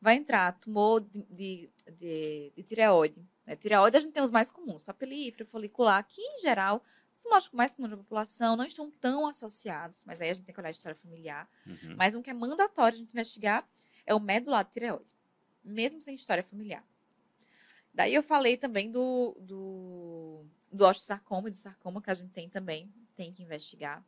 [0.00, 3.56] Vai entrar tumor de, de, de, de tireoide, né?
[3.56, 6.82] Tireoide a gente tem os mais comuns, papilífero, folicular, que em geral
[7.14, 10.60] os mais comuns da população, não estão tão associados, mas aí a gente tem que
[10.60, 11.48] olhar a história familiar.
[11.66, 11.94] Uhum.
[11.96, 13.68] Mas um que é mandatório a gente investigar
[14.04, 15.04] é o medular tireoide,
[15.62, 16.84] mesmo sem história familiar.
[17.94, 22.48] Daí eu falei também do, do, do osteosarcoma e do sarcoma, que a gente tem
[22.48, 24.04] também, tem que investigar.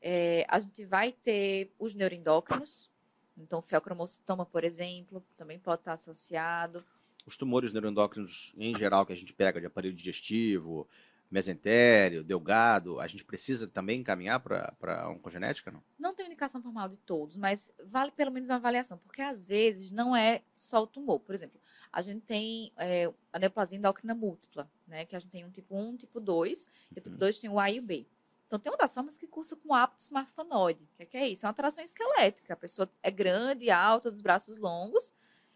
[0.00, 2.90] É, a gente vai ter os neuroendócrinos,
[3.36, 6.84] então o feocromocitoma, por exemplo, também pode estar associado
[7.26, 10.88] os tumores neuroendócrinos em geral que a gente pega de aparelho digestivo,
[11.32, 15.82] mesentério, delgado, a gente precisa também encaminhar para oncogenética, não?
[15.98, 19.90] Não tem indicação formal de todos, mas vale pelo menos uma avaliação, porque às vezes
[19.90, 21.20] não é só o tumor.
[21.20, 21.58] Por exemplo,
[21.90, 25.06] a gente tem é, a neoplasia endócrina múltipla, né?
[25.06, 27.40] Que a gente tem um tipo 1, um tipo 2, e o tipo 2 uhum.
[27.40, 28.06] tem o A e o B.
[28.46, 30.84] Então, tem uma das formas que cursa com aptos marfanoide.
[30.84, 31.46] O que, é que é isso?
[31.46, 32.52] É uma alteração esquelética.
[32.52, 35.10] A pessoa é grande, alta, dos braços longos,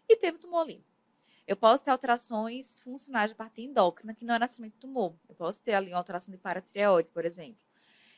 [0.09, 0.83] e teve tumor ali.
[1.47, 5.15] Eu posso ter alterações funcionais de parte endócrina, que não é necessariamente tumor.
[5.29, 7.61] Eu posso ter ali uma alteração de paratireoide, por exemplo.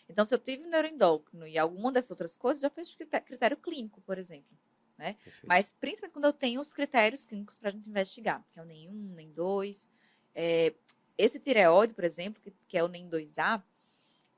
[0.10, 4.18] Então, se eu tive neuroendócrino e alguma dessas outras coisas, já fez critério clínico, por
[4.18, 4.58] exemplo.
[4.98, 5.16] Né?
[5.44, 8.66] Mas, principalmente quando eu tenho os critérios clínicos para a gente investigar, que é o
[8.66, 9.90] NEM 1, NEM 2.
[10.34, 10.74] É,
[11.16, 13.64] esse tireoide, por exemplo, que, que é o NEM 2A,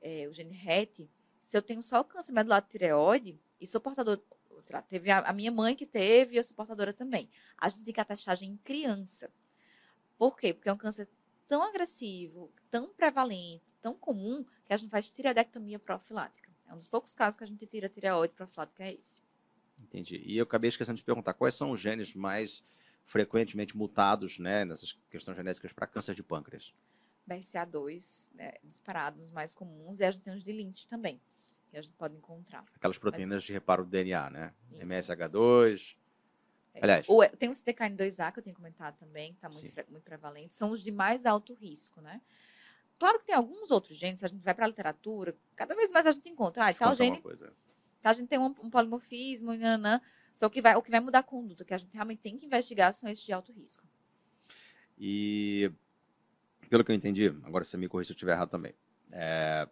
[0.02, 1.08] é, o gene RET,
[1.40, 4.22] se eu tenho só câncer medular tireoide e sou portador
[4.64, 7.28] sei lá, teve a, a, minha mãe que teve e eu sou portadora também.
[7.58, 9.30] A gente tem que a testagem em criança.
[10.16, 10.54] Por quê?
[10.54, 11.08] Porque é um câncer
[11.46, 16.50] tão agressivo, tão prevalente, tão comum, que a gente faz tireoidectomia profilática.
[16.66, 19.20] É um dos poucos casos que a gente tira tireoide profilática, é esse.
[19.82, 20.22] Entendi.
[20.24, 22.64] E eu acabei esquecendo de perguntar, quais são os genes mais
[23.04, 26.72] frequentemente mutados, né, nessas questões genéticas para câncer de pâncreas?
[27.28, 31.20] BRCA2, né, disparado nos mais comuns, e a gente tem os de Lynch também
[31.72, 32.64] que a gente pode encontrar.
[32.74, 34.54] Aquelas proteínas de reparo do DNA, né?
[34.70, 34.86] Isso.
[34.86, 35.96] MSH2.
[36.74, 36.80] É.
[36.82, 37.06] Aliás.
[37.08, 40.54] O, tem o CDKN2A, que eu tenho comentado também, que está muito, muito prevalente.
[40.54, 42.20] São os de mais alto risco, né?
[42.98, 45.90] Claro que tem alguns outros genes, se a gente vai para a literatura, cada vez
[45.90, 46.66] mais a gente encontra.
[46.66, 47.20] Ah, tal gene.
[48.04, 50.00] A gente tem um, um polimorfismo, nanã,
[50.34, 52.44] só que vai, o que vai mudar a conduta, que a gente realmente tem que
[52.44, 53.84] investigar, são esses de alto risco.
[54.98, 55.72] E,
[56.68, 58.74] pelo que eu entendi, agora você me corrija se eu estiver errado também,
[59.10, 59.66] é,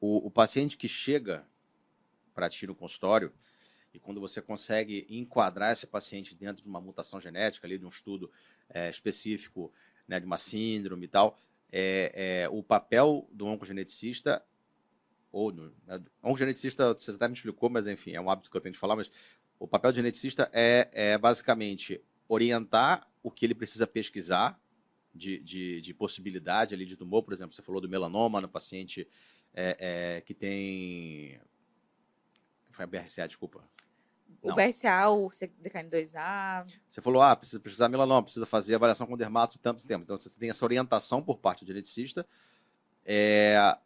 [0.00, 1.46] o, o paciente que chega
[2.34, 3.32] para ti no consultório,
[3.92, 7.88] e quando você consegue enquadrar esse paciente dentro de uma mutação genética, ali, de um
[7.88, 8.30] estudo
[8.68, 9.72] é, específico,
[10.06, 11.38] né, de uma síndrome e tal,
[11.70, 14.44] é, é, o papel do oncogeneticista,
[15.32, 18.60] ou do, né, oncogeneticista, você até me explicou, mas enfim, é um hábito que eu
[18.60, 19.10] tenho de falar, mas
[19.58, 24.60] o papel do geneticista é, é basicamente orientar o que ele precisa pesquisar
[25.14, 29.08] de, de, de possibilidade ali de tumor, por exemplo, você falou do melanoma no paciente
[29.54, 29.76] é,
[30.16, 31.40] é, que tem.
[32.70, 33.62] Foi a BRCA, desculpa.
[34.40, 34.54] O Não.
[34.54, 36.66] BRCA, o CDKN2A.
[36.90, 40.06] Você falou, ah, precisa precisar melanoma, precisa fazer avaliação com dermato de tantos tempos.
[40.06, 42.24] Então você tem essa orientação por parte do geneticista.
[43.04, 43.76] É,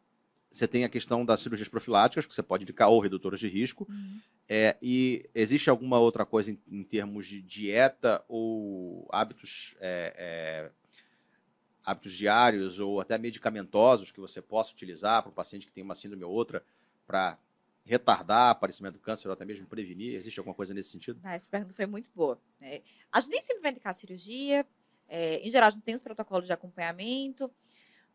[0.50, 3.86] você tem a questão das cirurgias profiláticas, que você pode indicar, ou redutoras de risco.
[3.88, 4.20] Uhum.
[4.48, 10.70] É, e existe alguma outra coisa em, em termos de dieta ou hábitos, é, é,
[11.84, 15.94] hábitos diários ou até medicamentosos que você possa utilizar para um paciente que tem uma
[15.94, 16.64] síndrome ou outra
[17.06, 17.38] para
[17.84, 20.14] retardar o aparecimento do câncer ou até mesmo prevenir?
[20.14, 21.20] Existe alguma coisa nesse sentido?
[21.22, 22.40] Ah, essa pergunta foi muito boa.
[22.60, 24.66] É, a gente nem sempre vai indicar cirurgia.
[25.08, 27.50] É, em geral, a gente tem os protocolos de acompanhamento,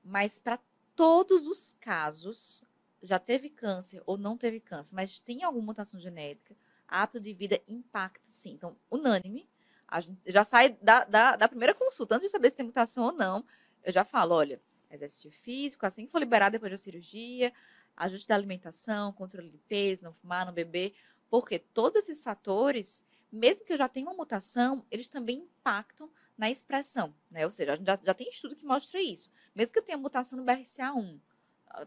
[0.04, 0.60] mas para
[0.96, 2.64] todos os casos,
[3.04, 6.56] já teve câncer ou não teve câncer, mas tem alguma mutação genética,
[6.88, 8.54] hábito de vida impacta sim.
[8.54, 9.48] Então, unânime,
[10.26, 13.46] já sai da, da, da primeira consulta, antes de saber se tem mutação ou não,
[13.84, 14.62] eu já falo, olha,
[14.92, 17.54] exercício físico, assim que for liberado depois da cirurgia,
[17.96, 20.94] ajuste da alimentação, controle de peso, não fumar, não beber,
[21.30, 26.50] porque todos esses fatores, mesmo que eu já tenha uma mutação, eles também impactam na
[26.50, 27.46] expressão, né?
[27.46, 29.32] Ou seja, a gente já, já tem estudo que mostra isso.
[29.56, 31.20] Mesmo que eu tenha mutação no BRCA1,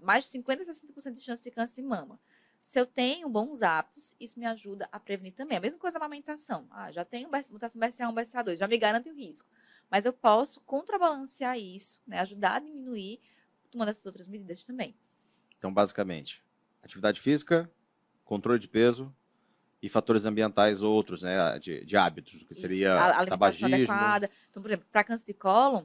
[0.02, 2.20] mais de 50% a 60% de chance de câncer de mama.
[2.60, 5.56] Se eu tenho bons hábitos, isso me ajuda a prevenir também.
[5.56, 6.66] A mesma coisa a amamentação.
[6.70, 9.48] Ah, já tenho mutação BRCA1, BRCA2, já me garante o risco.
[9.90, 12.20] Mas eu posso contrabalancear isso, né?
[12.20, 13.20] ajudar a diminuir
[13.70, 14.94] tomando essas outras medidas também.
[15.58, 16.44] Então, basicamente,
[16.82, 17.70] atividade física,
[18.24, 19.14] controle de peso,
[19.82, 23.74] e fatores ambientais outros, né, de, de hábitos, que seria Isso, a alimentação tabagismo.
[23.74, 24.30] adequada.
[24.50, 25.84] Então, por exemplo, para câncer de cólon,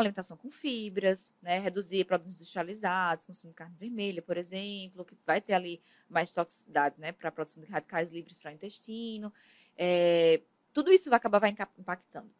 [0.00, 5.40] alimentação com fibras, né, reduzir produtos industrializados, consumo de carne vermelha, por exemplo, que vai
[5.40, 9.32] ter ali mais toxicidade, né, para a produção de radicais livres para o intestino.
[9.76, 10.42] É,
[10.72, 12.30] tudo isso vai acabar vai impactando.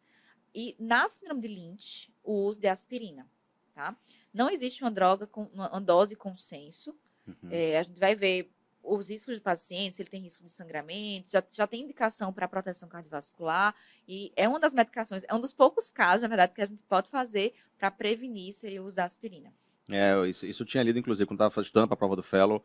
[0.53, 3.29] E na síndrome de Lynch, o uso de aspirina,
[3.73, 3.95] tá?
[4.33, 6.97] Não existe uma droga com uma dose consenso.
[7.27, 7.49] Uhum.
[7.49, 8.54] É, a gente vai ver
[8.85, 12.47] os riscos de pacientes, se ele tem risco de sangramento, já, já tem indicação para
[12.47, 13.75] proteção cardiovascular,
[14.07, 16.83] e é uma das medicações, é um dos poucos casos, na verdade, que a gente
[16.83, 19.53] pode fazer para prevenir seria o uso da aspirina.
[19.89, 22.63] É, isso, isso eu tinha lido, inclusive, quando estava estudando para a prova do Fellow,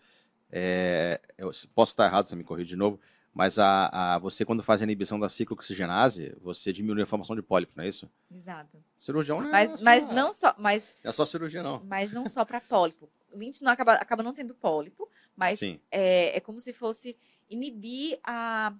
[0.50, 2.98] é, eu posso estar errado, você me corrige de novo,
[3.32, 7.42] mas a, a, você, quando faz a inibição da ciclooxigenase, você diminui a formação de
[7.42, 8.10] pólipos, não é isso?
[8.30, 8.82] Exato.
[8.98, 11.80] Cirurgião não é mas, só, mas não só, mas é só cirurgia não.
[11.84, 13.08] Mas não só para pólipo.
[13.32, 17.16] Lynch não acaba, acaba não tendo pólipo, mas é, é, como se fosse
[17.48, 18.74] inibir a,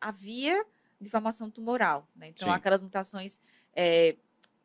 [0.00, 0.64] a via
[1.00, 2.08] de formação tumoral.
[2.16, 2.28] Né?
[2.28, 3.40] Então, aquelas mutações
[3.74, 4.16] é,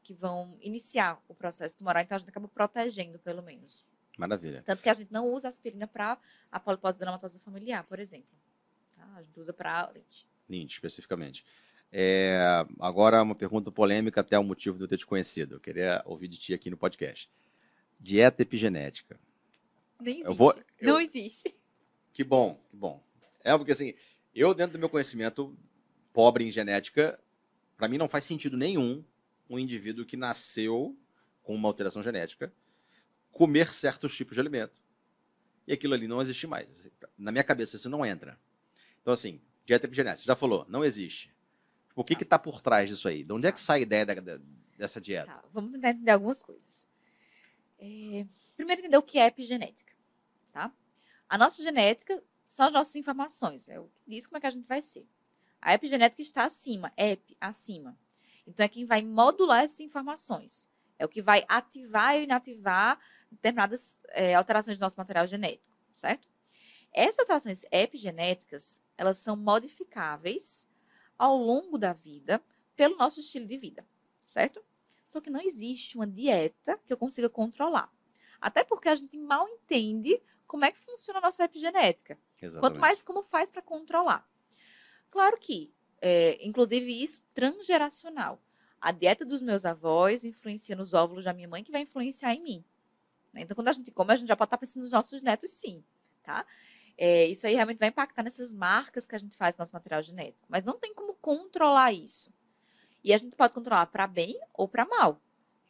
[0.01, 3.83] que vão iniciar o processo tumoral, então a gente acaba protegendo, pelo menos.
[4.17, 4.61] Maravilha.
[4.63, 6.17] Tanto que a gente não usa aspirina para
[6.51, 8.37] a polipose dermatosa familiar, por exemplo.
[8.95, 9.07] Tá?
[9.15, 10.27] A gente usa para lente.
[10.49, 11.45] Lente, especificamente.
[11.91, 15.55] É, agora, uma pergunta polêmica, até o motivo de eu ter te conhecido.
[15.55, 17.29] Eu queria ouvir de ti aqui no podcast.
[17.99, 19.19] Dieta epigenética.
[20.01, 20.29] Nem existe.
[20.29, 20.87] Eu vou, eu...
[20.87, 21.55] Não existe.
[22.13, 23.03] Que bom, que bom.
[23.43, 23.93] É porque assim,
[24.33, 25.57] eu dentro do meu conhecimento
[26.13, 27.19] pobre em genética,
[27.77, 29.03] para mim não faz sentido nenhum
[29.49, 30.97] um indivíduo que nasceu
[31.43, 32.53] com uma alteração genética
[33.31, 34.81] comer certos tipos de alimento.
[35.65, 36.67] E aquilo ali não existe mais.
[37.17, 38.37] Na minha cabeça isso não entra.
[39.01, 41.33] Então assim, dieta epigenética, já falou, não existe.
[41.95, 42.21] O que tá.
[42.21, 43.23] está por trás disso aí?
[43.23, 44.39] De onde é que sai a ideia da, da,
[44.77, 45.31] dessa dieta?
[45.31, 46.87] Tá, vamos tentar entender algumas coisas.
[47.79, 48.25] É,
[48.61, 49.93] primeiro entender o que é epigenética,
[50.51, 50.71] tá?
[51.27, 54.51] A nossa genética são as nossas informações, é o que diz como é que a
[54.51, 55.07] gente vai ser.
[55.59, 57.97] A epigenética está acima, ep, acima.
[58.45, 60.69] Então é quem vai modular essas informações.
[60.99, 62.99] É o que vai ativar e inativar
[63.31, 66.29] determinadas é, alterações do nosso material genético, certo?
[66.93, 70.67] Essas alterações epigenéticas, elas são modificáveis
[71.17, 72.43] ao longo da vida
[72.75, 73.87] pelo nosso estilo de vida,
[74.25, 74.63] certo?
[75.07, 77.91] Só que não existe uma dieta que eu consiga controlar.
[78.41, 82.17] Até porque a gente mal entende como é que funciona a nossa epigenética.
[82.41, 82.59] Exatamente.
[82.59, 84.27] Quanto mais como faz para controlar.
[85.11, 88.41] Claro que, é, inclusive isso transgeracional.
[88.79, 92.41] A dieta dos meus avós influencia nos óvulos da minha mãe, que vai influenciar em
[92.41, 92.65] mim.
[93.31, 93.41] Né?
[93.41, 95.83] Então, quando a gente come, a gente já pode estar pensando nos nossos netos, sim.
[96.23, 96.45] Tá?
[96.97, 100.01] É, isso aí realmente vai impactar nessas marcas que a gente faz no nosso material
[100.01, 100.45] genético.
[100.49, 102.33] Mas não tem como controlar isso.
[103.03, 105.21] E a gente pode controlar para bem ou para mal,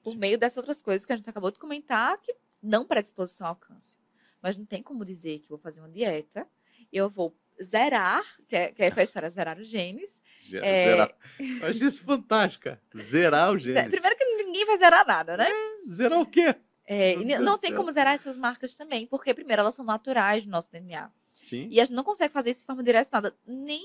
[0.02, 3.56] por meio dessas outras coisas que a gente acabou de comentar, que não predisposição ao
[3.56, 3.98] câncer.
[4.42, 6.48] Mas não tem como dizer que vou fazer uma dieta,
[6.92, 10.22] eu vou zerar, que é, que é a história zerar os genes.
[10.54, 10.86] É...
[10.86, 11.16] Zerar.
[11.62, 12.82] Eu acho isso fantástica.
[12.96, 13.90] Zerar os genes.
[13.90, 15.48] Primeiro que ninguém vai zerar nada, né?
[15.50, 16.56] É, zerar o quê?
[16.86, 20.70] É, não tem como zerar essas marcas também, porque primeiro elas são naturais no nosso
[20.72, 21.10] DNA.
[21.32, 21.68] Sim.
[21.72, 23.82] E a gente não consegue fazer isso de forma direcionada nem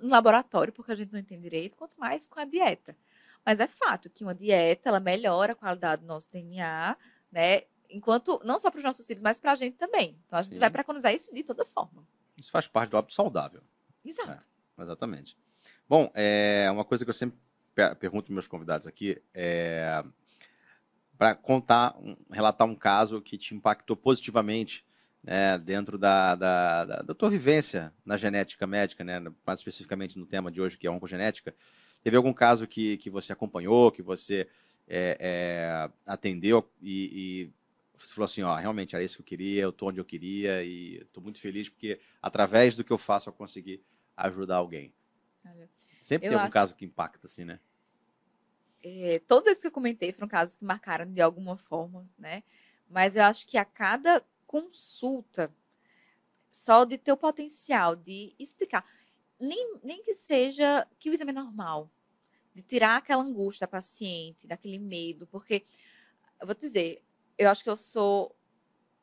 [0.00, 2.96] no laboratório, porque a gente não entende direito, quanto mais com a dieta.
[3.44, 6.96] Mas é fato que uma dieta, ela melhora a qualidade do nosso DNA,
[7.30, 7.62] né?
[7.90, 10.18] Enquanto, não só para os nossos filhos, mas para a gente também.
[10.26, 10.60] Então a gente Sim.
[10.60, 12.06] vai preconizar isso de toda forma.
[12.38, 13.62] Isso faz parte do hábito saudável.
[14.04, 14.46] Exato.
[14.78, 15.36] É, exatamente.
[15.88, 17.38] Bom, é, uma coisa que eu sempre
[17.98, 20.02] pergunto para meus convidados aqui é
[21.16, 24.84] para contar, um, relatar um caso que te impactou positivamente
[25.22, 30.26] né, dentro da, da, da, da, tua vivência na genética médica, né, mais especificamente no
[30.26, 31.54] tema de hoje, que é oncogenética.
[32.02, 34.46] Teve algum caso que, que você acompanhou, que você
[34.86, 37.52] é, é, atendeu e, e,
[37.98, 40.62] você falou assim, ó, realmente era isso que eu queria, eu estou onde eu queria
[40.62, 43.82] e estou muito feliz porque através do que eu faço eu consegui
[44.16, 44.94] ajudar alguém.
[45.44, 45.68] Olha,
[46.00, 46.52] Sempre tem algum acho...
[46.52, 47.60] caso que impacta, assim, né?
[48.82, 52.42] É, todos esses que eu comentei foram casos que marcaram de alguma forma, né?
[52.88, 55.52] Mas eu acho que a cada consulta,
[56.52, 58.84] só de ter o potencial de explicar,
[59.40, 61.90] nem, nem que seja que o exame é normal,
[62.54, 65.66] de tirar aquela angústia da paciente, daquele medo, porque
[66.40, 67.02] eu vou te dizer,
[67.38, 68.34] eu acho que eu sou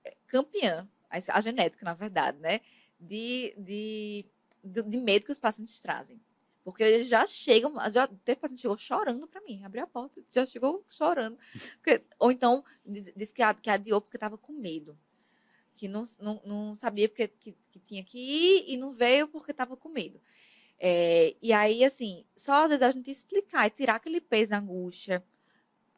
[0.04, 2.62] eh, campeã, a genética, na verdade, né?
[3.00, 4.26] De, de,
[4.64, 6.20] de, medo que os pacientes trazem.
[6.64, 10.24] Porque eles já chegam, já teve paciente que chegou chorando para mim, abriu a porta,
[10.28, 11.38] já chegou chorando.
[11.76, 14.98] Porque, ou então disse que, que adiou porque estava com medo.
[15.76, 19.52] Que não, não, não sabia porque que, que tinha que ir e não veio porque
[19.52, 20.22] estava com medo.
[20.80, 24.60] É, e aí, assim, só às vezes a gente explicar e tirar aquele peso da
[24.60, 25.24] angústia,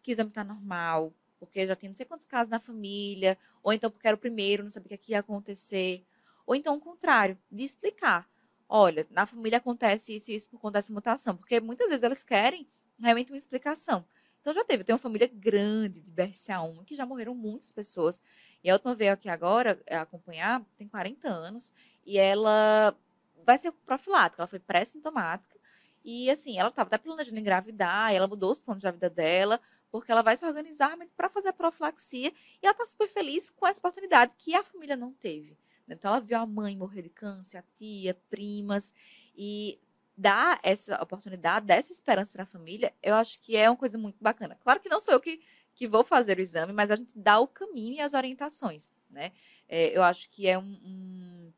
[0.01, 3.73] que o exame está normal, porque já tem não sei quantos casos na família, ou
[3.73, 6.05] então porque era o primeiro, não sabia o que ia acontecer.
[6.45, 8.29] Ou então o contrário, de explicar.
[8.67, 12.23] Olha, na família acontece isso e isso por conta dessa mutação, porque muitas vezes elas
[12.23, 12.67] querem
[12.99, 14.05] realmente uma explicação.
[14.39, 18.21] Então já teve, tem uma família grande de BRCA1, que já morreram muitas pessoas.
[18.63, 21.73] E a última veio aqui agora é, acompanhar, tem 40 anos,
[22.05, 22.95] e ela
[23.43, 25.57] vai ser profilática, ela foi pré-sintomática.
[26.03, 29.59] E assim, ela estava até planejando engravidar, ela mudou os planos de vida dela,
[29.95, 32.27] porque ela vai se organizar para fazer a profilaxia
[32.61, 35.57] e ela está super feliz com essa oportunidade que a família não teve.
[35.87, 38.93] Então, ela viu a mãe morrer de câncer, a tia, primas,
[39.37, 39.79] e
[40.17, 43.97] dar essa oportunidade, dar essa esperança para a família, eu acho que é uma coisa
[43.97, 44.57] muito bacana.
[44.59, 45.41] Claro que não sou eu que,
[45.73, 49.31] que vou fazer o exame, mas a gente dá o caminho e as orientações, né?
[49.69, 51.53] É, eu acho que é um, um,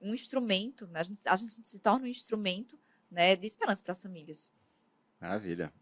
[0.00, 1.00] um instrumento, né?
[1.00, 2.78] a, gente, a gente se torna um instrumento
[3.10, 4.48] né, de esperança para as famílias.
[5.20, 5.72] Maravilha.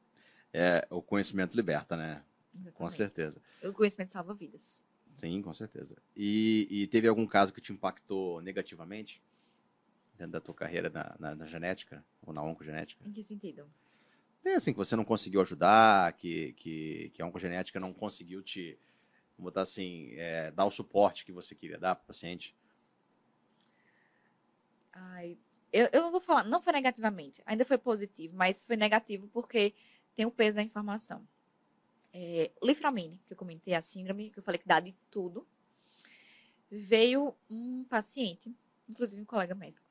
[0.52, 2.22] É, o conhecimento liberta, né?
[2.54, 2.74] Exatamente.
[2.74, 3.40] Com certeza.
[3.62, 4.82] O conhecimento salva vidas.
[5.06, 5.96] Sim, com certeza.
[6.16, 9.22] E, e, teve algum caso que te impactou negativamente
[10.16, 13.02] dentro da tua carreira na, na, na genética ou na oncogenética?
[13.06, 13.70] Em que sentido?
[14.44, 18.78] É assim, que você não conseguiu ajudar, que, que, que a oncogenética não conseguiu te,
[19.36, 22.56] vamos botar assim, é, dar o suporte que você queria dar para o paciente?
[24.92, 25.38] Ai,
[25.72, 29.74] eu, eu vou falar, não foi negativamente, ainda foi positivo, mas foi negativo porque
[30.14, 31.26] tem o peso da informação.
[32.12, 35.46] É, Liframine, que eu comentei, a síndrome, que eu falei que dá de tudo,
[36.70, 38.54] veio um paciente,
[38.88, 39.86] inclusive um colega médico,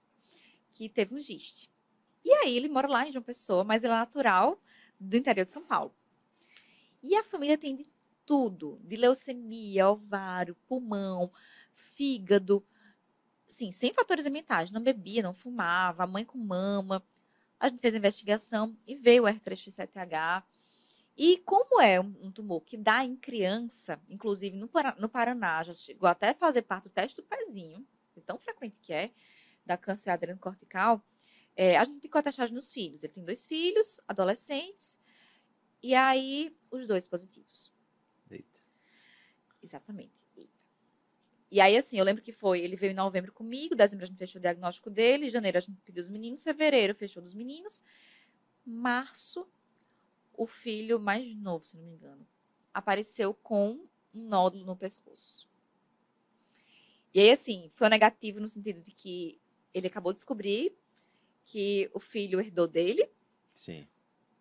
[0.72, 1.72] que teve um giste.
[2.23, 4.61] E aí ele mora lá em João Pessoa, mas ele é natural
[4.99, 5.93] do interior de São Paulo.
[7.02, 7.89] E a família tem de
[8.26, 11.31] tudo, de leucemia, ovário, pulmão,
[11.73, 12.64] fígado,
[13.48, 17.03] sim, sem fatores ambientais, não bebia, não fumava, mãe com mama.
[17.61, 20.43] A gente fez a investigação e veio o R3X7H,
[21.15, 24.67] e como é um tumor que dá em criança, inclusive no,
[24.97, 27.85] no Paraná, já chegou até a fazer parte do teste do pezinho,
[28.15, 29.11] de tão frequente que é,
[29.63, 31.05] da câncer adrenocortical,
[31.55, 33.03] é, a gente tem que a testagem nos filhos.
[33.03, 34.97] Ele tem dois filhos, adolescentes,
[35.83, 37.71] e aí os dois positivos.
[38.27, 38.59] Eita.
[39.61, 40.25] Exatamente.
[40.35, 40.60] Eita.
[41.51, 44.17] E aí, assim, eu lembro que foi, ele veio em novembro comigo, dezembro a gente
[44.17, 47.83] fechou o diagnóstico dele, janeiro a gente pediu os meninos, fevereiro fechou dos meninos,
[48.65, 49.45] março
[50.33, 52.25] o filho mais novo, se não me engano,
[52.73, 53.71] apareceu com
[54.13, 55.49] um nódulo no pescoço.
[57.13, 59.37] E aí, assim, foi negativo no sentido de que
[59.73, 60.73] ele acabou de descobrir
[61.45, 63.09] que o filho herdou dele.
[63.53, 63.85] Sim.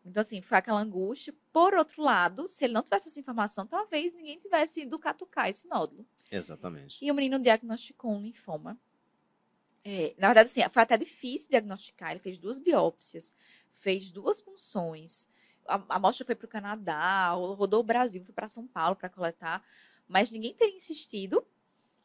[0.05, 1.35] Então, assim, foi aquela angústia.
[1.53, 5.69] Por outro lado, se ele não tivesse essa informação, talvez ninguém tivesse ido catucar esse
[5.69, 6.07] nódulo.
[6.31, 7.05] Exatamente.
[7.05, 8.79] E o menino diagnosticou um linfoma.
[9.85, 12.11] É, na verdade, assim, foi até difícil diagnosticar.
[12.11, 13.35] Ele fez duas biópsias,
[13.71, 15.29] fez duas punções,
[15.67, 19.65] a, amostra foi para o Canadá, rodou o Brasil, foi para São Paulo para coletar,
[20.09, 21.45] mas ninguém teria insistido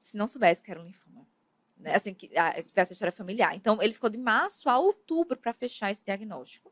[0.01, 1.25] se não soubesse que era um linfoma.
[1.77, 1.95] Né?
[1.95, 2.31] Assim, que
[2.75, 3.55] essa história familiar.
[3.55, 6.71] Então, ele ficou de março a outubro para fechar esse diagnóstico.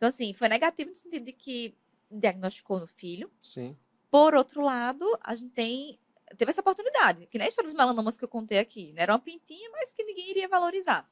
[0.00, 1.76] Então, assim, foi negativo no sentido de que
[2.10, 3.30] diagnosticou no filho.
[3.42, 3.76] Sim.
[4.10, 6.00] Por outro lado, a gente tem
[6.38, 9.02] teve essa oportunidade, que nem a história dos melanomas que eu contei aqui, né?
[9.02, 11.06] Era uma pintinha, mas que ninguém iria valorizar.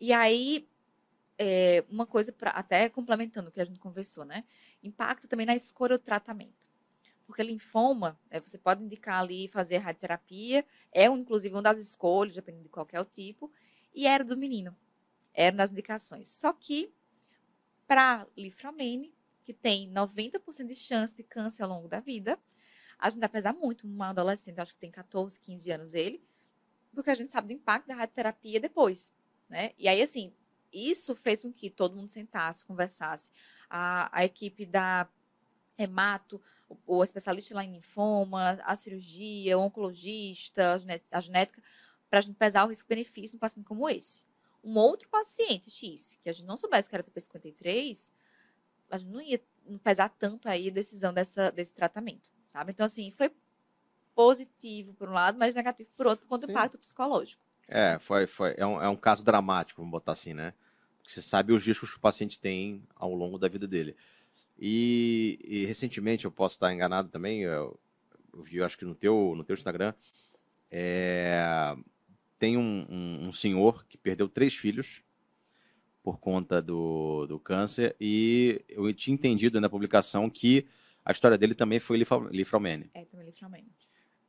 [0.00, 0.68] E aí,
[1.38, 4.42] é, uma coisa para até complementando o que a gente conversou, né?
[4.82, 6.68] Impacta também na escolha do tratamento.
[7.24, 12.64] Porque linfoma, né, você pode indicar ali fazer radioterapia, é inclusive uma das escolhas, dependendo
[12.64, 13.52] de qual o tipo,
[13.94, 14.76] e era do menino.
[15.32, 16.26] Era das indicações.
[16.26, 16.92] Só que,
[17.86, 19.14] para liframene,
[19.44, 22.38] que tem 90% de chance de câncer ao longo da vida.
[22.98, 26.22] A gente vai pesar muito uma adolescente, acho que tem 14, 15 anos ele,
[26.92, 29.12] porque a gente sabe do impacto da radioterapia depois,
[29.48, 29.72] né?
[29.78, 30.32] E aí, assim,
[30.72, 33.30] isso fez com que todo mundo sentasse, conversasse.
[33.70, 35.08] A, a equipe da
[35.78, 40.74] hemato, o, o especialista lá em linfoma, a cirurgia, o oncologista,
[41.10, 41.62] a genética,
[42.10, 44.24] para a gente pesar o risco-benefício em um paciente como esse.
[44.66, 48.10] Um outro paciente X, que a gente não soubesse que era TP53,
[48.90, 49.40] a gente não ia
[49.84, 52.72] pesar tanto aí a decisão dessa, desse tratamento, sabe?
[52.72, 53.30] Então, assim, foi
[54.12, 57.40] positivo por um lado, mas negativo por outro, do impacto psicológico.
[57.68, 58.54] É, foi, foi.
[58.56, 60.52] É um, é um caso dramático, vamos botar assim, né?
[60.98, 63.96] Porque você sabe os riscos que o paciente tem ao longo da vida dele.
[64.58, 67.78] E, e recentemente, eu posso estar enganado também, eu,
[68.32, 69.94] eu, vi, acho que no teu, no teu Instagram,
[70.70, 71.76] é,
[72.38, 75.02] tem um, um, um, senhor que perdeu três filhos
[76.02, 80.66] por conta do, do câncer e eu tinha entendido na publicação que
[81.04, 81.98] a história dele também foi
[82.30, 82.90] Lifraumene.
[82.94, 83.72] É, também Lifraumene.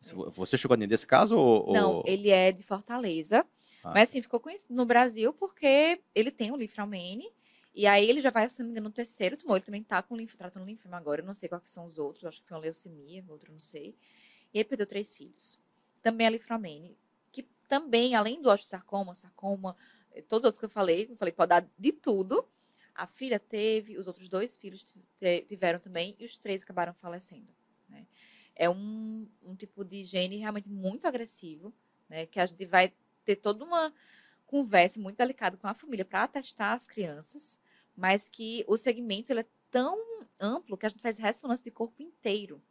[0.01, 1.35] Você chegou a entender esse caso?
[1.35, 3.45] Ou, Não, ele é de Fortaleza.
[3.83, 3.91] Ah.
[3.93, 7.31] Mas assim, ficou conhecido no Brasil porque ele tem o Lifraumene.
[7.73, 9.57] E aí ele já vai, se não me engano, no terceiro tumor.
[9.57, 11.21] Ele também tá com linfo, tratando linfoma agora.
[11.21, 12.25] Eu não sei quais são os outros.
[12.25, 13.95] Acho que foi uma leucemia, outro não sei.
[14.53, 15.59] E ele perdeu três filhos.
[16.01, 16.97] Também a Lifraumene.
[17.67, 19.75] Também, além do osteosarcoma, sarcoma,
[20.11, 22.47] eh, todos os outros que eu falei, eu falei, pode dar de tudo.
[22.95, 24.83] A filha teve, os outros dois filhos
[25.47, 27.53] tiveram também, e os três acabaram falecendo.
[27.87, 28.07] Né?
[28.55, 31.73] É um, um tipo de gene realmente muito agressivo,
[32.09, 32.25] né?
[32.25, 32.91] Que a gente vai
[33.23, 33.93] ter toda uma
[34.47, 37.59] conversa muito delicada com a família para atestar as crianças,
[37.95, 39.97] mas que o segmento ele é tão
[40.39, 42.61] amplo que a gente faz ressonância de corpo inteiro.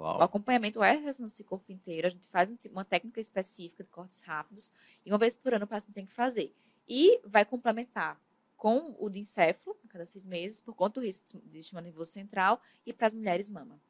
[0.00, 0.18] Uau.
[0.18, 2.06] O acompanhamento é ressonância de corpo inteiro.
[2.06, 4.72] A gente faz uma técnica específica de cortes rápidos
[5.04, 6.54] e uma vez por ano o paciente tem que fazer.
[6.88, 8.18] E vai complementar
[8.56, 12.12] com o de encéfalo, a cada seis meses, por conta do risco de estímulo nervoso
[12.12, 13.80] central e para as mulheres mama.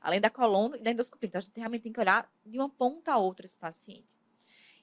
[0.00, 1.26] Além da coluna e da endoscopia.
[1.26, 4.16] Então, a gente realmente tem que olhar de uma ponta a outra esse paciente.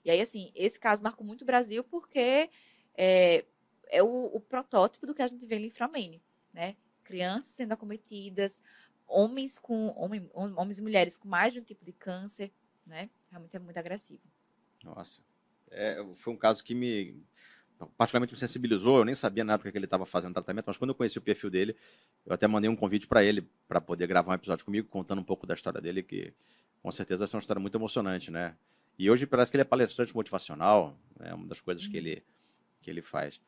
[0.04, 2.50] E aí, assim, esse caso marcou muito o Brasil porque
[2.96, 3.46] é,
[3.88, 6.22] é o, o, protótipo do que a gente vê em Inframene,
[6.54, 6.76] né?
[7.04, 8.62] Crianças sendo acometidas,
[9.08, 12.52] homens com homem, homens e mulheres com mais de um tipo de câncer,
[12.86, 13.10] né?
[13.30, 14.22] Realmente é muito agressivo.
[14.84, 15.22] Nossa,
[15.72, 17.24] é, foi um caso que me
[17.98, 19.00] particularmente me sensibilizou.
[19.00, 21.50] Eu nem sabia nada porque ele estava fazendo tratamento, mas quando eu conheci o perfil
[21.50, 21.76] dele,
[22.26, 25.24] eu até mandei um convite para ele para poder gravar um episódio comigo contando um
[25.24, 26.34] pouco da história dele, que
[26.82, 28.56] com certeza vai ser uma história muito emocionante, né?
[28.98, 31.34] E hoje parece que ele é palestrante motivacional, é né?
[31.34, 31.92] uma das coisas uhum.
[31.92, 32.24] que, ele,
[32.82, 33.40] que ele faz.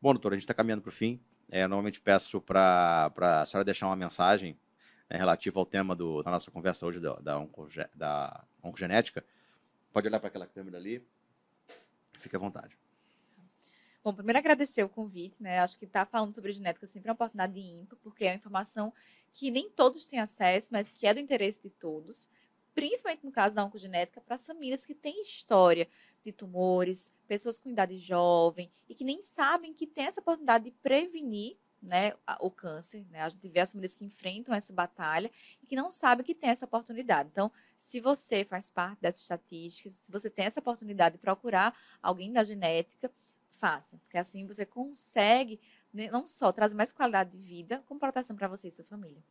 [0.00, 1.18] Bom, doutor, a gente está caminhando para o fim.
[1.50, 4.58] É, normalmente peço para a senhora deixar uma mensagem
[5.08, 9.24] né, relativa ao tema do, da nossa conversa hoje da, da, oncoge, da oncogenética.
[9.92, 11.04] Pode olhar para aquela câmera ali.
[12.18, 12.76] Fique à vontade.
[14.02, 15.60] Bom, primeiro agradecer o convite, né?
[15.60, 18.36] Acho que estar tá falando sobre genética é sempre uma oportunidade ímpar, porque é uma
[18.36, 18.92] informação
[19.34, 22.28] que nem todos têm acesso, mas que é do interesse de todos
[22.78, 25.88] principalmente no caso da oncogenética, para as famílias que têm história
[26.24, 30.70] de tumores, pessoas com idade jovem e que nem sabem que tem essa oportunidade de
[30.70, 33.06] prevenir né, o câncer.
[33.10, 33.22] Né?
[33.22, 35.30] A gente vê as famílias que enfrentam essa batalha
[35.62, 37.28] e que não sabem que tem essa oportunidade.
[37.32, 42.32] Então, se você faz parte dessas estatísticas, se você tem essa oportunidade de procurar alguém
[42.32, 43.10] da genética,
[43.58, 45.60] faça, porque assim você consegue
[45.92, 49.22] né, não só trazer mais qualidade de vida, como proteção para você e sua família.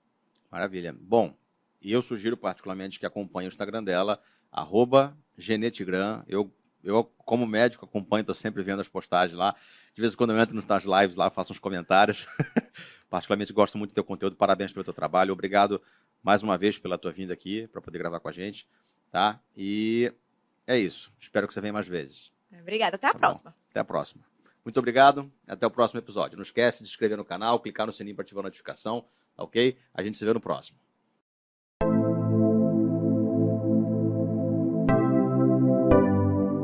[0.52, 0.96] Maravilha.
[1.00, 1.36] Bom,
[1.82, 4.22] e eu sugiro particularmente que acompanhe o Instagram dela,
[4.52, 6.24] arroba Genetigram.
[6.28, 6.52] Eu,
[6.84, 9.56] eu, como médico, acompanho, estou sempre vendo as postagens lá.
[9.94, 12.28] De vez em quando eu entro nas lives lá, faço uns comentários.
[13.10, 14.36] particularmente gosto muito do teu conteúdo.
[14.36, 15.34] Parabéns pelo teu trabalho.
[15.34, 15.82] Obrigado
[16.22, 18.68] mais uma vez pela tua vinda aqui para poder gravar com a gente.
[19.12, 19.40] Tá?
[19.56, 20.14] E
[20.66, 21.12] é isso.
[21.20, 22.32] Espero que você venha mais vezes.
[22.62, 22.96] Obrigada.
[22.96, 23.52] Até a tá próxima.
[23.52, 23.58] Bom.
[23.72, 24.24] Até a próxima.
[24.64, 25.32] Muito obrigado.
[25.48, 26.38] Até o próximo episódio.
[26.38, 29.06] Não esquece de se inscrever no canal, clicar no sininho para ativar a notificação.
[29.38, 29.78] Ok?
[29.94, 30.78] A gente se vê no próximo.